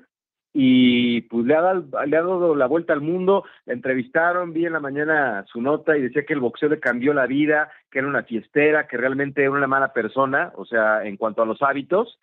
y 0.56 1.22
pues 1.22 1.46
le 1.46 1.56
ha, 1.56 1.60
dado, 1.60 1.84
le 2.06 2.16
ha 2.16 2.22
dado 2.22 2.54
la 2.54 2.66
vuelta 2.66 2.92
al 2.92 3.00
mundo, 3.00 3.44
la 3.66 3.72
entrevistaron, 3.72 4.52
vi 4.52 4.66
en 4.66 4.74
la 4.74 4.80
mañana 4.80 5.44
su 5.48 5.60
nota 5.60 5.98
y 5.98 6.02
decía 6.02 6.24
que 6.24 6.34
el 6.34 6.40
boxeo 6.40 6.68
le 6.68 6.78
cambió 6.78 7.12
la 7.12 7.26
vida, 7.26 7.72
que 7.90 7.98
era 7.98 8.06
una 8.06 8.22
fiestera, 8.22 8.86
que 8.86 8.96
realmente 8.96 9.42
era 9.42 9.50
una 9.50 9.66
mala 9.66 9.92
persona, 9.92 10.52
o 10.54 10.64
sea, 10.64 11.04
en 11.04 11.16
cuanto 11.16 11.42
a 11.42 11.46
los 11.46 11.60
hábitos, 11.60 12.20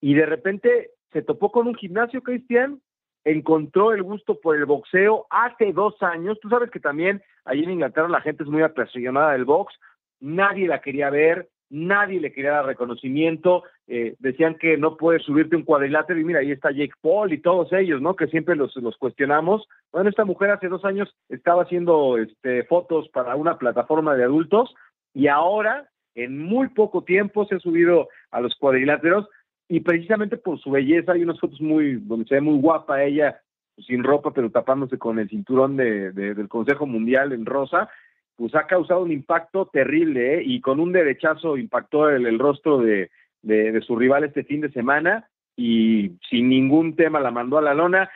y 0.00 0.14
de 0.14 0.26
repente 0.26 0.90
se 1.12 1.22
topó 1.22 1.52
con 1.52 1.68
un 1.68 1.76
gimnasio, 1.76 2.22
Cristian, 2.22 2.80
encontró 3.24 3.92
el 3.92 4.02
gusto 4.02 4.40
por 4.40 4.56
el 4.56 4.64
boxeo 4.64 5.26
hace 5.30 5.72
dos 5.72 6.00
años, 6.02 6.38
tú 6.40 6.48
sabes 6.48 6.70
que 6.70 6.80
también 6.80 7.22
ahí 7.44 7.62
en 7.62 7.70
Inglaterra 7.70 8.08
la 8.08 8.20
gente 8.20 8.42
es 8.42 8.48
muy 8.48 8.62
apasionada 8.62 9.32
del 9.32 9.44
box, 9.44 9.74
nadie 10.20 10.66
la 10.66 10.80
quería 10.80 11.10
ver, 11.10 11.48
nadie 11.70 12.20
le 12.20 12.32
quería 12.32 12.52
dar 12.52 12.66
reconocimiento, 12.66 13.62
eh, 13.86 14.16
decían 14.18 14.56
que 14.56 14.76
no 14.76 14.96
puedes 14.96 15.22
subirte 15.22 15.56
un 15.56 15.64
cuadrilátero 15.64 16.18
y 16.18 16.24
mira, 16.24 16.40
ahí 16.40 16.50
está 16.50 16.70
Jake 16.70 16.94
Paul 17.00 17.32
y 17.32 17.40
todos 17.40 17.72
ellos, 17.72 18.02
¿no? 18.02 18.16
Que 18.16 18.26
siempre 18.26 18.56
los, 18.56 18.74
los 18.76 18.96
cuestionamos. 18.96 19.66
Bueno, 19.92 20.10
esta 20.10 20.24
mujer 20.24 20.50
hace 20.50 20.68
dos 20.68 20.84
años 20.84 21.14
estaba 21.28 21.62
haciendo 21.62 22.18
este, 22.18 22.64
fotos 22.64 23.08
para 23.10 23.36
una 23.36 23.56
plataforma 23.56 24.16
de 24.16 24.24
adultos 24.24 24.74
y 25.14 25.28
ahora, 25.28 25.88
en 26.14 26.38
muy 26.38 26.68
poco 26.68 27.04
tiempo, 27.04 27.46
se 27.46 27.56
ha 27.56 27.60
subido 27.60 28.08
a 28.30 28.40
los 28.40 28.54
cuadriláteros 28.56 29.28
y 29.70 29.80
precisamente 29.80 30.36
por 30.36 30.58
su 30.58 30.72
belleza 30.72 31.12
hay 31.12 31.22
unas 31.22 31.38
fotos 31.38 31.60
muy, 31.60 31.94
donde 31.94 32.26
se 32.26 32.34
ve 32.34 32.40
muy 32.40 32.58
guapa 32.58 33.04
ella, 33.04 33.40
sin 33.86 34.02
ropa, 34.02 34.32
pero 34.32 34.50
tapándose 34.50 34.98
con 34.98 35.20
el 35.20 35.28
cinturón 35.28 35.76
de, 35.76 36.10
del 36.10 36.48
Consejo 36.48 36.86
Mundial 36.86 37.32
en 37.32 37.46
rosa, 37.46 37.88
pues 38.34 38.52
ha 38.56 38.66
causado 38.66 39.02
un 39.02 39.12
impacto 39.12 39.66
terrible 39.72 40.38
¿eh? 40.38 40.42
y 40.44 40.60
con 40.60 40.80
un 40.80 40.90
derechazo 40.90 41.56
impactó 41.56 42.10
el, 42.10 42.36
rostro 42.40 42.78
de, 42.78 43.12
de, 43.42 43.80
su 43.82 43.94
rival 43.94 44.24
este 44.24 44.42
fin 44.42 44.60
de 44.60 44.72
semana 44.72 45.28
y 45.56 46.16
sin 46.28 46.48
ningún 46.48 46.96
tema 46.96 47.20
la 47.20 47.30
mandó 47.30 47.56
a 47.56 47.62
la 47.62 47.72
lona. 47.72 48.10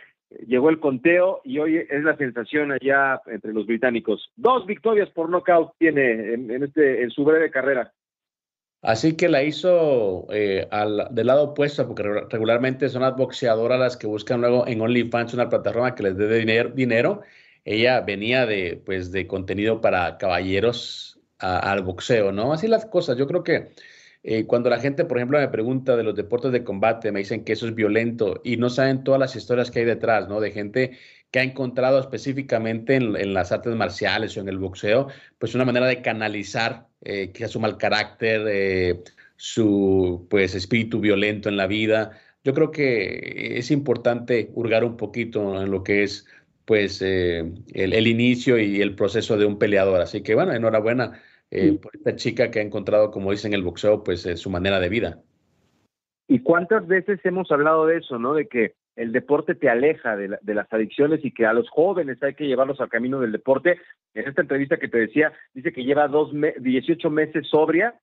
Llegó 0.49 0.71
el 0.71 0.81
conteo 0.81 1.41
y 1.45 1.61
hoy 1.61 1.77
es 1.77 2.03
la 2.03 2.17
sensación 2.17 2.73
allá 2.73 3.21
entre 3.27 3.53
los 3.53 3.65
británicos. 3.65 4.29
Dos 4.35 4.67
victorias 4.67 5.09
por 5.11 5.31
nocaut 5.31 5.71
tiene 5.79 6.35
en, 6.35 6.65
este, 6.65 7.05
en 7.05 7.11
su 7.11 7.25
breve 7.25 7.53
carrera. 7.53 7.93
Así 8.85 9.17
que 9.17 9.31
la 9.31 9.43
hizo 9.43 10.27
eh, 10.31 10.69
al, 10.71 11.09
del 11.11 11.27
lado 11.27 11.45
opuesto, 11.45 11.87
porque 11.87 12.03
regularmente 12.03 12.89
son 12.91 13.03
las 13.03 13.17
boxeadoras 13.17 13.81
las 13.81 13.97
que 13.97 14.07
buscan 14.07 14.43
luego 14.43 14.67
en 14.67 14.81
OnlyFans 14.81 15.33
una 15.35 15.49
plataforma 15.49 15.95
que 15.95 16.03
les 16.03 16.17
dé 16.19 16.39
dinero, 16.39 16.71
dinero 16.71 17.23
ella 17.65 18.01
venía 18.03 18.45
de, 18.47 18.83
pues, 18.85 19.11
de 19.11 19.27
contenido 19.27 19.81
para 19.81 20.19
caballeros 20.19 21.19
al 21.39 21.83
boxeo, 21.83 22.33
¿no? 22.33 22.53
Así 22.53 22.69
las 22.69 22.87
cosas. 22.87 23.17
Yo 23.17 23.27
creo 23.27 23.43
que 23.43 23.73
eh, 24.23 24.47
cuando 24.47 24.71
la 24.71 24.79
gente, 24.79 25.05
por 25.05 25.19
ejemplo, 25.19 25.39
me 25.39 25.49
pregunta 25.49 25.97
de 25.97 26.03
los 26.03 26.15
deportes 26.15 26.53
de 26.53 26.65
combate, 26.65 27.13
me 27.13 27.21
dicen 27.21 27.45
que 27.45 27.53
eso 27.55 27.67
es 27.67 27.75
violento 27.75 28.41
y 28.45 28.57
no 28.57 28.71
saben 28.71 29.05
todas 29.05 29.21
las 29.21 29.37
historias 29.37 29.71
que 29.71 29.81
hay 29.81 29.85
detrás, 29.85 30.29
¿no? 30.29 30.41
De 30.41 30.51
gente 30.51 30.99
que 31.35 31.41
ha 31.41 31.43
encontrado 31.43 31.99
específicamente 31.99 32.95
en, 32.95 33.35
las 33.35 33.51
artes 33.51 33.75
marciales 33.75 34.37
o 34.37 34.41
en 34.41 34.49
el 34.49 34.57
boxeo, 34.59 35.09
pues 35.37 35.57
una 35.57 35.65
manera 35.65 35.87
de 35.87 36.01
canalizar 36.01 36.87
eh, 37.01 37.33
quizás 37.33 37.51
su 37.51 37.59
mal 37.59 37.77
carácter, 37.77 38.43
eh, 38.47 39.03
su 39.35 40.29
pues 40.31 40.55
espíritu 40.55 41.01
violento 41.01 41.49
en 41.49 41.57
la 41.57 41.67
vida. 41.67 42.13
Yo 42.45 42.55
creo 42.55 42.71
que 42.71 43.59
es 43.59 43.73
importante 43.73 44.53
hurgar 44.55 44.85
un 44.85 44.97
poquito 44.97 45.61
en 45.61 45.73
lo 45.73 45.83
que 45.83 46.05
es 46.05 46.25
pues 46.67 47.03
eh, 47.03 47.53
el, 47.73 48.07
inicio 48.07 48.57
y 48.57 48.81
el 48.81 48.95
proceso 48.95 49.37
de 49.37 49.45
un 49.45 49.59
peleador. 49.59 50.03
Así 50.03 50.23
que 50.23 50.37
bueno, 50.37 50.53
enhorabuena 50.53 51.21
eh, 51.51 51.77
por 51.83 51.97
esta 51.97 52.15
chica 52.15 52.53
que 52.53 52.61
ha 52.61 52.63
encontrado, 52.63 53.11
como 53.11 53.33
dicen 53.33 53.55
en 53.55 53.59
el 53.59 53.65
boxeo, 53.65 54.05
pues 54.05 54.25
eh, 54.25 54.37
su 54.37 54.51
manera 54.51 54.79
de 54.79 54.89
vida. 54.89 55.19
¿Y 56.29 56.39
cuántas 56.45 56.87
veces 56.87 57.19
hemos 57.25 57.51
hablado 57.51 57.87
de 57.87 57.97
eso, 57.97 58.21
no? 58.21 58.35
De 58.35 58.47
que 58.47 58.77
el 58.97 59.13
deporte 59.13 59.55
te 59.55 59.69
aleja 59.69 60.17
de, 60.17 60.39
las 60.55 60.73
adicciones 60.73 61.25
y 61.25 61.33
que 61.33 61.47
a 61.47 61.53
los 61.53 61.69
jóvenes 61.69 62.23
hay 62.23 62.35
que 62.35 62.47
llevarlos 62.47 62.81
al 62.81 62.89
camino 62.89 63.21
del 63.21 63.33
deporte. 63.33 63.81
En 64.15 64.29
esta 64.29 64.43
entrevista 64.43 64.77
que 64.77 64.89
te 64.89 64.99
decía, 64.99 65.33
dice 65.53 65.73
que 65.73 65.85
lleva 65.85 66.09
dos 66.09 66.31
18 66.33 67.11
meses 67.11 67.47
sobria 67.49 67.95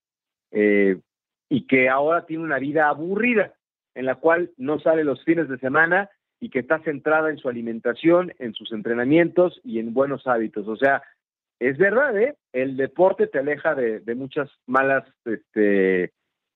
y 0.52 1.68
que 1.68 1.90
ahora 1.90 2.26
tiene 2.26 2.44
una 2.44 2.60
vida 2.60 2.90
aburrida, 2.90 3.54
en 3.96 4.06
la 4.06 4.16
cual 4.16 4.52
no 4.58 4.80
sale 4.80 5.04
los 5.04 5.24
fines 5.24 5.48
de 5.48 5.58
semana 5.60 6.10
y 6.42 6.50
que 6.50 6.60
está 6.60 6.80
centrada 6.80 7.30
en 7.30 7.38
su 7.38 7.48
alimentación, 7.48 8.34
en 8.40 8.54
sus 8.54 8.72
entrenamientos 8.74 9.62
y 9.64 9.80
en 9.80 9.94
buenos 9.94 10.28
hábitos. 10.28 10.68
O 10.68 10.76
sea, 10.76 11.04
es 11.60 11.78
verdad, 11.78 12.18
¿eh? 12.20 12.36
El 12.52 12.76
deporte 12.76 13.28
te 13.28 13.38
aleja 13.38 13.76
de, 13.76 14.16
muchas 14.16 14.50
malas 14.66 15.06
este, 15.26 16.12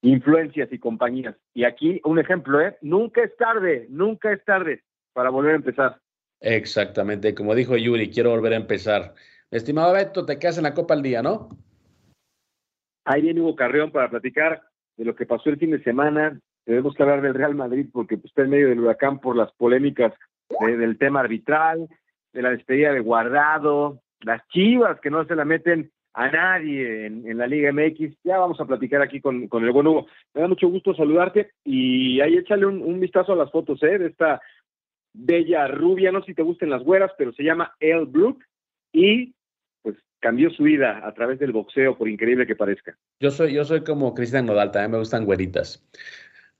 influencias 0.06 0.72
y 0.72 0.80
compañías. 0.80 1.36
Y 1.54 1.64
aquí 1.64 2.00
un 2.04 2.20
ejemplo, 2.20 2.62
¿eh? 2.62 2.78
Nunca 2.82 3.24
es 3.24 3.36
tarde, 3.36 3.88
nunca 3.90 4.32
es 4.32 4.44
tarde 4.46 4.84
para 5.14 5.30
volver 5.30 5.54
a 5.54 5.58
empezar. 5.58 6.00
Exactamente, 6.42 7.34
como 7.34 7.56
dijo 7.56 7.76
Yuri, 7.76 8.10
quiero 8.10 8.32
volver 8.32 8.54
a 8.54 8.58
empezar. 8.58 9.14
Estimado 9.50 9.94
Beto, 9.94 10.26
te 10.26 10.38
quedas 10.38 10.58
en 10.58 10.64
la 10.64 10.74
Copa 10.74 10.94
al 10.94 11.02
día, 11.02 11.22
¿no? 11.22 11.50
Ahí 13.06 13.22
viene 13.22 13.42
Hugo 13.42 13.56
Carrión 13.56 13.92
para 13.92 14.10
platicar 14.10 14.62
de 14.98 15.06
lo 15.06 15.16
que 15.16 15.26
pasó 15.26 15.50
el 15.50 15.58
fin 15.58 15.72
de 15.72 15.84
semana, 15.84 16.40
tenemos 16.66 16.96
que 16.96 17.04
hablar 17.04 17.22
del 17.22 17.34
Real 17.34 17.56
Madrid 17.56 17.88
porque 17.92 18.18
pues, 18.18 18.32
está 18.32 18.42
en 18.42 18.50
medio 18.50 18.70
del 18.70 18.80
huracán 18.80 19.20
por 19.20 19.36
las 19.36 19.52
polémicas 19.54 20.14
del 20.60 20.98
tema 20.98 21.22
arbitral, 21.22 21.88
de 22.34 22.42
la 22.42 22.50
despedida 22.52 22.92
de 22.92 23.00
Guardado, 23.00 24.02
las 24.22 24.46
chivas 24.50 25.00
que 25.00 25.10
no 25.10 25.26
se 25.26 25.36
la 25.36 25.46
meten 25.46 25.92
a 26.16 26.30
nadie 26.30 27.08
en, 27.08 27.38
la 27.38 27.46
Liga 27.46 27.72
MX. 27.72 28.18
Ya 28.24 28.38
vamos 28.38 28.60
a 28.60 28.66
platicar 28.66 29.02
aquí 29.02 29.20
con, 29.20 29.48
con, 29.48 29.64
el 29.66 29.72
buen 29.72 29.86
Hugo. 29.86 30.08
Me 30.34 30.42
da 30.42 30.48
mucho 30.48 30.70
gusto 30.70 30.96
saludarte 30.96 31.52
y 31.64 32.22
ahí 32.22 32.38
échale 32.38 32.66
un, 32.66 33.00
vistazo 33.00 33.34
a 33.34 33.36
las 33.36 33.52
fotos 33.52 33.84
¿eh? 33.84 34.00
de 34.00 34.08
esta 34.08 34.42
bella 35.14 35.68
rubia, 35.68 36.12
no 36.12 36.22
sé 36.22 36.28
si 36.28 36.34
te 36.34 36.42
gusten 36.42 36.70
las 36.70 36.84
güeras, 36.84 37.12
pero 37.18 37.34
se 37.34 37.44
llama 37.44 37.76
El 37.80 38.06
Brook 38.06 38.44
y 38.92 39.34
pues 39.82 39.96
cambió 40.20 40.50
su 40.50 40.64
vida 40.64 41.06
a 41.06 41.14
través 41.14 41.38
del 41.40 41.52
boxeo, 41.52 41.98
por 41.98 42.08
increíble 42.10 42.48
que 42.48 42.56
parezca. 42.56 42.98
Yo 43.20 43.30
soy, 43.30 43.54
yo 43.54 43.64
soy 43.64 43.84
como 43.84 44.14
Cristian 44.14 44.46
Nodal, 44.46 44.72
también 44.72 44.92
me 44.92 44.98
gustan 44.98 45.26
güeritas. 45.26 45.86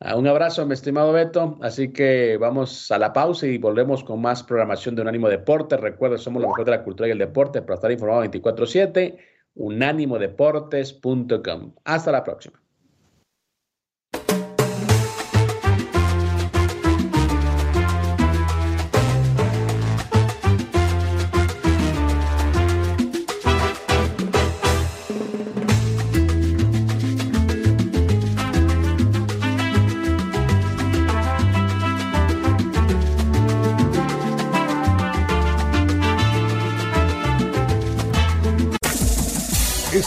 Ah, 0.02 0.18
un 0.18 0.28
abrazo, 0.28 0.66
mi 0.66 0.74
estimado 0.74 1.14
Beto. 1.14 1.58
Así 1.62 1.94
que 1.94 2.36
vamos 2.38 2.92
a 2.92 3.00
la 3.00 3.14
pausa 3.14 3.48
y 3.48 3.58
volvemos 3.58 4.04
con 4.04 4.22
más 4.22 4.44
programación 4.44 4.96
de 4.96 5.02
Unánimo 5.02 5.30
Deporte. 5.30 5.78
Recuerda, 5.78 6.18
somos 6.18 6.42
lo 6.42 6.50
mejor 6.50 6.66
de 6.66 6.72
la 6.72 6.84
cultura 6.84 7.08
y 7.08 7.12
el 7.12 7.18
deporte 7.18 7.62
para 7.62 7.76
estar 7.76 7.92
informado 7.92 8.26
24-7. 8.26 9.18
Unánimodeportes.com. 9.56 11.74
Hasta 11.84 12.12
la 12.12 12.24
próxima. 12.24 12.65